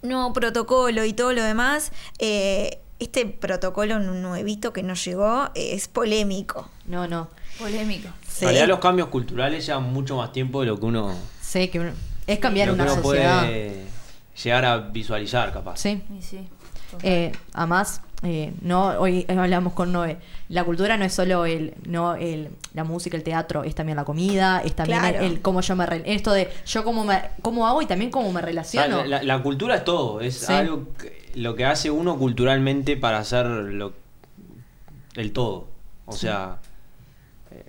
nuevo 0.00 0.32
protocolo 0.32 1.04
y 1.04 1.12
todo 1.12 1.34
lo 1.34 1.42
demás, 1.42 1.92
eh, 2.20 2.78
este 3.00 3.26
protocolo 3.26 3.98
nuevito 3.98 4.72
que 4.72 4.82
nos 4.82 5.04
llegó 5.04 5.50
eh, 5.54 5.74
es 5.74 5.88
polémico. 5.88 6.70
No, 6.86 7.06
no. 7.06 7.28
Polémico. 7.58 8.08
Sí. 8.26 8.46
En 8.46 8.52
realidad 8.52 8.68
los 8.68 8.78
cambios 8.78 9.08
culturales 9.08 9.66
llevan 9.66 9.92
mucho 9.92 10.16
más 10.16 10.32
tiempo 10.32 10.60
de 10.62 10.68
lo 10.68 10.80
que 10.80 10.86
uno... 10.86 11.14
Sé 11.42 11.68
que 11.68 11.80
uno- 11.80 11.92
es 12.26 12.38
cambiar 12.38 12.68
lo 12.68 12.74
que 12.76 12.80
una 12.80 12.92
uno 12.94 13.02
sociedad. 13.02 13.40
puede 13.42 13.84
llegar 14.42 14.64
a 14.64 14.78
visualizar, 14.78 15.52
capaz. 15.52 15.76
Sí. 15.80 16.02
Sí. 16.22 16.48
total. 16.90 17.10
Eh, 17.10 17.32
además, 17.52 18.00
eh, 18.24 18.52
no, 18.62 18.88
hoy 18.98 19.24
hablamos 19.28 19.74
con 19.74 19.92
Noé. 19.92 20.16
La 20.48 20.64
cultura 20.64 20.96
no 20.96 21.04
es 21.04 21.12
solo 21.12 21.44
el, 21.46 21.74
no 21.86 22.14
el, 22.14 22.48
la 22.72 22.82
música, 22.84 23.16
el 23.16 23.22
teatro, 23.22 23.64
es 23.64 23.74
también 23.74 23.96
la 23.96 24.04
comida, 24.04 24.62
es 24.64 24.74
también 24.74 24.98
Claro. 25.00 25.18
el, 25.20 25.32
el 25.32 25.40
cómo 25.42 25.60
yo 25.60 25.76
me 25.76 25.86
esto 26.06 26.32
de 26.32 26.50
yo 26.66 26.84
cómo 26.84 27.04
me 27.04 27.20
cómo 27.42 27.66
hago 27.66 27.82
y 27.82 27.86
también 27.86 28.10
cómo 28.10 28.32
me 28.32 28.40
relaciono. 28.40 29.04
la, 29.04 29.22
la 29.22 29.42
cultura 29.42 29.76
es 29.76 29.84
todo, 29.84 30.20
es 30.20 30.36
Sí. 30.38 30.52
algo 30.52 30.88
que 30.98 31.30
lo 31.34 31.54
que 31.54 31.64
hace 31.64 31.90
uno 31.90 32.16
culturalmente 32.18 32.96
para 32.96 33.18
hacer 33.18 33.46
lo, 33.46 33.92
el 35.16 35.32
todo. 35.32 35.68
O 36.06 36.12
sea. 36.12 36.58
eh, 37.50 37.64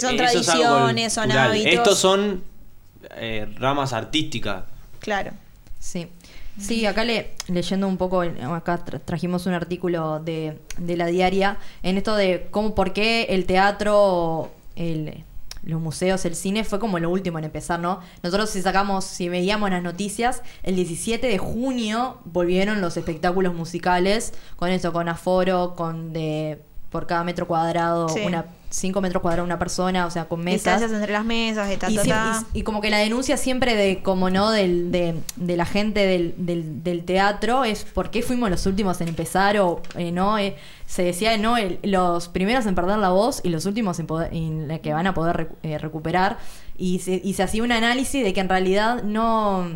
Son 0.00 0.16
tradiciones, 0.16 1.12
son 1.12 1.30
hábitos. 1.32 1.72
Estos 1.72 1.98
son 1.98 2.42
eh, 3.16 3.46
ramas 3.58 3.92
artísticas. 3.92 4.64
Claro. 5.00 5.32
Sí. 5.78 6.08
Sí, 6.58 6.86
acá 6.86 7.04
le, 7.04 7.32
leyendo 7.48 7.88
un 7.88 7.96
poco, 7.96 8.20
acá 8.22 8.84
tra- 8.84 9.00
trajimos 9.04 9.46
un 9.46 9.54
artículo 9.54 10.20
de, 10.20 10.58
de 10.78 10.96
la 10.96 11.06
diaria 11.06 11.56
en 11.82 11.96
esto 11.96 12.14
de 12.14 12.46
cómo, 12.50 12.74
por 12.74 12.92
qué 12.92 13.24
el 13.30 13.44
teatro, 13.44 14.50
el, 14.76 15.24
los 15.64 15.80
museos, 15.80 16.24
el 16.26 16.36
cine 16.36 16.62
fue 16.62 16.78
como 16.78 16.98
lo 17.00 17.10
último 17.10 17.38
en 17.38 17.44
empezar, 17.46 17.80
¿no? 17.80 18.00
Nosotros 18.22 18.50
si 18.50 18.62
sacamos, 18.62 19.04
si 19.04 19.28
veíamos 19.28 19.70
las 19.70 19.82
noticias, 19.82 20.42
el 20.62 20.76
17 20.76 21.26
de 21.26 21.38
junio 21.38 22.18
volvieron 22.24 22.80
los 22.80 22.96
espectáculos 22.96 23.52
musicales 23.54 24.32
con 24.56 24.70
eso, 24.70 24.92
con 24.92 25.08
aforo, 25.08 25.74
con 25.74 26.12
de 26.12 26.60
por 26.90 27.06
cada 27.08 27.24
metro 27.24 27.48
cuadrado, 27.48 28.08
Sí. 28.08 28.20
una 28.24 28.44
5 28.74 29.00
metros 29.00 29.22
cuadrados 29.22 29.46
una 29.46 29.58
persona, 29.58 30.06
o 30.06 30.10
sea, 30.10 30.24
con 30.26 30.40
mesas. 30.40 30.80
Distancias 30.80 30.92
entre 30.92 31.12
las 31.12 31.24
mesas, 31.24 31.68
ta, 31.78 31.90
Y, 31.90 31.94
ta, 31.96 32.02
siem- 32.02 32.08
ta. 32.08 32.44
y- 32.54 32.58
y 32.60 32.62
como 32.62 32.80
que 32.80 32.90
la 32.90 32.98
denuncia 32.98 33.36
siempre 33.36 33.76
de, 33.76 34.02
como 34.02 34.30
no, 34.30 34.50
del, 34.50 34.90
de, 34.90 35.14
de 35.36 35.56
la 35.56 35.64
gente 35.64 36.00
del, 36.06 36.34
del, 36.38 36.82
del 36.82 37.04
teatro 37.04 37.64
es 37.64 37.84
por 37.84 38.10
qué 38.10 38.22
fuimos 38.22 38.50
los 38.50 38.66
últimos 38.66 39.00
en 39.00 39.08
empezar 39.08 39.56
o 39.58 39.80
eh, 39.96 40.10
no. 40.12 40.38
Eh, 40.38 40.56
se 40.86 41.02
decía, 41.02 41.36
no, 41.38 41.56
el- 41.56 41.78
los 41.82 42.28
primeros 42.28 42.66
en 42.66 42.74
perder 42.74 42.98
la 42.98 43.10
voz 43.10 43.40
y 43.44 43.48
los 43.50 43.64
últimos 43.66 43.98
en, 44.00 44.06
poder, 44.06 44.34
en 44.34 44.68
la 44.68 44.78
que 44.80 44.92
van 44.92 45.06
a 45.06 45.14
poder 45.14 45.36
recu- 45.48 45.56
eh, 45.62 45.78
recuperar. 45.78 46.38
Y 46.76 46.98
se, 46.98 47.20
y 47.22 47.34
se 47.34 47.42
hacía 47.44 47.62
un 47.62 47.70
análisis 47.72 48.24
de 48.24 48.32
que 48.32 48.40
en 48.40 48.48
realidad 48.48 49.02
no 49.04 49.68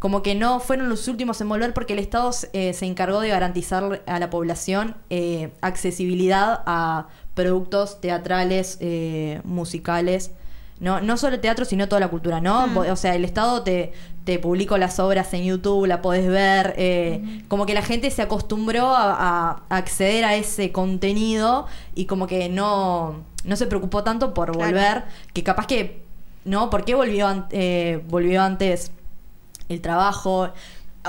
como 0.00 0.22
que 0.22 0.34
no 0.34 0.60
fueron 0.60 0.90
los 0.90 1.08
últimos 1.08 1.40
en 1.40 1.48
volver 1.48 1.72
porque 1.72 1.94
el 1.94 1.98
Estado 1.98 2.30
eh, 2.52 2.74
se 2.74 2.84
encargó 2.84 3.20
de 3.20 3.28
garantizar 3.30 4.02
a 4.06 4.18
la 4.18 4.28
población 4.28 4.96
eh, 5.08 5.50
accesibilidad 5.62 6.62
a 6.66 7.06
productos 7.34 8.00
teatrales, 8.00 8.78
eh, 8.80 9.40
musicales. 9.44 10.30
No, 10.80 11.00
no 11.00 11.16
solo 11.16 11.36
el 11.36 11.40
teatro, 11.40 11.64
sino 11.64 11.88
toda 11.88 12.00
la 12.00 12.08
cultura, 12.08 12.40
¿no? 12.40 12.66
Vo- 12.68 12.90
O 12.90 12.96
sea, 12.96 13.14
el 13.14 13.24
Estado 13.24 13.62
te, 13.62 13.92
te 14.24 14.38
publicó 14.40 14.76
las 14.76 14.98
obras 14.98 15.32
en 15.32 15.44
YouTube, 15.44 15.86
la 15.86 16.02
podés 16.02 16.26
ver. 16.28 16.74
eh, 16.76 17.42
Como 17.48 17.64
que 17.64 17.74
la 17.74 17.82
gente 17.82 18.10
se 18.10 18.22
acostumbró 18.22 18.88
a, 18.94 19.62
a 19.68 19.76
acceder 19.76 20.24
a 20.24 20.34
ese 20.34 20.72
contenido 20.72 21.66
y 21.94 22.06
como 22.06 22.26
que 22.26 22.48
no, 22.48 23.22
no 23.44 23.56
se 23.56 23.66
preocupó 23.66 24.02
tanto 24.02 24.34
por 24.34 24.50
Claro. 24.52 24.66
volver, 24.70 25.04
que 25.32 25.42
capaz 25.44 25.66
que, 25.68 26.02
¿no? 26.44 26.70
¿Por 26.70 26.84
qué 26.84 26.94
volvió, 26.96 27.28
an- 27.28 27.46
eh, 27.50 28.02
volvió 28.08 28.42
antes 28.42 28.90
el 29.68 29.80
trabajo? 29.80 30.50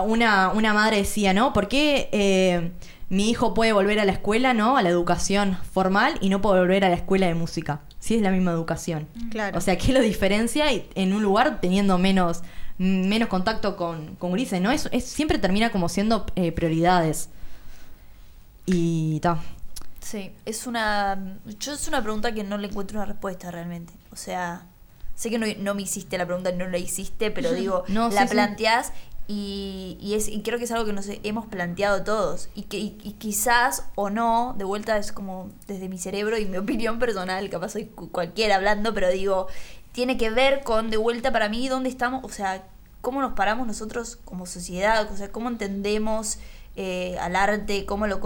Una, 0.03 0.49
una 0.53 0.73
madre 0.73 0.97
decía, 0.97 1.33
¿no? 1.33 1.53
¿Por 1.53 1.67
qué 1.67 2.09
eh, 2.11 2.71
mi 3.09 3.29
hijo 3.29 3.53
puede 3.53 3.71
volver 3.73 3.99
a 3.99 4.05
la 4.05 4.11
escuela, 4.13 4.53
¿no? 4.53 4.77
A 4.77 4.81
la 4.81 4.89
educación 4.89 5.57
formal 5.71 6.17
y 6.21 6.29
no 6.29 6.41
puede 6.41 6.59
volver 6.59 6.83
a 6.85 6.89
la 6.89 6.95
escuela 6.95 7.27
de 7.27 7.35
música? 7.35 7.81
Si 7.99 8.15
es 8.15 8.21
la 8.21 8.31
misma 8.31 8.51
educación. 8.51 9.07
Claro. 9.31 9.57
O 9.57 9.61
sea, 9.61 9.77
¿qué 9.77 9.93
lo 9.93 9.99
diferencia 10.01 10.71
y- 10.71 10.89
en 10.95 11.13
un 11.13 11.21
lugar 11.23 11.59
teniendo 11.61 11.97
menos, 11.97 12.41
menos 12.77 13.29
contacto 13.29 13.75
con, 13.77 14.15
con 14.15 14.31
grises, 14.31 14.59
¿no? 14.61 14.71
Es, 14.71 14.89
es- 14.91 15.05
siempre 15.05 15.37
termina 15.39 15.71
como 15.71 15.87
siendo 15.89 16.25
eh, 16.35 16.51
prioridades. 16.51 17.29
Y 18.65 19.19
ta. 19.21 19.39
Sí, 19.99 20.31
es 20.45 20.67
una. 20.67 21.37
Yo 21.59 21.73
es 21.73 21.87
una 21.87 22.01
pregunta 22.01 22.31
que 22.33 22.43
no 22.43 22.57
le 22.57 22.67
encuentro 22.67 22.97
una 22.99 23.05
respuesta 23.05 23.51
realmente. 23.51 23.93
O 24.11 24.15
sea, 24.15 24.65
sé 25.15 25.29
que 25.29 25.37
no, 25.39 25.45
no 25.59 25.75
me 25.75 25.81
hiciste 25.83 26.17
la 26.17 26.25
pregunta, 26.25 26.51
no 26.51 26.67
la 26.67 26.77
hiciste, 26.77 27.31
pero 27.31 27.51
digo, 27.53 27.83
No, 27.87 28.09
la 28.09 28.21
sí, 28.23 28.27
sí. 28.29 28.35
Y, 29.27 29.97
y, 29.99 30.13
es, 30.13 30.27
y 30.27 30.41
creo 30.43 30.57
que 30.59 30.65
es 30.65 30.71
algo 30.71 30.85
que 30.85 30.93
nos 30.93 31.07
hemos 31.23 31.45
planteado 31.47 32.03
todos. 32.03 32.49
Y 32.55 32.63
que 32.63 32.77
y, 32.77 32.97
y 33.03 33.13
quizás 33.13 33.83
o 33.95 34.09
no, 34.09 34.53
de 34.57 34.63
vuelta 34.65 34.97
es 34.97 35.11
como 35.11 35.49
desde 35.67 35.89
mi 35.89 35.97
cerebro 35.97 36.37
y 36.37 36.45
mi 36.45 36.57
opinión 36.59 36.99
personal, 36.99 37.49
capaz 37.49 37.69
soy 37.69 37.85
cu- 37.85 38.09
cualquiera 38.11 38.55
hablando, 38.55 38.93
pero 38.93 39.09
digo, 39.09 39.47
tiene 39.91 40.17
que 40.17 40.29
ver 40.29 40.63
con 40.63 40.89
de 40.89 40.97
vuelta 40.97 41.31
para 41.31 41.49
mí 41.49 41.67
dónde 41.67 41.89
estamos, 41.89 42.23
o 42.23 42.29
sea, 42.29 42.67
cómo 43.01 43.21
nos 43.21 43.33
paramos 43.33 43.67
nosotros 43.67 44.17
como 44.25 44.45
sociedad, 44.45 45.11
o 45.11 45.17
sea, 45.17 45.31
cómo 45.31 45.49
entendemos 45.49 46.37
eh, 46.75 47.17
al 47.19 47.35
arte, 47.35 47.85
cómo 47.85 48.07
lo, 48.07 48.19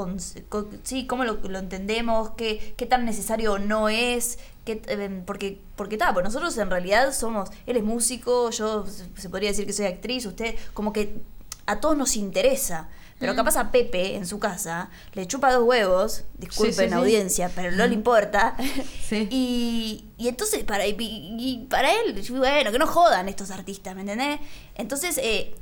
sí, 0.83 1.05
cómo 1.07 1.23
lo, 1.23 1.35
lo 1.47 1.59
entendemos, 1.59 2.31
qué, 2.31 2.73
qué 2.77 2.85
tan 2.85 3.05
necesario 3.05 3.59
no 3.59 3.89
es, 3.89 4.39
qué, 4.65 4.81
eh, 4.87 5.21
porque, 5.25 5.61
porque 5.75 5.97
tal, 5.97 6.13
pues 6.13 6.23
nosotros 6.23 6.57
en 6.57 6.69
realidad 6.69 7.13
somos, 7.13 7.49
él 7.67 7.77
es 7.77 7.83
músico, 7.83 8.49
yo 8.51 8.85
se- 9.15 9.29
podría 9.29 9.49
decir 9.49 9.65
que 9.65 9.73
soy 9.73 9.85
actriz, 9.85 10.25
usted, 10.25 10.55
como 10.73 10.93
que 10.93 11.21
a 11.65 11.79
todos 11.79 11.95
nos 11.97 12.15
interesa. 12.15 12.89
Pero 13.19 13.35
capaz 13.35 13.57
a 13.57 13.69
Pepe 13.69 14.15
en 14.15 14.25
su 14.25 14.39
casa 14.39 14.89
le 15.11 15.27
chupa 15.27 15.51
dos 15.51 15.63
huevos, 15.67 16.23
disculpen 16.37 16.73
Sí, 16.73 16.81
sí, 16.83 16.87
sí. 16.87 16.93
audiencia, 16.93 17.51
pero 17.53 17.69
no 17.73 17.85
le 17.85 17.93
importa. 17.93 18.55
Y, 19.11 20.05
y 20.17 20.27
entonces 20.29 20.63
para, 20.63 20.87
y, 20.87 20.95
y 20.99 21.65
para 21.69 21.91
él, 21.91 22.23
bueno, 22.29 22.71
que 22.71 22.79
no 22.79 22.87
jodan 22.87 23.27
estos 23.27 23.51
artistas, 23.51 23.93
¿me 23.95 24.01
entendés? 24.01 24.39
Entonces 24.75 25.17
eh, 25.21 25.53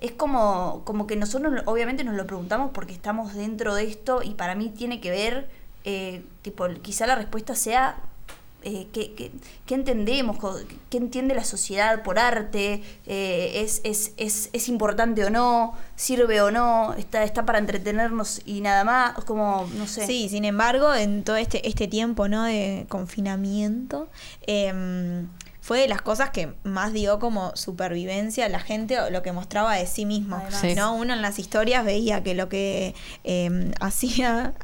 es 0.00 0.12
como, 0.12 0.82
como 0.84 1.06
que 1.06 1.16
nosotros 1.16 1.62
obviamente 1.66 2.04
nos 2.04 2.14
lo 2.14 2.26
preguntamos 2.26 2.70
porque 2.72 2.92
estamos 2.92 3.34
dentro 3.34 3.74
de 3.74 3.84
esto 3.84 4.22
y 4.22 4.34
para 4.34 4.54
mí 4.54 4.70
tiene 4.70 5.00
que 5.00 5.10
ver, 5.10 5.50
eh, 5.84 6.22
tipo, 6.42 6.66
quizá 6.82 7.06
la 7.06 7.14
respuesta 7.14 7.54
sea 7.54 7.96
eh, 8.62 8.88
¿qué, 8.92 9.14
qué, 9.14 9.30
qué 9.64 9.74
entendemos? 9.74 10.36
¿Qué 10.90 10.98
entiende 10.98 11.34
la 11.34 11.44
sociedad 11.44 12.02
por 12.02 12.18
arte? 12.18 12.82
Eh, 13.06 13.52
¿es, 13.62 13.80
es, 13.84 14.12
es, 14.18 14.50
es 14.52 14.68
importante 14.68 15.24
o 15.24 15.30
no? 15.30 15.74
¿Sirve 15.96 16.42
o 16.42 16.50
no? 16.50 16.92
¿Está, 16.94 17.24
está 17.24 17.46
para 17.46 17.58
entretenernos 17.58 18.42
y 18.44 18.60
nada 18.60 18.84
más? 18.84 19.24
Como, 19.24 19.66
no 19.76 19.86
sé. 19.86 20.06
Sí, 20.06 20.28
sin 20.28 20.44
embargo, 20.44 20.94
en 20.94 21.24
todo 21.24 21.36
este, 21.36 21.66
este 21.66 21.88
tiempo 21.88 22.28
¿no? 22.28 22.44
de 22.44 22.84
confinamiento, 22.90 24.08
em, 24.46 25.28
fue 25.70 25.82
de 25.82 25.86
las 25.86 26.02
cosas 26.02 26.30
que 26.30 26.52
más 26.64 26.92
dio 26.92 27.20
como 27.20 27.54
supervivencia 27.54 28.46
a 28.46 28.48
la 28.48 28.58
gente, 28.58 28.98
o 28.98 29.08
lo 29.08 29.22
que 29.22 29.30
mostraba 29.30 29.76
de 29.76 29.86
sí 29.86 30.04
mismo. 30.04 30.34
Además. 30.34 30.60
Sí. 30.60 30.74
¿no? 30.74 30.96
Uno 30.96 31.14
en 31.14 31.22
las 31.22 31.38
historias 31.38 31.84
veía 31.84 32.24
que 32.24 32.34
lo 32.34 32.48
que 32.48 32.96
em, 33.22 33.70
hacía 33.80 34.54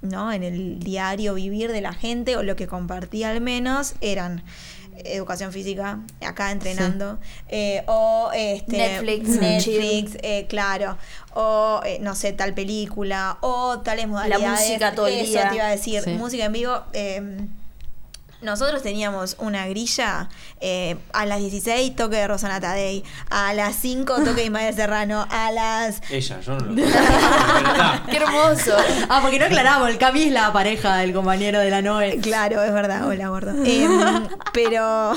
¿no? 0.00 0.32
en 0.32 0.42
el 0.42 0.78
diario 0.78 1.34
vivir 1.34 1.70
de 1.70 1.82
la 1.82 1.92
gente, 1.92 2.38
o 2.38 2.42
lo 2.42 2.56
que 2.56 2.66
compartía 2.66 3.28
al 3.28 3.42
menos, 3.42 3.92
eran 4.00 4.42
educación 5.04 5.52
física, 5.52 6.00
acá 6.26 6.50
entrenando, 6.50 7.18
eh, 7.48 7.82
o 7.86 8.30
este, 8.34 8.78
Netflix, 8.78 9.28
Netflix, 9.28 10.16
eh, 10.22 10.46
claro, 10.48 10.96
o 11.34 11.82
eh, 11.84 11.98
no 12.00 12.14
sé, 12.14 12.32
tal 12.32 12.54
película, 12.54 13.36
o 13.42 13.80
tales 13.80 14.08
modalidades. 14.08 14.60
música 14.66 14.94
todo 14.94 15.08
el 15.08 15.18
Eso 15.18 15.32
día. 15.32 15.48
te 15.50 15.56
iba 15.56 15.66
a 15.66 15.70
decir, 15.70 16.00
Sí. 16.02 16.10
música 16.14 16.46
en 16.46 16.52
vivo. 16.54 16.84
Eh, 18.42 18.44
nosotros 18.44 18.82
teníamos 18.82 19.36
una 19.38 19.66
grilla 19.66 20.28
eh, 20.60 20.96
a 21.12 21.26
las 21.26 21.40
16 21.40 21.96
toque 21.96 22.16
de 22.16 22.28
Rosana 22.28 22.60
Tadei, 22.60 23.04
a 23.30 23.52
las 23.54 23.76
5 23.76 24.16
toque 24.16 24.32
de 24.32 24.44
Ismael 24.44 24.74
Serrano, 24.76 25.26
a 25.30 25.52
las 25.52 26.02
Ella, 26.10 26.40
yo 26.40 26.58
no 26.58 26.66
lo. 26.66 26.74
¡Qué 28.10 28.16
hermoso! 28.16 28.76
Ah, 29.08 29.20
porque 29.22 29.38
no 29.38 29.46
aclaramos, 29.46 29.88
el 29.88 29.98
Cami 29.98 30.24
es 30.24 30.32
la 30.32 30.52
pareja 30.52 30.96
del 30.96 31.12
compañero 31.12 31.60
de 31.60 31.70
la 31.70 31.82
Noe. 31.82 32.18
Claro, 32.20 32.62
es 32.62 32.72
verdad, 32.72 33.06
hola 33.06 33.28
gordo. 33.28 33.52
Em, 33.64 34.28
pero, 34.52 35.14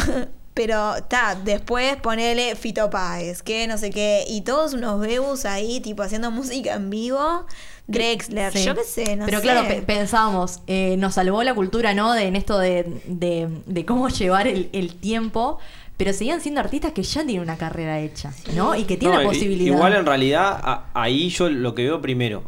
pero, 0.54 0.96
ta, 1.08 1.36
después 1.44 1.98
ponele 1.98 2.56
Fito 2.56 2.90
Páez, 2.90 3.42
que 3.42 3.68
no 3.68 3.78
sé 3.78 3.90
qué, 3.90 4.24
y 4.28 4.42
todos 4.42 4.74
unos 4.74 5.00
bebus 5.00 5.46
ahí, 5.46 5.80
tipo 5.80 6.04
haciendo 6.04 6.32
música 6.32 6.74
en 6.76 6.90
vivo, 6.90 7.46
Drexler, 7.88 8.52
Sí. 8.52 8.63
yo 8.65 8.74
qué 8.76 8.84
sé, 8.84 9.15
no 9.15 9.26
Pero 9.26 9.38
sé. 9.38 9.43
claro, 9.43 9.67
pe- 9.67 9.82
pensábamos, 9.84 10.62
eh, 10.67 10.95
nos 10.98 11.13
salvó 11.15 11.43
la 11.43 11.54
cultura, 11.54 11.93
¿no? 11.93 12.13
De, 12.13 12.24
en 12.28 12.36
esto 12.36 12.58
de, 12.58 13.02
de, 13.06 13.48
de 13.67 13.86
cómo 13.86 14.10
llevar 14.10 14.48
el, 14.48 14.69
el 14.74 14.95
tiempo, 14.95 15.60
pero 15.98 16.12
seguían 16.12 16.41
siendo 16.41 16.62
artistas 16.62 16.93
que 16.93 17.04
ya 17.04 17.24
tienen 17.24 17.41
una 17.41 17.58
carrera 17.58 18.00
hecha, 18.00 18.34
¿no? 18.56 18.76
Y 18.76 18.86
que 18.86 18.98
tienen 18.98 19.17
No, 19.17 19.24
la 19.24 19.28
posibilidad. 19.30 19.76
Igual 19.76 19.93
en 19.93 20.06
realidad, 20.06 20.60
a- 20.63 20.86
ahí 20.95 21.30
yo 21.30 21.48
lo 21.50 21.76
que 21.76 21.84
veo 21.84 22.02
primero, 22.02 22.43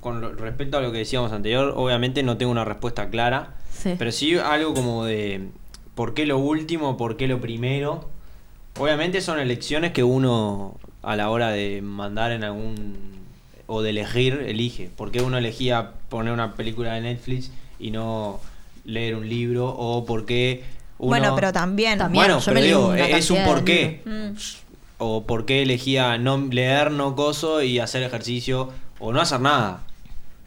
con 0.00 0.36
respecto 0.38 0.78
a 0.78 0.80
lo 0.80 0.90
que 0.92 0.98
decíamos 0.98 1.32
anterior, 1.32 1.72
obviamente 1.76 2.22
no 2.22 2.36
tengo 2.36 2.50
una 2.52 2.64
respuesta 2.64 3.08
clara, 3.08 3.54
Sí. 3.72 3.94
pero 3.98 4.10
sí 4.10 4.36
algo 4.36 4.74
como 4.74 5.04
de 5.04 5.48
por 5.94 6.12
qué 6.12 6.26
lo 6.26 6.38
último, 6.38 6.96
por 6.96 7.16
qué 7.16 7.28
lo 7.28 7.40
primero. 7.40 8.08
Obviamente 8.78 9.20
son 9.20 9.38
elecciones 9.38 9.92
que 9.92 10.02
uno 10.04 10.74
a 11.02 11.14
la 11.16 11.30
hora 11.30 11.50
de 11.50 11.80
mandar 11.82 12.32
en 12.32 12.44
algún 12.44 12.96
o 13.66 13.82
de 13.82 13.90
elegir 13.90 14.44
elige. 14.46 14.90
¿Por 14.94 15.10
qué 15.10 15.22
uno 15.22 15.38
elegía 15.38 15.92
poner 16.08 16.32
una 16.32 16.54
película 16.54 16.94
de 16.94 17.00
Netflix 17.00 17.50
y 17.78 17.90
no 17.90 18.40
leer 18.84 19.16
un 19.16 19.28
libro? 19.28 19.68
¿O 19.68 20.04
por 20.04 20.26
qué 20.26 20.64
uno... 20.98 21.08
Bueno, 21.08 21.34
pero 21.34 21.52
también. 21.52 21.98
También. 21.98 22.24
Bueno, 22.24 22.40
pero 22.44 22.60
digo, 22.60 22.94
es 22.94 23.30
un 23.30 23.44
porqué. 23.44 24.00
libros. 24.04 24.58
O 24.98 25.24
por 25.24 25.44
qué 25.44 25.62
elegía 25.62 26.16
no 26.16 26.38
leer, 26.38 26.90
no 26.90 27.14
coso 27.16 27.62
y 27.62 27.78
hacer 27.80 28.02
ejercicio, 28.02 28.70
o 28.98 29.12
no 29.12 29.20
hacer 29.20 29.40
nada, 29.40 29.82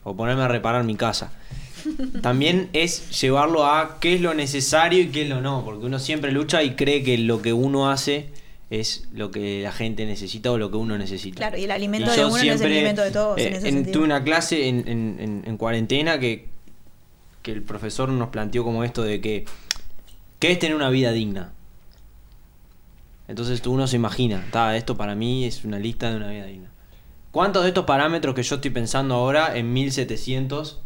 o 0.03 0.15
ponerme 0.15 0.41
a 0.41 0.47
reparar 0.47 0.83
mi 0.85 0.95
casa. 0.95 1.31
También 2.21 2.69
es 2.73 3.21
llevarlo 3.21 3.65
a 3.65 3.99
qué 3.99 4.15
es 4.15 4.21
lo 4.21 4.33
necesario 4.33 5.01
y 5.01 5.09
qué 5.09 5.23
es 5.23 5.29
lo 5.29 5.41
no, 5.41 5.63
porque 5.63 5.85
uno 5.85 5.99
siempre 5.99 6.31
lucha 6.31 6.63
y 6.63 6.75
cree 6.75 7.03
que 7.03 7.17
lo 7.19 7.43
que 7.43 7.53
uno 7.53 7.91
hace 7.91 8.29
es 8.69 9.07
lo 9.13 9.31
que 9.31 9.61
la 9.63 9.71
gente 9.71 10.05
necesita 10.05 10.51
o 10.51 10.57
lo 10.57 10.69
que 10.69 10.77
uno 10.77 10.97
necesita. 10.97 11.37
Claro, 11.37 11.57
y 11.57 11.63
el 11.63 11.71
alimento 11.71 12.11
Y 12.13 12.15
de 12.15 12.21
uno 12.25 12.29
no 12.29 12.37
es 12.37 12.43
el 12.43 12.49
siempre, 12.49 12.75
alimento 12.77 13.01
de 13.01 13.11
todos, 13.11 13.39
en 13.39 13.53
eh, 13.53 13.57
ese. 13.57 13.91
Tuve 13.91 14.03
una 14.03 14.23
clase 14.23 14.67
en, 14.67 14.87
en- 14.87 15.17
en- 15.19 15.43
en 15.45 15.57
cuarentena 15.57 16.19
que, 16.19 16.49
que 17.41 17.51
el 17.51 17.63
profesor 17.63 18.09
nos 18.09 18.29
planteó 18.29 18.63
como 18.63 18.83
esto 18.83 19.01
de 19.01 19.21
que, 19.21 19.45
¿qué 20.39 20.51
es 20.51 20.59
tener 20.59 20.75
una 20.75 20.89
vida 20.89 21.11
digna? 21.11 21.51
Entonces 23.27 23.61
tú 23.61 23.71
uno 23.73 23.87
se 23.87 23.95
imagina, 23.95 24.45
"Ta, 24.51 24.75
esto 24.75 24.97
para 24.97 25.15
mí 25.15 25.45
es 25.45 25.63
una 25.63 25.77
lista 25.79 26.09
de 26.09 26.17
una 26.17 26.29
vida 26.29 26.45
digna. 26.45 26.69
¿Cuántos 27.31 27.61
de 27.63 27.69
estos 27.69 27.85
parámetros 27.85 28.33
que 28.33 28.41
yo 28.43 28.55
estoy 28.55 28.71
pensando 28.71 29.13
ahora 29.15 29.55
en 29.55 29.71
1700 29.71 30.79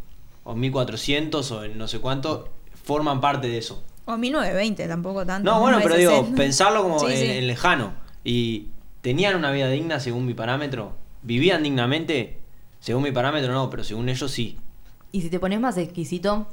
o 0.44 0.56
1400 0.56 1.52
o 1.52 1.64
en 1.64 1.78
no 1.78 1.88
sé 1.88 2.00
cuánto 2.00 2.50
forman 2.84 3.22
parte 3.22 3.48
de 3.48 3.58
eso? 3.58 3.82
O 4.06 4.18
1920, 4.18 4.88
tampoco 4.88 5.26
tanto. 5.26 5.50
No, 5.52 5.60
bueno, 5.62 5.80
pero 5.82 5.96
digo, 5.96 6.12
1960. 6.12 6.42
pensarlo 6.44 6.84
como 6.84 7.00
Sí, 7.08 7.08
en, 7.08 7.18
sí. 7.18 7.26
en 7.38 7.48
lejano. 7.48 7.94
Y 8.24 8.68
tenían 9.02 9.36
una 9.36 9.52
vida 9.52 9.68
digna 9.70 10.00
según 10.00 10.26
mi 10.26 10.34
parámetro. 10.34 10.96
Vivían 11.22 11.64
dignamente, 11.64 12.40
según 12.80 13.04
mi 13.04 13.12
parámetro 13.12 13.54
no, 13.54 13.70
pero 13.70 13.84
según 13.84 14.10
ellos 14.10 14.30
sí. 14.32 14.58
Y 15.12 15.22
si 15.22 15.30
te 15.30 15.40
pones 15.40 15.60
más 15.60 15.78
exquisito, 15.78 16.48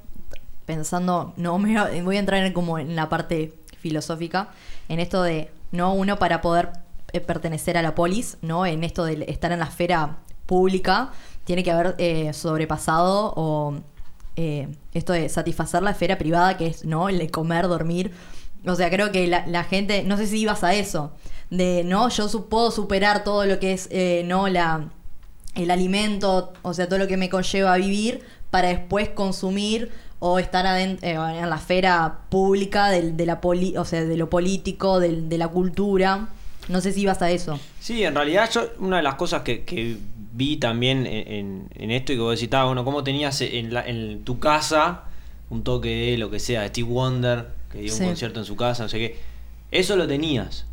pensando, 0.66 1.32
no 1.36 1.59
me 1.59 1.80
voy 1.80 1.98
a- 1.98 2.03
voy 2.05 2.16
a 2.16 2.20
entrar 2.20 2.44
en 2.44 2.53
como 2.53 2.78
en 2.78 2.94
la 2.94 3.09
parte 3.09 3.55
filosófica, 3.78 4.51
en 4.88 5.01
esto 5.01 5.22
de, 5.22 5.51
no, 5.72 5.94
uno 5.94 6.18
para 6.18 6.40
poder 6.42 6.70
eh, 7.12 7.20
pertenecer 7.20 7.76
a 7.76 7.82
la 7.82 7.94
polis, 7.94 8.36
¿no? 8.42 8.66
En 8.66 8.84
esto 8.84 9.05
de 9.05 9.24
estar 9.28 9.51
en 9.53 9.59
la 9.59 9.64
esfera 9.66 10.18
pública, 10.46 11.11
tiene 11.44 11.64
que 11.64 11.70
haber 11.72 11.94
eh, 11.98 12.32
sobrepasado 12.32 13.32
o 13.36 13.74
eh, 14.43 14.68
esto 14.95 15.12
de 15.12 15.28
satisfacer 15.28 15.82
la 15.82 15.91
esfera 15.91 16.16
privada, 16.16 16.57
que 16.57 16.66
es, 16.68 16.84
¿no? 16.84 17.09
El 17.11 17.18
de 17.18 17.28
comer, 17.30 17.68
dormir. 17.68 18.11
O 18.66 18.74
sea, 18.74 18.88
creo 18.91 19.12
que 19.12 19.26
la, 19.26 19.64
gente, 19.64 20.03
no 20.05 20.16
sé 20.16 20.26
si 20.26 20.38
ibas 20.41 20.64
a 20.64 20.74
eso, 20.74 21.12
de, 21.51 21.82
no, 21.84 22.09
yo 22.09 22.28
puedo 22.49 22.70
superar 22.70 23.22
todo 23.24 23.45
lo 23.45 23.59
que 23.59 23.72
es, 23.72 23.88
eh, 23.91 24.22
no, 24.26 24.49
la, 24.49 24.88
el 25.55 25.70
alimento, 25.70 26.53
o 26.62 26.72
sea, 26.74 26.86
todo 26.88 26.99
lo 26.99 27.07
que 27.09 27.16
me 27.16 27.28
conlleva 27.28 27.74
a 27.74 27.76
vivir 27.76 28.22
para 28.51 28.68
después 28.68 29.09
consumir 29.11 29.91
o 30.20 30.38
estar 30.38 30.64
aden- 30.66 30.99
eh, 31.03 31.12
en 31.43 31.49
la 31.51 31.57
esfera 31.57 32.18
pública 32.28 32.88
del- 32.88 33.16
de, 33.16 33.26
la 33.26 33.41
poli- 33.41 33.76
o 33.76 33.84
sea, 33.84 34.05
de 34.05 34.16
lo 34.16 34.28
político, 34.30 35.01
de 35.01 35.38
la 35.38 35.49
cultura. 35.49 36.28
No 36.68 36.80
sé 36.80 36.93
si 36.93 37.01
ibas 37.03 37.20
a 37.22 37.30
eso. 37.30 37.59
Sí, 37.80 38.05
en 38.05 38.14
realidad 38.14 38.49
yo, 38.53 38.68
una 38.78 38.99
de 38.99 39.03
las 39.03 39.14
cosas 39.16 39.43
que, 39.43 39.64
que 39.64 39.97
vi 40.33 40.57
también 40.57 41.07
en, 41.07 41.91
esto 41.91 42.12
y 42.12 42.16
que 42.16 42.20
vos 42.22 42.39
decís, 42.39 42.53
"Ah, 42.55 42.64
bueno, 42.64 42.85
cómo 42.85 43.03
tenías 43.05 43.41
en, 43.41 43.72
la- 43.74 43.87
en 43.87 44.22
tu 44.24 44.39
casa 44.39 45.05
un 45.51 45.62
toque 45.64 45.89
de 46.12 46.18
lo 46.18 46.31
que 46.31 46.39
sea, 46.39 46.62
de 46.62 46.68
Steve 46.68 46.89
Wonder, 46.89 47.49
que 47.72 47.81
dio 47.81 47.93
Sí. 47.93 48.03
un 48.03 48.09
concierto 48.11 48.39
en 48.41 48.47
su 48.47 48.57
casa, 48.57 48.85
no 48.85 48.89
sé 48.89 48.99
qué. 48.99 49.16
Eso 49.72 49.97
lo 49.97 50.07
tenías. 50.07 50.66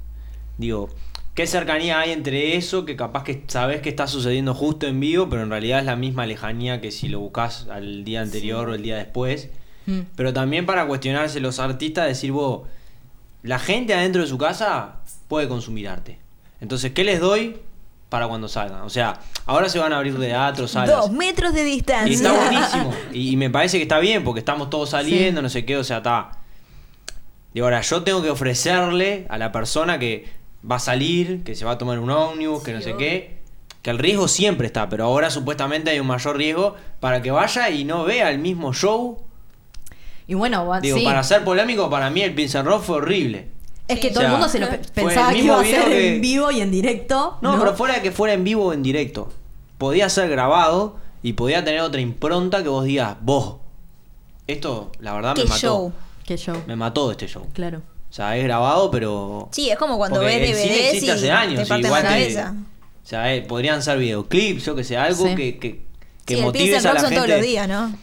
Digo, 0.57 0.89
¿qué 1.33 1.47
cercanía 1.47 1.99
hay 1.99 2.11
entre 2.11 2.55
eso 2.57 2.85
que 2.85 2.95
capaz 2.95 3.23
que 3.23 3.43
sabes 3.47 3.81
que 3.81 3.89
está 3.89 4.07
sucediendo 4.07 4.53
justo 4.53 4.85
en 4.87 4.99
vivo, 4.99 5.29
pero 5.29 5.43
en 5.43 5.49
realidad 5.49 5.79
es 5.79 5.85
la 5.85 5.95
misma 5.95 6.25
lejanía 6.27 6.79
que 6.81 6.91
si 6.91 7.07
lo 7.07 7.19
buscas 7.19 7.67
al 7.69 8.03
día 8.03 8.21
anterior 8.21 8.69
o 8.69 8.75
el 8.75 8.83
día 8.83 8.97
después? 8.97 9.49
Mm. 9.87 9.99
Pero 10.15 10.33
también 10.33 10.65
para 10.65 10.85
cuestionarse 10.87 11.39
los 11.39 11.59
artistas, 11.59 12.07
decir, 12.07 12.31
vos, 12.31 12.67
la 13.43 13.57
gente 13.59 13.93
adentro 13.93 14.21
de 14.21 14.27
su 14.27 14.37
casa 14.37 14.97
puede 15.27 15.47
consumir 15.47 15.87
arte. 15.89 16.17
Entonces, 16.59 16.91
¿qué 16.91 17.03
les 17.03 17.19
doy 17.19 17.57
para 18.09 18.27
cuando 18.27 18.47
salgan? 18.47 18.81
O 18.81 18.89
sea, 18.89 19.19
ahora 19.45 19.67
se 19.69 19.79
van 19.79 19.91
a 19.93 19.97
abrir 19.97 20.17
teatros, 20.19 20.71
salas. 20.71 20.89
Dos 20.95 21.11
metros 21.11 21.53
de 21.53 21.63
distancia. 21.63 22.09
Y 22.11 22.13
está 22.15 22.31
buenísimo. 22.31 22.93
Y, 23.13 23.31
y 23.31 23.35
me 23.37 23.49
parece 23.49 23.77
que 23.77 23.83
está 23.83 23.99
bien, 23.99 24.23
porque 24.23 24.39
estamos 24.39 24.69
todos 24.69 24.89
saliendo, 24.91 25.41
no 25.41 25.49
sé 25.49 25.65
qué, 25.65 25.77
o 25.77 25.83
sea, 25.83 25.97
está. 25.97 26.31
Y 27.53 27.59
ahora 27.59 27.81
yo 27.81 28.03
tengo 28.03 28.21
que 28.21 28.29
ofrecerle 28.29 29.25
a 29.29 29.37
la 29.37 29.51
persona 29.51 29.97
que 29.99 30.25
va 30.69 30.75
a 30.75 30.79
salir, 30.79 31.43
que 31.43 31.55
se 31.55 31.65
va 31.65 31.71
a 31.71 31.77
tomar 31.77 31.99
un 31.99 32.09
ómnibus, 32.09 32.63
que 32.63 32.73
no 32.73 32.81
sé 32.81 32.95
qué, 32.97 33.37
que 33.81 33.89
el 33.89 33.97
riesgo 33.99 34.27
siempre 34.27 34.67
está, 34.67 34.89
pero 34.89 35.05
ahora 35.05 35.29
supuestamente 35.29 35.89
hay 35.91 35.99
un 35.99 36.07
mayor 36.07 36.37
riesgo 36.37 36.75
para 36.99 37.21
que 37.21 37.31
vaya 37.31 37.69
y 37.69 37.83
no 37.83 38.03
vea 38.03 38.29
el 38.31 38.39
mismo 38.39 38.73
show. 38.73 39.23
Y 40.27 40.33
bueno, 40.33 40.67
va- 40.67 40.81
Digo, 40.81 40.97
sí. 40.97 41.05
para 41.05 41.23
ser 41.23 41.43
polémico, 41.43 41.89
para 41.89 42.09
mí 42.09 42.21
el 42.21 42.35
Rock 42.65 42.83
fue 42.83 42.97
horrible. 42.97 43.47
Es 43.87 43.99
que 43.99 44.07
Sí. 44.09 44.13
todo 44.13 44.23
el 44.25 44.31
mundo 44.31 44.49
se 44.49 44.59
lo 44.59 44.69
pe- 44.69 44.79
pensaba 44.93 45.29
que 45.29 45.35
mismo 45.35 45.53
iba 45.53 45.59
a 45.59 45.63
video 45.63 45.81
ser 45.81 45.89
que- 45.91 46.15
en 46.15 46.21
vivo 46.21 46.51
y 46.51 46.61
en 46.61 46.71
directo. 46.71 47.37
No, 47.41 47.57
pero 47.59 47.75
fuera 47.75 47.95
de 47.95 48.01
que 48.01 48.11
fuera 48.11 48.33
en 48.33 48.43
vivo 48.43 48.65
o 48.67 48.73
en 48.73 48.83
directo. 48.83 49.29
Podía 49.77 50.09
ser 50.09 50.29
grabado 50.29 50.97
y 51.23 51.33
podía 51.33 51.63
tener 51.63 51.81
otra 51.81 52.01
impronta 52.01 52.63
que 52.63 52.69
vos 52.69 52.85
digas, 52.85 53.17
vos. 53.21 53.55
Esto, 54.47 54.91
la 54.99 55.13
verdad, 55.13 55.33
Qué 55.35 55.43
me 55.43 55.49
mató. 55.49 55.59
show. 55.61 55.93
Qué 56.25 56.37
show. 56.37 56.55
Me 56.67 56.75
mató 56.75 57.11
este 57.11 57.27
show. 57.27 57.45
Claro. 57.53 57.81
O 58.09 58.13
sea, 58.13 58.37
es 58.37 58.43
grabado, 58.43 58.89
pero. 58.89 59.49
Sí, 59.51 59.69
es 59.69 59.77
como 59.77 59.97
cuando 59.97 60.19
Porque 60.19 60.35
ves 60.37 60.49
el 60.49 60.55
cine 60.55 60.69
DVDs 60.75 60.85
existe 60.87 61.05
y 61.05 61.09
hace 61.09 61.31
años, 61.31 61.61
te 61.63 61.65
parten 61.67 61.85
igual 61.85 62.03
la 62.03 62.09
que- 62.09 62.15
cabeza. 62.21 62.55
O 63.03 63.07
sea, 63.09 63.33
eh, 63.33 63.41
podrían 63.41 63.81
ser 63.81 63.97
videoclips, 63.99 64.65
yo 64.65 64.75
que 64.75 64.83
sé, 64.83 64.97
algo 64.97 65.27
Sí. 65.27 65.35
que, 65.35 65.57
que, 65.59 65.85
que 66.25 66.33
sí, 66.33 66.39
el 66.39 66.45
motive 66.45 66.63
Pilsen 66.65 66.87
a 66.87 66.89
Rock 66.91 66.93
la 66.95 66.99
son 67.01 67.09
gente. 67.09 67.15
todos 67.25 67.29
los 67.37 67.47
días, 67.47 67.67
¿no? 67.67 67.93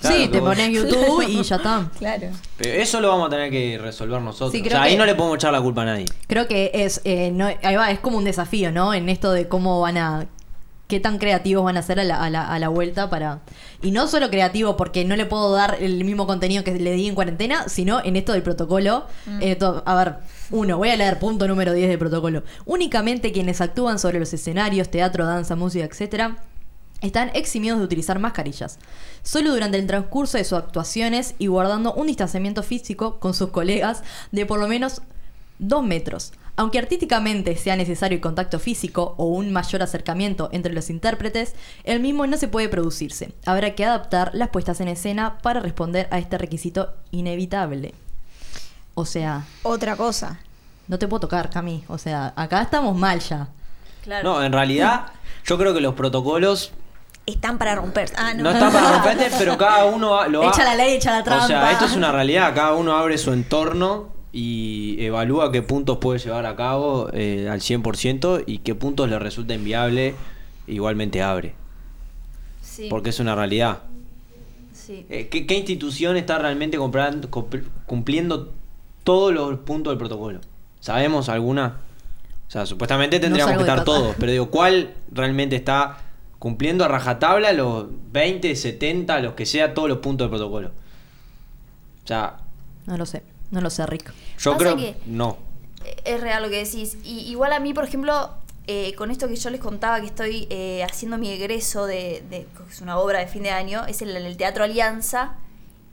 Claro, 0.00 0.16
sí, 0.16 0.28
te 0.28 0.38
pones 0.40 0.70
YouTube 0.70 1.24
y 1.28 1.42
ya 1.42 1.56
está. 1.56 1.90
Claro. 1.98 2.28
Pero 2.56 2.80
eso 2.82 3.00
lo 3.00 3.08
vamos 3.08 3.28
a 3.28 3.30
tener 3.30 3.50
que 3.50 3.78
resolver 3.80 4.20
nosotros. 4.20 4.52
Sí, 4.52 4.62
o 4.66 4.70
sea, 4.70 4.82
ahí 4.82 4.96
no 4.96 5.06
le 5.06 5.14
podemos 5.14 5.36
echar 5.36 5.52
la 5.52 5.60
culpa 5.60 5.82
a 5.82 5.86
nadie. 5.86 6.04
Creo 6.26 6.46
que 6.46 6.70
es, 6.74 7.00
eh, 7.04 7.30
no, 7.32 7.46
ahí 7.46 7.74
va, 7.76 7.90
es 7.90 7.98
como 7.98 8.18
un 8.18 8.24
desafío, 8.24 8.70
¿no? 8.70 8.92
En 8.94 9.08
esto 9.08 9.32
de 9.32 9.48
cómo 9.48 9.80
van 9.80 9.96
a, 9.96 10.26
qué 10.88 11.00
tan 11.00 11.18
creativos 11.18 11.64
van 11.64 11.76
a 11.78 11.82
ser 11.82 12.00
a 12.00 12.04
la, 12.04 12.22
a 12.22 12.30
la, 12.30 12.46
a 12.52 12.58
la 12.58 12.68
vuelta 12.68 13.10
para... 13.10 13.40
Y 13.82 13.90
no 13.90 14.08
solo 14.08 14.28
creativo 14.30 14.76
porque 14.76 15.04
no 15.04 15.16
le 15.16 15.24
puedo 15.26 15.52
dar 15.52 15.76
el 15.80 16.04
mismo 16.04 16.26
contenido 16.26 16.64
que 16.64 16.72
le 16.78 16.92
di 16.92 17.08
en 17.08 17.14
cuarentena, 17.14 17.68
sino 17.68 18.02
en 18.04 18.16
esto 18.16 18.32
del 18.32 18.42
protocolo. 18.42 19.06
Eh, 19.40 19.56
to- 19.56 19.82
a 19.86 19.94
ver, 19.96 20.14
uno, 20.50 20.76
voy 20.78 20.90
a 20.90 20.96
leer 20.96 21.18
punto 21.18 21.46
número 21.48 21.72
10 21.72 21.88
del 21.88 21.98
protocolo. 21.98 22.42
Únicamente 22.66 23.32
quienes 23.32 23.60
actúan 23.60 23.98
sobre 23.98 24.18
los 24.18 24.32
escenarios, 24.32 24.90
teatro, 24.90 25.26
danza, 25.26 25.56
música, 25.56 25.84
etcétera, 25.84 26.36
están 27.00 27.30
eximidos 27.34 27.78
de 27.78 27.84
utilizar 27.84 28.18
mascarillas. 28.18 28.78
Solo 29.22 29.52
durante 29.52 29.78
el 29.78 29.86
transcurso 29.86 30.38
de 30.38 30.44
sus 30.44 30.58
actuaciones 30.58 31.34
y 31.38 31.46
guardando 31.46 31.94
un 31.94 32.06
distanciamiento 32.06 32.62
físico 32.62 33.18
con 33.20 33.34
sus 33.34 33.50
colegas 33.50 34.02
de 34.32 34.46
por 34.46 34.58
lo 34.58 34.68
menos 34.68 35.02
dos 35.58 35.84
metros. 35.84 36.32
Aunque 36.56 36.80
artísticamente 36.80 37.56
sea 37.56 37.76
necesario 37.76 38.16
el 38.16 38.20
contacto 38.20 38.58
físico 38.58 39.14
o 39.16 39.26
un 39.26 39.52
mayor 39.52 39.80
acercamiento 39.80 40.48
entre 40.52 40.72
los 40.72 40.90
intérpretes, 40.90 41.54
el 41.84 42.00
mismo 42.00 42.26
no 42.26 42.36
se 42.36 42.48
puede 42.48 42.68
producirse. 42.68 43.32
Habrá 43.46 43.76
que 43.76 43.84
adaptar 43.84 44.32
las 44.34 44.48
puestas 44.48 44.80
en 44.80 44.88
escena 44.88 45.38
para 45.38 45.60
responder 45.60 46.08
a 46.10 46.18
este 46.18 46.36
requisito 46.36 46.94
inevitable. 47.12 47.94
O 48.94 49.04
sea, 49.04 49.44
Otra 49.62 49.94
cosa. 49.94 50.40
no 50.88 50.98
te 50.98 51.06
puedo 51.06 51.20
tocar, 51.20 51.48
Cami. 51.50 51.84
O 51.86 51.96
sea, 51.98 52.32
acá 52.34 52.60
estamos 52.62 52.96
mal 52.96 53.20
ya. 53.20 53.48
Claro. 54.02 54.28
No, 54.28 54.42
en 54.42 54.52
realidad, 54.52 55.12
yo 55.44 55.58
creo 55.58 55.72
que 55.74 55.80
los 55.80 55.94
protocolos 55.94 56.72
Están 57.28 57.58
para 57.58 57.74
romper. 57.74 58.10
Ah, 58.16 58.32
no. 58.34 58.44
no 58.44 58.50
están 58.50 58.72
para 58.72 58.92
romperte, 58.94 59.30
pero 59.38 59.58
cada 59.58 59.84
uno 59.84 60.26
lo 60.28 60.42
ha- 60.42 60.48
Echa 60.48 60.64
la 60.64 60.74
ley, 60.74 60.94
echa 60.94 61.10
la 61.12 61.20
O 61.20 61.24
sea, 61.24 61.46
trampa. 61.46 61.72
esto 61.72 61.84
es 61.84 61.94
una 61.96 62.10
realidad. 62.12 62.54
Cada 62.54 62.74
uno 62.74 62.96
abre 62.96 63.18
su 63.18 63.32
entorno 63.32 64.08
y 64.32 64.96
evalúa 65.04 65.52
qué 65.52 65.62
puntos 65.62 65.98
puede 65.98 66.18
llevar 66.18 66.46
a 66.46 66.56
cabo 66.56 67.10
eh, 67.12 67.48
al 67.50 67.60
100% 67.60 68.44
y 68.46 68.58
qué 68.58 68.74
puntos 68.74 69.08
le 69.08 69.18
resulta 69.18 69.54
inviable. 69.54 70.14
Igualmente 70.66 71.22
abre. 71.22 71.54
Sí. 72.62 72.86
Porque 72.90 73.10
es 73.10 73.20
una 73.20 73.34
realidad. 73.34 73.80
sí. 74.72 75.04
Eh, 75.10 75.28
¿qué, 75.30 75.46
qué 75.46 75.54
institución 75.56 76.16
está 76.16 76.38
realmente 76.38 76.78
comprando- 76.78 77.28
cumpl- 77.30 77.64
cumpliendo 77.86 78.52
todos 79.04 79.32
los 79.34 79.58
puntos 79.60 79.90
del 79.92 79.98
protocolo? 79.98 80.40
¿Sabemos 80.80 81.28
alguna? 81.28 81.78
O 82.46 82.50
sea, 82.50 82.64
supuestamente 82.64 83.20
tendríamos 83.20 83.54
que 83.54 83.60
estar 83.60 83.84
todos, 83.84 84.14
pero 84.18 84.32
digo, 84.32 84.48
¿cuál 84.50 84.94
realmente 85.12 85.56
está 85.56 85.98
cumpliendo 86.38 86.84
a 86.84 86.88
rajatabla 86.88 87.52
los 87.52 87.86
20, 88.12 88.54
70, 88.54 89.20
los 89.20 89.34
que 89.34 89.46
sea, 89.46 89.74
todos 89.74 89.88
los 89.88 89.98
puntos 89.98 90.26
del 90.26 90.30
protocolo? 90.30 90.68
O 92.04 92.06
sea, 92.06 92.38
No 92.86 92.96
lo 92.96 93.06
sé, 93.06 93.22
no 93.50 93.60
lo 93.60 93.70
sé, 93.70 93.84
Rick. 93.86 94.12
yo 94.38 94.52
Pasa 94.52 94.58
creo 94.58 94.76
que- 94.76 94.96
no. 95.06 95.36
Es 96.04 96.20
real 96.20 96.42
lo 96.42 96.50
que 96.50 96.64
decís. 96.64 96.96
Y, 97.04 97.20
igual 97.30 97.52
a 97.52 97.60
mí, 97.60 97.72
por 97.74 97.84
ejemplo, 97.84 98.30
eh, 98.66 98.94
con 98.94 99.10
esto 99.10 99.28
que 99.28 99.36
yo 99.36 99.48
les 99.50 99.60
contaba 99.60 100.00
que 100.00 100.06
estoy 100.06 100.46
eh, 100.50 100.82
haciendo 100.84 101.16
mi 101.18 101.30
egreso 101.30 101.86
de, 101.86 102.22
es 102.70 102.80
una 102.80 102.98
obra 102.98 103.20
de 103.20 103.26
fin 103.26 103.42
de 103.42 103.50
año, 103.50 103.86
es 103.86 104.02
el, 104.02 104.14
el 104.16 104.36
Teatro 104.36 104.64
Alianza, 104.64 105.36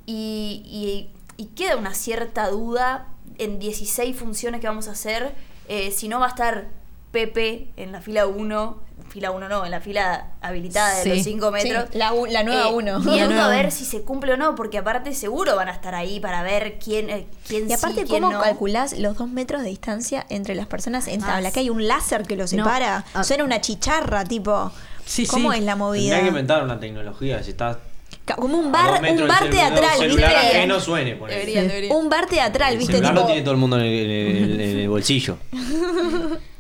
y, 0.06 0.62
y- 0.66 1.10
y 1.41 1.48
queda 1.48 1.76
una 1.78 1.93
cierta 1.93 2.50
duda 2.50 3.08
en 3.38 3.60
16 3.60 4.16
funciones 4.18 4.62
que 4.62 4.68
vamos 4.68 4.88
a 4.88 4.91
hacer, 4.91 5.34
eh, 5.68 5.91
si 5.91 6.08
no 6.08 6.20
va 6.20 6.28
a 6.28 6.30
estar 6.30 6.68
Pepe 7.16 7.70
en 7.78 7.93
la 7.93 8.01
fila 8.01 8.28
1, 8.28 8.84
fila 9.07 9.32
1 9.32 9.47
no, 9.47 9.63
en 9.63 9.72
la 9.72 9.80
fila 9.80 10.32
habilitada 10.41 10.97
de 10.97 11.03
Sí. 11.03 11.09
los 11.09 11.24
5 11.24 11.49
metros. 11.49 11.86
Sí, 11.93 11.97
la 11.97 12.11
u- 12.13 12.26
la 12.26 12.43
nueva 12.43 12.68
uno. 12.68 12.99
Viendo 12.99 13.16
La 13.16 13.26
nueva 13.28 13.45
a 13.45 13.49
ver 13.49 13.72
si 13.72 13.86
se 13.86 14.01
cumple 14.01 14.34
o 14.34 14.38
no, 14.38 14.55
porque 14.55 14.78
aparte 14.80 15.13
seguro 15.16 15.55
van 15.55 15.70
a 15.70 15.72
estar 15.72 15.95
ahí 15.95 16.20
para 16.20 16.43
ver 16.43 16.78
quién, 16.84 17.09
eh, 17.09 17.26
quién 17.47 17.70
Y 17.70 17.74
aparte, 17.74 18.01
sí, 18.01 18.07
quién 18.09 18.22
¿cómo 18.24 18.34
no. 18.34 18.41
calculás 18.41 18.99
los 18.99 19.16
dos 19.18 19.30
metros 19.30 19.61
de 19.63 19.70
distancia 19.70 20.26
entre 20.30 20.55
las 20.55 20.68
personas 20.68 21.07
en 21.07 21.24
Ah, 21.24 21.28
tabla? 21.28 21.49
sí. 21.49 21.53
Que 21.53 21.59
hay 21.61 21.70
un 21.70 21.88
láser 21.88 22.24
que 22.24 22.36
los 22.36 22.49
separa. 22.49 23.05
Ah. 23.13 23.24
Suena 23.24 23.45
una 23.45 23.61
chicharra, 23.61 24.26
tipo. 24.26 24.72
Sí, 25.05 25.26
¿Cómo 25.26 25.53
sí. 25.53 25.59
es 25.59 25.63
la 25.63 25.78
movida? 25.78 26.01
Tendría 26.16 26.22
que 26.24 26.28
inventar 26.28 26.63
una 26.63 26.78
tecnología. 26.82 27.41
Si 27.43 27.51
está 27.51 27.80
Ca- 28.26 28.36
Como 28.38 28.57
un 28.57 28.72
bar, 28.72 29.01
un 29.03 29.28
bar 29.28 29.49
teatral, 29.51 30.07
¿viste? 30.07 30.26
ajeno 30.26 30.80
suene, 30.80 31.16
ponele. 31.16 31.39
Deberían, 31.39 31.68
deberían. 31.68 31.95
Un 31.95 32.09
bar 32.09 32.26
teatral, 32.26 32.74
El 32.74 32.80
¿viste? 32.80 32.93
celular 32.93 33.13
Tipo, 33.13 33.22
lo 33.22 33.28
tiene 33.28 33.41
todo 33.43 33.51
el 33.53 33.57
mundo 33.59 33.78
en 33.78 33.84
el, 33.86 33.93
en 33.93 34.36
el- 34.43 34.61
en 34.61 34.80
el 34.80 34.89
bolsillo. 34.89 35.38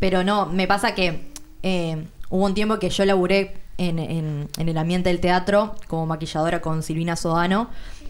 Pero 0.00 0.24
no, 0.24 0.46
me 0.46 0.66
pasa 0.66 0.94
que 0.94 1.28
eh, 1.62 2.04
hubo 2.30 2.44
un 2.44 2.54
tiempo 2.54 2.78
que 2.78 2.90
yo 2.90 3.04
laburé 3.04 3.56
en, 3.78 3.98
en- 3.98 4.48
en 4.58 4.68
el 4.68 4.78
ambiente 4.78 5.08
del 5.08 5.20
teatro 5.20 5.74
como 5.86 6.06
maquilladora 6.06 6.60
con 6.60 6.82
Silvina 6.82 7.16
Sodano. 7.16 7.68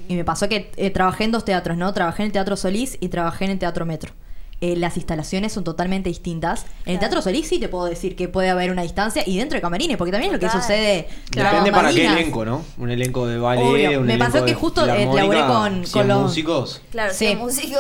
Y 0.09 0.15
me 0.17 0.25
pasó 0.25 0.49
que 0.49 0.71
eh, 0.77 0.91
trabajé 0.91 1.25
en 1.25 1.33
dos 1.33 1.45
teatros, 1.45 1.77
¿no? 1.77 1.93
Trabajé 1.93 2.23
en 2.23 2.27
el 2.29 2.33
Teatro 2.33 2.57
Solís 2.57 2.97
y 3.01 3.09
trabajé 3.09 3.45
en 3.45 3.51
el 3.53 3.59
Teatro 3.59 3.85
Metro. 3.85 4.13
Eh, 4.61 4.75
las 4.75 4.97
instalaciones 4.97 5.53
son 5.53 5.63
totalmente 5.65 6.09
distintas. 6.09 6.65
En 6.87 6.95
el 6.95 6.99
Teatro 6.99 7.21
Solís 7.23 7.47
sí 7.47 7.61
te 7.61 7.69
puedo 7.69 7.85
decir 7.85 8.17
que 8.17 8.27
puede 8.27 8.49
haber 8.49 8.71
una 8.73 8.83
distancia 8.83 9.23
y 9.27 9.37
dentro 9.39 9.57
de 9.57 9.61
camarines, 9.61 9.97
porque 9.99 10.11
también 10.11 10.35
es 10.35 10.41
lo 10.41 10.49
que 10.49 10.51
sucede. 10.53 11.09
Depende 11.31 11.71
con 11.71 11.73
para 11.73 11.93
qué 11.93 12.07
elenco, 12.07 12.45
¿no? 12.47 12.65
Un 12.79 12.91
elenco 12.91 13.27
de 13.27 13.39
ballet, 13.39 13.63
Obvio. 13.63 14.01
un 14.01 14.07
Me 14.07 14.15
elenco 14.15 14.33
pasó 14.33 14.45
que 14.47 14.53
de 14.53 14.57
justo, 14.59 14.83
eh, 14.87 15.05
laburé 15.15 15.41
con- 15.47 15.85
100 15.85 15.93
con 15.93 16.09
los- 16.09 16.17
Claro, 16.17 16.21
músicos. 16.23 16.83
Sí. 17.13 17.27
sí. 17.29 17.37
músico. 17.37 17.79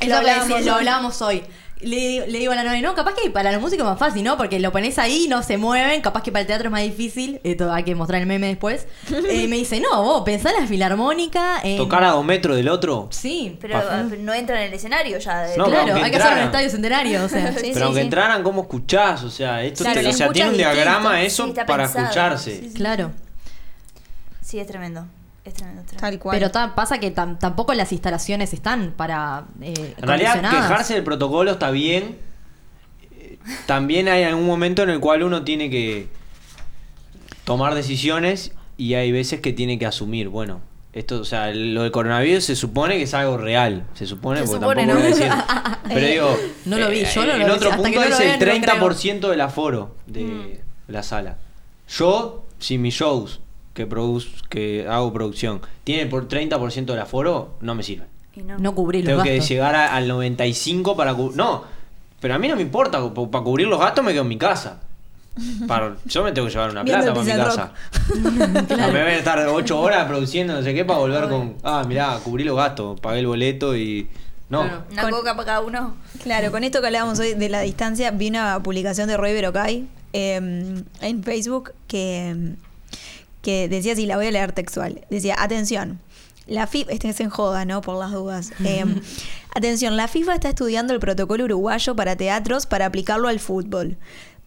Eso 0.00 0.22
lo 0.22 0.28
decía- 0.28 0.60
lo 0.60 0.74
hablábamos 0.74 1.22
hoy. 1.22 1.42
Le, 1.82 2.26
le 2.26 2.38
digo 2.38 2.52
a 2.52 2.56
la 2.56 2.62
novia, 2.64 2.82
no, 2.82 2.94
capaz 2.94 3.14
que 3.14 3.30
para 3.30 3.50
los 3.52 3.60
músicos 3.62 3.84
es 3.84 3.90
más 3.90 3.98
fácil, 3.98 4.22
¿no? 4.22 4.36
Porque 4.36 4.58
lo 4.60 4.70
pones 4.70 4.98
ahí, 4.98 5.26
no 5.28 5.42
se 5.42 5.56
mueven, 5.56 6.02
capaz 6.02 6.22
que 6.22 6.30
para 6.30 6.42
el 6.42 6.46
teatro 6.46 6.66
es 6.68 6.72
más 6.72 6.82
difícil, 6.82 7.40
esto 7.42 7.72
hay 7.72 7.84
que 7.84 7.94
mostrar 7.94 8.20
el 8.20 8.26
meme 8.26 8.48
después. 8.48 8.86
Eh, 9.30 9.42
y 9.44 9.48
me 9.48 9.56
dice, 9.56 9.80
no, 9.80 10.02
vos 10.02 10.22
pensá 10.24 10.50
en 10.50 10.60
la 10.62 10.66
filarmónica. 10.66 11.60
En... 11.62 11.76
Tocar 11.78 12.04
a 12.04 12.10
dos 12.10 12.24
metros 12.24 12.56
del 12.56 12.68
otro. 12.68 13.08
Sí, 13.10 13.56
Pero 13.60 13.78
ah, 13.78 14.04
pero 14.10 14.20
no 14.22 14.34
entra 14.34 14.60
en 14.62 14.68
el 14.68 14.74
escenario 14.74 15.18
ya. 15.18 15.42
de- 15.42 15.56
No, 15.56 15.64
claro, 15.66 15.94
hay 15.94 16.10
que 16.10 16.16
hacer 16.16 16.32
un 16.32 16.38
entraran. 16.38 16.44
estadio 16.46 16.70
centenario, 16.70 17.24
o 17.24 17.28
sea. 17.28 17.52
Sí, 17.52 17.58
Pero 17.72 17.74
sí, 17.74 17.82
aunque 17.82 18.00
sí. 18.00 18.04
entraran, 18.04 18.42
¿cómo 18.42 18.62
escuchás? 18.62 19.22
O 19.24 19.30
sea, 19.30 19.62
esto 19.62 19.84
Claro, 19.84 20.00
te- 20.02 20.08
o 20.08 20.12
sea, 20.12 20.30
tiene 20.32 20.50
un 20.50 20.56
diagrama 20.56 21.16
distinto. 21.20 21.52
eso 21.60 21.66
para 21.66 21.84
pensado. 21.84 22.04
escucharse. 22.04 22.56
Sí, 22.60 22.68
sí. 22.70 22.74
Claro. 22.74 23.12
Sí, 24.42 24.58
es 24.58 24.66
tremendo. 24.66 25.06
Tal 25.98 26.18
cual. 26.18 26.36
Pero 26.38 26.50
ta- 26.50 26.74
pasa 26.74 26.98
que 26.98 27.14
tam- 27.14 27.38
tampoco 27.38 27.72
las 27.74 27.92
instalaciones 27.92 28.52
están 28.52 28.92
para. 28.96 29.44
eh, 29.62 29.94
En 29.96 30.06
realidad, 30.06 30.40
quejarse 30.40 30.94
del 30.94 31.02
protocolo 31.04 31.52
está 31.52 31.70
bien. 31.70 32.18
Eh, 33.12 33.38
También 33.66 34.08
hay 34.08 34.22
algún 34.24 34.46
momento 34.46 34.82
en 34.82 34.90
el 34.90 35.00
cual 35.00 35.22
uno 35.22 35.42
tiene 35.42 35.70
que 35.70 36.08
tomar 37.44 37.74
decisiones 37.74 38.52
y 38.76 38.94
hay 38.94 39.12
veces 39.12 39.40
que 39.40 39.52
tiene 39.52 39.78
que 39.78 39.86
asumir, 39.86 40.28
bueno, 40.28 40.60
esto, 40.92 41.20
o 41.20 41.24
sea, 41.24 41.52
lo 41.54 41.82
del 41.82 41.90
coronavirus 41.92 42.44
se 42.44 42.56
supone 42.56 42.96
que 42.96 43.04
es 43.04 43.14
algo 43.14 43.36
real, 43.38 43.84
se 43.94 44.06
supone, 44.06 44.40
Se 44.40 44.46
porque 44.46 44.60
supone, 44.60 44.86
tampoco 44.86 45.08
¿no? 45.08 45.14
voy 45.14 45.22
a 45.22 45.34
decir. 45.36 45.44
Pero 45.94 46.06
digo, 46.06 46.36
No 46.66 46.78
lo 46.78 46.88
vi, 46.90 47.00
eh, 47.00 47.08
yo 47.14 47.24
no 47.26 47.36
lo 47.36 47.44
vi, 47.44 47.50
otro 47.50 47.70
hasta 47.70 47.76
que 47.76 47.82
punto 47.82 48.00
no 48.00 48.08
lo 48.08 48.12
es 48.14 48.18
vea, 48.18 48.34
el 48.34 48.40
no 48.40 48.46
lo 48.46 48.52
creo. 48.60 49.20
30% 49.20 49.28
del 49.30 49.40
aforo 49.40 49.96
de 50.06 50.22
Mm. 50.22 50.92
la 50.92 51.02
sala. 51.02 51.38
Yo, 51.88 52.44
si 52.58 52.78
mis 52.78 52.94
shows 52.94 53.40
que 53.80 53.86
produz, 53.86 54.42
que 54.48 54.86
hago 54.88 55.12
producción, 55.12 55.60
tienen 55.84 56.08
por 56.08 56.28
30% 56.28 56.84
del 56.86 56.98
aforo, 57.00 57.54
no 57.60 57.74
me 57.74 57.82
sirve. 57.82 58.06
Y 58.34 58.42
no. 58.42 58.58
No 58.58 58.74
cubrir 58.74 59.04
los 59.04 59.10
Tengo 59.12 59.22
que 59.22 59.40
llegar 59.40 59.74
a- 59.74 59.94
al 59.96 60.06
95 60.06 60.96
para 60.96 61.14
cubrir. 61.14 61.36
No, 61.36 61.64
pero 62.20 62.34
a 62.34 62.38
mí 62.38 62.48
no 62.48 62.56
me 62.56 62.62
importa. 62.62 63.00
po- 63.12 63.30
Para 63.30 63.42
cubrir 63.44 63.66
los 63.66 63.80
gastos 63.80 64.04
me 64.04 64.12
quedo 64.12 64.22
en 64.22 64.28
mi 64.28 64.38
casa. 64.38 64.80
Para- 65.66 65.96
yo 66.04 66.22
me 66.24 66.32
tengo 66.32 66.46
que 66.48 66.52
llevar 66.52 66.70
una 66.70 66.82
Viendo 66.82 67.12
plata 67.14 67.20
para 67.20 67.36
mi 67.36 67.44
casa. 67.44 67.72
No 68.76 68.92
me 68.92 69.02
voy 69.02 69.12
a 69.12 69.16
estar 69.16 69.38
8 69.48 69.80
horas 69.80 70.06
produciendo 70.06 70.52
no 70.54 70.62
sé 70.62 70.74
qué 70.74 70.84
para 70.84 70.98
volver 70.98 71.28
con. 71.28 71.54
Ah, 71.62 71.84
mirá, 71.86 72.18
cubrí 72.22 72.44
los 72.44 72.56
gastos, 72.56 73.00
pagué 73.00 73.20
el 73.20 73.26
boleto 73.26 73.76
y. 73.76 74.08
No. 74.48 74.62
Claro. 74.62 74.82
Una 74.90 75.02
Con- 75.02 75.10
coca 75.12 75.34
para 75.36 75.46
cada 75.46 75.60
uno. 75.60 75.94
Claro, 76.22 76.50
con 76.50 76.64
esto 76.64 76.80
que 76.80 76.86
hablábamos 76.88 77.18
hoy 77.20 77.34
de 77.34 77.48
la 77.48 77.60
distancia, 77.60 78.10
vi 78.10 78.28
una 78.28 78.60
publicación 78.62 79.06
de 79.08 79.16
Roy 79.16 79.32
Berocay 79.32 79.86
eh, 80.12 80.82
en 81.00 81.22
Facebook 81.24 81.72
que, 81.86 82.54
que 83.42 83.68
decía, 83.68 83.96
si 83.96 84.06
la 84.06 84.16
voy 84.16 84.26
a 84.26 84.30
leer 84.30 84.52
textual, 84.52 85.06
decía, 85.10 85.36
atención, 85.38 86.00
la 86.46 86.66
FIFA, 86.66 86.92
este 86.92 87.08
es 87.08 87.20
en 87.20 87.30
joda, 87.30 87.64
¿no? 87.64 87.80
Por 87.80 87.98
las 87.98 88.12
dudas. 88.12 88.52
Eh, 88.64 88.84
atención, 89.54 89.96
la 89.96 90.06
FIFA 90.06 90.34
está 90.34 90.48
estudiando 90.50 90.92
el 90.92 91.00
protocolo 91.00 91.44
uruguayo 91.44 91.96
para 91.96 92.14
teatros 92.14 92.66
para 92.66 92.86
aplicarlo 92.86 93.28
al 93.28 93.40
fútbol. 93.40 93.96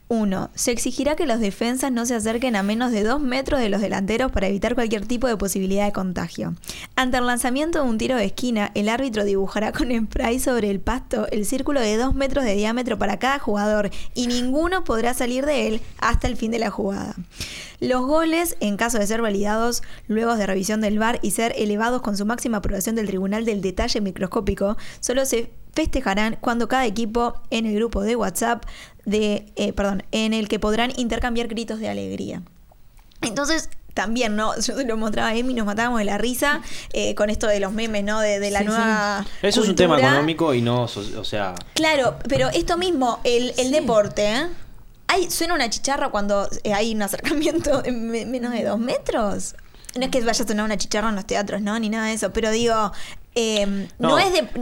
Uno, 0.09 0.51
Se 0.53 0.71
exigirá 0.71 1.15
que 1.15 1.25
los 1.25 1.39
defensas 1.39 1.91
no 1.91 2.05
se 2.05 2.13
acerquen 2.13 2.55
a 2.55 2.61
menos 2.61 2.91
de 2.91 3.03
dos 3.03 3.19
metros 3.19 3.59
de 3.59 3.69
los 3.69 3.81
delanteros 3.81 4.31
para 4.31 4.47
evitar 4.47 4.75
cualquier 4.75 5.07
tipo 5.07 5.27
de 5.27 5.37
posibilidad 5.37 5.85
de 5.85 5.91
contagio. 5.91 6.53
Ante 6.95 7.17
el 7.17 7.25
lanzamiento 7.25 7.81
de 7.81 7.89
un 7.89 7.97
tiro 7.97 8.15
de 8.17 8.25
esquina, 8.25 8.69
el 8.75 8.89
árbitro 8.89 9.23
dibujará 9.23 9.71
con 9.71 9.89
spray 9.91 10.39
sobre 10.39 10.69
el 10.69 10.79
pasto 10.79 11.27
el 11.31 11.45
círculo 11.45 11.79
de 11.79 11.97
dos 11.97 12.13
metros 12.13 12.45
de 12.45 12.53
diámetro 12.53 12.99
para 12.99 13.17
cada 13.17 13.39
jugador 13.39 13.89
y 14.13 14.27
ninguno 14.27 14.83
podrá 14.83 15.15
salir 15.15 15.45
de 15.47 15.67
él 15.67 15.81
hasta 15.97 16.27
el 16.27 16.37
fin 16.37 16.51
de 16.51 16.59
la 16.59 16.69
jugada. 16.69 17.15
Los 17.83 18.05
goles, 18.05 18.55
en 18.61 18.77
caso 18.77 18.97
de 18.97 19.05
ser 19.07 19.21
validados 19.21 19.83
luego 20.07 20.35
de 20.35 20.45
revisión 20.47 20.79
del 20.79 20.99
VAR 20.99 21.19
y 21.21 21.31
ser 21.31 21.53
elevados 21.57 22.01
con 22.01 22.15
su 22.15 22.25
máxima 22.25 22.57
aprobación 22.57 22.95
del 22.95 23.07
Tribunal 23.07 23.43
del 23.43 23.61
Detalle 23.61 23.99
Microscópico, 23.99 24.77
solo 25.01 25.25
se 25.25 25.51
festejarán 25.73 26.37
cuando 26.39 26.67
cada 26.67 26.85
equipo 26.85 27.33
en 27.49 27.65
el 27.65 27.75
grupo 27.75 28.01
de 28.01 28.15
WhatsApp 28.15 28.63
de, 29.05 29.47
eh, 29.57 29.73
perdón, 29.73 30.03
en 30.11 30.33
el 30.33 30.47
que 30.47 30.59
podrán 30.59 30.93
intercambiar 30.95 31.47
gritos 31.47 31.79
de 31.79 31.89
alegría. 31.89 32.41
Entonces, 33.21 33.69
también, 33.93 34.35
¿no? 34.35 34.55
Yo 34.61 34.77
se 34.77 34.85
lo 34.85 34.97
mostraba 34.97 35.29
a 35.29 35.35
Emi, 35.35 35.53
nos 35.53 35.65
matábamos 35.65 35.99
de 35.99 36.05
la 36.05 36.17
risa 36.17 36.61
eh, 36.93 37.15
con 37.15 37.29
esto 37.29 37.47
de 37.47 37.59
los 37.59 37.73
memes, 37.73 38.03
¿no? 38.03 38.19
De, 38.19 38.39
de 38.39 38.51
la 38.51 38.59
Sí, 38.59 38.65
nueva. 38.65 39.25
Eso 39.41 39.61
es 39.61 39.69
un 39.69 39.75
tema 39.75 39.99
económico 39.99 40.53
y 40.53 40.61
no. 40.61 40.83
O 40.83 41.23
sea. 41.23 41.53
Claro, 41.73 42.15
pero 42.29 42.49
esto 42.49 42.77
mismo, 42.77 43.19
el, 43.23 43.53
el 43.57 43.71
deporte, 43.71 44.35
¿eh? 44.35 44.47
Hay, 45.07 45.29
¿Suena 45.29 45.53
una 45.53 45.69
chicharra 45.69 46.09
cuando 46.09 46.49
eh, 46.63 46.73
hay 46.73 46.93
un 46.95 47.01
acercamiento 47.01 47.81
de 47.83 47.91
me- 47.91 48.25
menos 48.25 48.51
de 48.51 48.63
dos 48.63 48.79
metros? 48.79 49.55
No 49.95 50.05
es 50.05 50.09
que 50.09 50.21
vaya 50.21 50.43
a 50.43 50.47
sonar 50.47 50.65
una 50.65 50.77
chicharra 50.77 51.09
en 51.09 51.15
los 51.15 51.27
teatros, 51.27 51.61
¿no? 51.61 51.77
Ni 51.77 51.89
nada 51.89 52.07
de 52.07 52.13
eso, 52.13 52.33
pero 52.33 52.49
digo, 52.49 52.91
eh, 53.35 53.65
no, 53.99 54.09
No, 54.09 54.19
es, 54.19 54.31
de, 54.33 54.41
no 54.43 54.47
el 54.53 54.61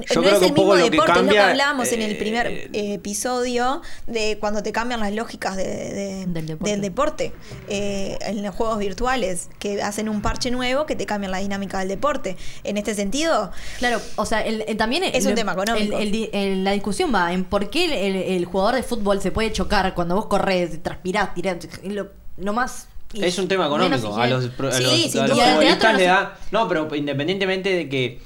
mismo 0.53 0.76
deporte, 0.76 0.86
es 0.86 0.95
lo 0.95 1.03
que 1.05 1.11
cambia, 1.13 1.49
hablábamos 1.49 1.91
en 1.91 2.01
el 2.01 2.11
eh, 2.11 2.15
primer 2.15 2.47
eh, 2.47 2.69
episodio 2.93 3.82
de 4.07 4.38
cuando 4.39 4.63
te 4.63 4.72
cambian 4.72 4.99
las 5.01 5.13
lógicas 5.13 5.57
de- 5.57 5.63
de- 5.65 6.26
Del 6.28 6.45
deporte. 6.47 6.72
del 6.72 6.82
deporte. 6.82 7.34
Eh, 7.67 8.17
en 8.22 8.43
los 8.43 8.55
juegos 8.55 8.80
virtuales, 8.80 9.49
que 9.59 9.82
hacen 9.82 10.07
un 10.09 10.22
parche 10.22 10.51
nuevo 10.51 10.86
que 10.86 10.95
te 10.95 11.05
cambian 11.05 11.32
la 11.32 11.39
dinámica 11.39 11.80
del 11.80 11.89
deporte. 11.89 12.38
En 12.63 12.78
este 12.78 12.95
sentido, 12.95 13.51
Claro, 13.80 13.99
o 14.15 14.26
sea, 14.26 14.41
el, 14.45 14.63
el- 14.67 14.78
también 14.78 15.03
Es 15.03 15.26
un 15.26 15.36
tema 15.36 15.53
económico. 15.53 15.97
el- 15.97 16.03
el 16.03 16.11
di- 16.11 16.30
el- 16.32 16.63
la 16.63 16.72
discusión 16.72 17.13
va 17.13 17.34
en 17.34 17.43
por 17.43 17.69
qué 17.69 17.86
el, 17.86 17.91
el- 17.91 18.15
el 18.38 18.45
jugador 18.45 18.76
de 18.76 18.84
fútbol 18.84 19.22
se 19.22 19.32
puede 19.32 19.51
chocar 19.51 19.93
cuando 19.93 20.15
vos 20.15 20.28
corres, 20.28 20.82
transpirás, 20.82 21.34
tirás, 21.34 21.57
lo, 21.84 22.07
lo 22.38 22.53
más. 22.53 22.88
Es 23.13 23.38
un 23.38 23.49
tema 23.49 23.65
económico. 23.65 24.15
A 24.15 24.26
los, 24.28 24.45
a 24.45 24.72
Sí, 24.72 25.11
los- 25.13 25.15
a 25.17 25.28
futbolistas 25.28 25.91
no 25.93 25.99
le 25.99 26.05
da. 26.05 26.38
No, 26.51 26.67
pero 26.69 26.88
independientemente 26.95 27.69
de 27.76 27.89
que 27.89 28.22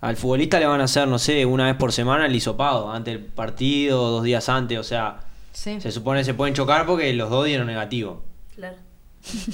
al 0.00 0.16
futbolista 0.16 0.58
le 0.60 0.66
van 0.66 0.80
a 0.80 0.84
hacer, 0.84 1.08
no 1.08 1.18
sé, 1.18 1.44
una 1.46 1.66
vez 1.66 1.76
por 1.76 1.92
semana 1.92 2.26
el 2.26 2.34
hisopado, 2.36 2.90
antes 2.92 3.14
del 3.14 3.24
partido, 3.24 4.10
dos 4.10 4.22
días 4.24 4.48
antes, 4.48 4.78
o 4.78 4.84
sea. 4.84 5.20
Sí. 5.52 5.80
Se 5.80 5.90
supone 5.90 6.20
que 6.20 6.24
se 6.24 6.34
pueden 6.34 6.54
chocar 6.54 6.86
porque 6.86 7.12
los 7.14 7.30
dos 7.30 7.44
dieron 7.46 7.66
negativo. 7.66 8.22
Claro. 8.54 8.76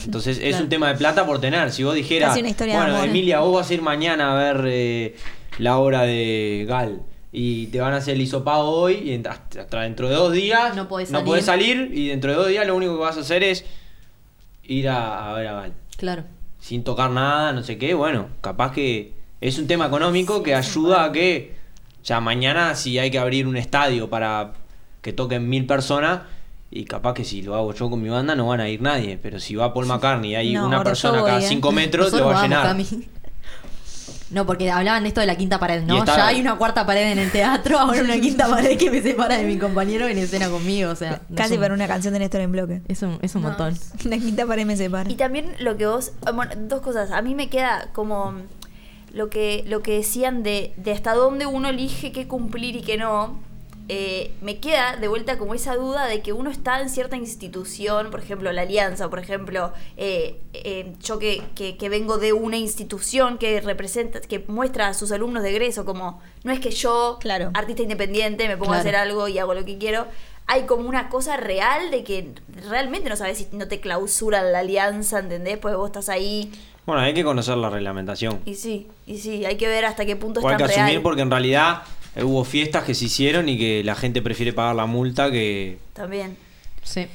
Entonces 0.04 0.36
es 0.38 0.50
Claro. 0.50 0.64
un 0.64 0.68
tema 0.68 0.88
de 0.88 0.94
plata 0.96 1.24
por 1.24 1.40
tener. 1.40 1.70
Si 1.72 1.82
vos 1.82 1.94
dijeras, 1.94 2.30
Casi 2.30 2.40
una 2.40 2.50
historia 2.50 2.74
de 2.84 2.90
bueno. 2.92 3.04
Emilia, 3.04 3.40
vos 3.40 3.54
vas 3.54 3.70
a 3.70 3.74
ir 3.74 3.80
mañana 3.82 4.32
a 4.32 4.34
ver 4.34 4.64
eh, 4.68 5.16
la 5.58 5.78
obra 5.78 6.02
de 6.02 6.66
Gal 6.68 7.00
y 7.32 7.68
te 7.68 7.80
van 7.80 7.94
a 7.94 7.96
hacer 7.96 8.14
el 8.16 8.20
hisopado 8.20 8.68
hoy 8.68 8.94
y 8.96 9.14
hasta 9.26 9.62
hasta 9.62 9.80
dentro 9.80 10.08
de 10.08 10.14
dos 10.14 10.32
días 10.32 10.76
No 10.76 10.86
podés 10.88 11.10
no 11.10 11.18
salir. 11.18 11.26
podés 11.26 11.44
salir 11.46 11.90
y 11.94 12.08
dentro 12.08 12.30
de 12.32 12.36
dos 12.36 12.48
días 12.48 12.66
lo 12.66 12.76
único 12.76 12.94
que 12.94 13.00
vas 13.00 13.16
a 13.16 13.20
hacer 13.20 13.42
es 13.42 13.64
ir 14.62 14.88
a, 14.88 15.30
a 15.30 15.34
ver 15.34 15.46
a 15.48 15.52
Gal. 15.54 15.72
Claro. 15.96 16.24
Sin 16.60 16.84
tocar 16.84 17.10
nada, 17.10 17.52
no 17.52 17.62
sé 17.62 17.78
qué. 17.78 17.94
Bueno, 17.94 18.28
capaz 18.42 18.72
que 18.72 19.14
es 19.40 19.58
un 19.58 19.66
tema 19.66 19.86
económico 19.86 20.42
que 20.42 20.54
ayuda 20.54 21.04
a 21.04 21.12
que, 21.12 21.54
o 22.02 22.04
sea, 22.04 22.20
mañana 22.20 22.74
si 22.74 22.98
hay 22.98 23.10
que 23.10 23.18
abrir 23.18 23.46
un 23.46 23.56
estadio 23.56 24.08
para 24.10 24.52
que 25.02 25.12
toquen 25.12 25.48
mil 25.48 25.66
personas, 25.66 26.20
y 26.70 26.84
capaz 26.86 27.14
que 27.14 27.24
si 27.24 27.42
lo 27.42 27.54
hago 27.54 27.72
yo 27.74 27.88
con 27.90 28.02
mi 28.02 28.08
banda 28.08 28.34
no 28.34 28.48
van 28.48 28.60
a 28.60 28.68
ir 28.68 28.82
nadie, 28.82 29.18
pero 29.22 29.38
si 29.38 29.54
va 29.54 29.72
Paul 29.72 29.86
McCartney 29.86 30.32
y 30.32 30.34
hay 30.34 30.52
No, 30.54 30.66
una 30.66 30.82
persona 30.82 31.18
cada 31.22 31.34
voy, 31.36 31.44
¿eh? 31.44 31.48
cinco 31.48 31.70
metros, 31.72 32.10
lo 32.12 32.18
Nosotros 32.18 32.34
va 32.34 32.40
a 32.40 32.42
llenar. 32.42 32.76
No, 34.30 34.46
porque 34.46 34.68
hablaban 34.70 35.02
de 35.04 35.08
esto 35.08 35.20
de 35.20 35.26
la 35.28 35.36
quinta 35.36 35.60
pared, 35.60 35.82
¿no? 35.84 35.98
está- 35.98 36.16
Ya 36.16 36.26
hay 36.28 36.40
una 36.40 36.56
cuarta 36.56 36.84
pared 36.84 37.12
en 37.12 37.18
el 37.20 37.30
teatro, 37.30 37.78
ahora 37.78 38.00
una 38.02 38.18
quinta 38.20 38.48
pared 38.48 38.76
que 38.76 38.90
me 38.90 39.00
separa 39.00 39.36
de 39.36 39.44
mi 39.44 39.58
compañero 39.58 40.08
en 40.08 40.18
escena 40.18 40.48
conmigo, 40.48 40.90
o 40.90 40.96
sea. 40.96 41.20
no 41.28 41.36
casi 41.36 41.54
un- 41.54 41.60
para 41.60 41.74
una 41.74 41.86
canción 41.86 42.12
de 42.14 42.18
Néstor 42.20 42.40
en 42.40 42.50
bloque. 42.50 42.80
Es 42.88 43.02
un, 43.02 43.18
es 43.22 43.34
un 43.36 43.42
No. 43.42 43.48
montón. 43.48 43.78
La 44.04 44.16
quinta 44.18 44.44
pared 44.46 44.66
me 44.66 44.76
separa. 44.76 45.08
Y 45.08 45.14
también 45.14 45.52
lo 45.60 45.76
que 45.76 45.86
vos, 45.86 46.12
bueno, 46.34 46.50
dos 46.56 46.80
cosas. 46.80 47.12
A 47.12 47.22
mí 47.22 47.36
me 47.36 47.48
queda 47.48 47.90
como 47.92 48.34
lo 49.14 49.30
que, 49.30 49.64
lo 49.66 49.80
que 49.82 49.92
decían 49.96 50.42
de, 50.42 50.72
de 50.76 50.92
hasta 50.92 51.14
dónde 51.14 51.46
uno 51.46 51.68
elige 51.68 52.12
qué 52.12 52.26
cumplir 52.28 52.76
y 52.76 52.82
qué 52.82 52.96
no. 52.96 53.38
Eh, 53.86 54.30
me 54.40 54.60
queda 54.60 54.96
de 54.96 55.08
vuelta 55.08 55.36
como 55.36 55.52
esa 55.54 55.76
duda 55.76 56.06
de 56.06 56.22
que 56.22 56.32
uno 56.32 56.50
está 56.50 56.80
en 56.80 56.88
cierta 56.88 57.16
institución, 57.16 58.10
por 58.10 58.20
ejemplo 58.20 58.50
la 58.50 58.62
alianza, 58.62 59.10
por 59.10 59.18
ejemplo, 59.18 59.74
eh, 59.98 60.40
eh, 60.54 60.94
yo 61.02 61.18
que, 61.18 61.42
que, 61.54 61.76
que 61.76 61.88
vengo 61.90 62.16
de 62.16 62.32
una 62.32 62.56
institución 62.56 63.36
que 63.36 63.60
representa, 63.60 64.22
que 64.22 64.38
muestra 64.48 64.88
a 64.88 64.94
sus 64.94 65.12
alumnos 65.12 65.42
de 65.42 65.50
egreso 65.50 65.84
como, 65.84 66.22
no 66.44 66.52
es 66.52 66.60
que 66.60 66.70
yo, 66.70 67.18
Claro. 67.20 67.50
artista 67.52 67.82
independiente, 67.82 68.48
me 68.48 68.56
pongo 68.56 68.72
a 68.72 68.78
hacer 68.78 68.96
algo 68.96 69.28
y 69.28 69.38
hago 69.38 69.52
lo 69.52 69.66
que 69.66 69.76
quiero. 69.76 70.06
Hay 70.46 70.64
como 70.64 70.88
una 70.88 71.10
cosa 71.10 71.36
real 71.36 71.90
de 71.90 72.04
que 72.04 72.28
realmente 72.68 73.10
no 73.10 73.16
sabes 73.16 73.36
si 73.36 73.48
no 73.52 73.68
te 73.68 73.80
clausuran 73.80 74.50
la 74.52 74.60
alianza, 74.60 75.18
¿entendés? 75.18 75.58
Porque 75.58 75.76
vos 75.76 75.86
estás 75.88 76.08
ahí 76.08 76.50
Bueno, 76.86 77.00
hay 77.02 77.14
que 77.14 77.24
conocer 77.24 77.56
la 77.56 77.70
reglamentación. 77.70 78.40
y 78.44 78.54
sí, 78.54 78.86
y 79.06 79.18
sí, 79.18 79.44
hay 79.44 79.56
que 79.56 79.68
ver 79.68 79.84
hasta 79.86 80.04
qué 80.04 80.16
punto 80.16 80.40
O 80.40 80.48
hay 80.48 80.56
que 80.56 80.64
asumir 80.64 80.86
real. 80.90 81.02
porque 81.02 81.22
en 81.22 81.30
realidad 81.30 81.82
Eh, 82.16 82.22
Hubo 82.22 82.44
fiestas 82.44 82.84
que 82.84 82.94
se 82.94 83.06
hicieron 83.06 83.48
y 83.48 83.58
que 83.58 83.82
la 83.82 83.94
gente 83.96 84.22
prefiere 84.22 84.52
pagar 84.52 84.76
la 84.76 84.86
multa 84.86 85.30
que, 85.32 85.78
También. 85.94 86.36
Sí. 86.84 87.06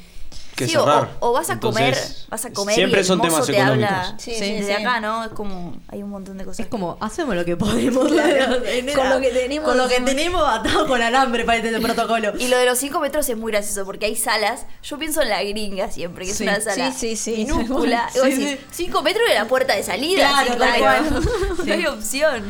Que 0.60 0.68
Sí, 0.68 0.76
o, 0.76 0.82
cerrar. 0.84 1.10
o 1.20 1.32
vas 1.32 1.50
a 1.50 1.60
comer, 1.60 1.98
vas 2.30 2.46
a 2.46 2.52
comer 2.54 2.76
Siempre 2.76 3.00
y 3.00 3.02
el 3.02 3.06
son 3.08 3.18
mozo 3.20 3.30
temas 3.30 3.46
te 3.48 3.52
económicos. 3.54 3.92
habla 3.94 4.16
Sí, 4.20 4.34
sí, 4.34 4.52
desde 4.54 4.66
sí. 4.66 4.72
acá, 4.84 5.00
¿no? 5.00 5.24
Es 5.26 5.32
como 5.32 5.76
hay 5.88 6.04
un 6.04 6.10
montón 6.10 6.38
de 6.38 6.46
cosas. 6.46 6.60
Es 6.60 6.68
como, 6.68 6.98
hacemos 7.00 7.36
lo 7.36 7.46
que 7.46 7.56
podemos. 7.58 8.08
Con 8.96 9.10
lo 9.10 9.20
que 9.22 9.30
tenemos, 9.32 9.68
Con 9.70 9.78
lo 9.78 9.88
que 9.88 10.00
tenemos 10.06 10.44
atado 10.48 10.88
con 10.88 11.02
alambre 11.02 11.46
para 11.46 11.58
este 11.60 11.80
protocolo. 11.80 12.34
Y 12.38 12.48
lo 12.48 12.58
de 12.58 12.66
los 12.66 12.78
5 12.78 13.00
metros 13.00 13.28
es 13.30 13.38
muy 13.38 13.52
gracioso 13.52 13.86
porque 13.86 14.06
hay 14.06 14.16
salas. 14.16 14.66
Yo 14.84 14.98
pienso 15.00 15.22
en 15.22 15.30
la 15.30 15.42
gringa 15.44 15.90
siempre, 15.92 16.26
que 16.26 16.34
Sí. 16.34 16.44
es 16.46 16.50
una 16.50 16.62
sala 16.62 16.92
Sí, 16.92 17.16
sí, 17.16 17.36
sí. 17.36 17.46
minúscula. 17.46 18.10
Sí, 18.14 18.18
Y 18.18 18.22
vos 18.22 18.30
sí. 18.36 18.44
decís, 18.46 18.66
5 18.72 19.02
metros 19.04 19.28
de 19.28 19.34
la 19.36 19.46
puerta 19.48 19.76
de 19.76 19.84
salida. 19.84 20.28
Claro, 20.30 20.58
tal 20.58 20.80
cual. 20.80 21.24
No 21.66 21.74
hay 21.74 21.86
opción. 21.88 22.44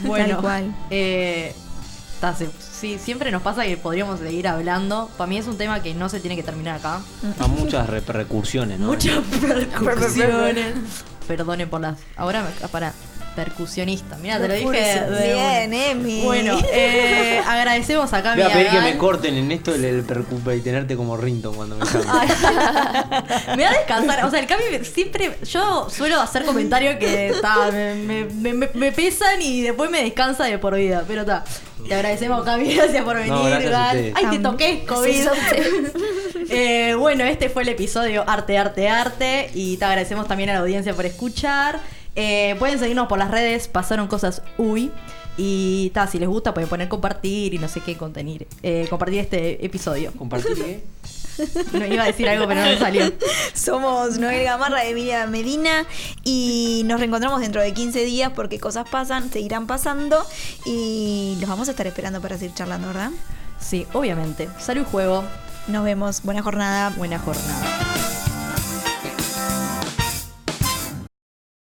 Bueno, 0.00 0.34
Tal 0.34 0.40
cual. 0.42 0.74
eh, 0.90 1.54
ta, 2.20 2.34
se- 2.34 2.50
sí, 2.58 2.98
siempre 2.98 3.30
nos 3.30 3.42
pasa 3.42 3.64
que 3.64 3.76
podríamos 3.76 4.20
seguir 4.20 4.48
hablando. 4.48 5.10
Para 5.16 5.28
mí 5.28 5.38
es 5.38 5.46
un 5.46 5.56
tema 5.58 5.82
que 5.82 5.94
no 5.94 6.08
se 6.08 6.20
tiene 6.20 6.36
que 6.36 6.42
terminar 6.42 6.76
acá. 6.76 7.00
A 7.38 7.46
muchas 7.46 7.88
repercusiones, 7.88 8.78
¿no? 8.78 8.88
Muchas 8.88 9.20
percusiones. 9.84 10.74
Perdone 11.26 11.66
por 11.66 11.80
las. 11.80 11.98
Ahora 12.16 12.42
me 12.60 12.68
para. 12.68 12.92
Percusionista. 13.36 14.16
Mira, 14.16 14.38
te 14.40 14.48
lo 14.48 14.54
dije. 14.54 14.70
de 14.70 15.32
Bien, 15.34 15.68
una. 15.68 15.86
Emi. 15.90 16.22
Bueno, 16.24 16.58
eh, 16.72 17.40
agradecemos 17.46 18.12
acá 18.12 18.32
a 18.32 18.34
Voy 18.34 18.42
a 18.44 18.48
pedir 18.52 18.70
que 18.70 18.80
me 18.80 18.96
corten 18.98 19.34
en 19.36 19.52
esto 19.52 19.76
del 19.76 20.02
percupa 20.02 20.54
y 20.54 20.60
tenerte 20.60 20.96
como 20.96 21.16
Rinton 21.16 21.54
cuando 21.54 21.76
me. 21.76 21.84
Ay, 22.08 22.28
me 23.56 23.62
va 23.64 23.70
a 23.70 23.74
descansar. 23.74 24.24
O 24.24 24.30
sea, 24.30 24.40
el 24.40 24.46
Cami 24.46 24.64
me- 24.70 24.84
siempre. 24.84 25.36
Yo 25.44 25.88
suelo 25.90 26.20
hacer 26.20 26.44
comentarios 26.44 26.96
que 26.96 27.34
ta, 27.42 27.70
me, 27.70 27.94
me- 27.94 28.54
me- 28.54 28.70
me- 28.72 28.92
pesan 28.92 29.40
y 29.42 29.60
después 29.62 29.90
me 29.90 30.02
descansa 30.02 30.44
de 30.44 30.58
por 30.58 30.74
vida. 30.74 31.04
Pero 31.06 31.20
está. 31.20 31.44
Te 31.86 31.94
agradecemos, 31.94 32.42
Cami. 32.44 32.74
Gracias 32.74 33.04
por 33.04 33.16
venir, 33.16 33.32
gracias 33.32 33.86
ustedes. 33.86 34.14
Ay, 34.16 34.26
te 34.30 34.38
toqué, 34.40 34.84
COVID. 34.88 35.26
Eh, 36.48 36.94
bueno, 36.98 37.24
este 37.24 37.48
fue 37.48 37.62
el 37.62 37.68
episodio 37.68 38.24
Arte, 38.26 38.56
Arte, 38.58 38.88
Arte. 38.88 39.50
Y 39.54 39.76
te 39.76 39.84
agradecemos 39.84 40.26
también 40.26 40.50
a 40.50 40.54
la 40.54 40.60
audiencia 40.60 40.94
por 40.94 41.04
escuchar. 41.06 41.80
Eh, 42.16 42.56
pueden 42.58 42.78
seguirnos 42.78 43.06
por 43.08 43.18
las 43.18 43.30
redes, 43.30 43.68
pasaron 43.68 44.08
cosas 44.08 44.42
uy. 44.58 44.90
Y 45.38 45.90
ta, 45.90 46.06
si 46.06 46.18
les 46.18 46.28
gusta, 46.30 46.54
pueden 46.54 46.68
poner 46.70 46.88
compartir 46.88 47.52
y 47.52 47.58
no 47.58 47.68
sé 47.68 47.80
qué 47.80 47.96
contener. 47.96 48.46
eh, 48.62 48.86
compartir 48.88 49.18
este 49.18 49.64
episodio. 49.64 50.12
¿Compartir 50.16 50.54
qué? 50.54 50.82
No 51.72 51.84
iba 51.84 52.04
a 52.04 52.06
decir 52.06 52.26
algo, 52.30 52.48
pero 52.48 52.62
no 52.62 52.66
me 52.66 52.78
salió. 52.78 53.12
Somos 53.54 54.16
Noel 54.18 54.42
Gamarra 54.42 54.80
de 54.82 54.88
Emilia 54.88 55.26
Medina 55.26 55.84
y 56.24 56.80
nos 56.86 56.98
reencontramos 56.98 57.42
dentro 57.42 57.60
de 57.60 57.74
15 57.74 58.06
días 58.06 58.32
porque 58.34 58.58
cosas 58.58 58.88
pasan, 58.88 59.30
seguirán 59.30 59.66
pasando 59.66 60.24
y 60.64 61.36
los 61.38 61.50
vamos 61.50 61.68
a 61.68 61.72
estar 61.72 61.86
esperando 61.86 62.22
para 62.22 62.38
seguir 62.38 62.54
charlando, 62.54 62.88
¿verdad? 62.88 63.10
Sí, 63.60 63.86
obviamente. 63.92 64.48
Salud 64.58 64.86
juego. 64.86 65.24
Nos 65.68 65.84
vemos, 65.84 66.22
buena 66.22 66.40
jornada. 66.42 66.88
Buena 66.96 67.18
jornada. 67.18 68.25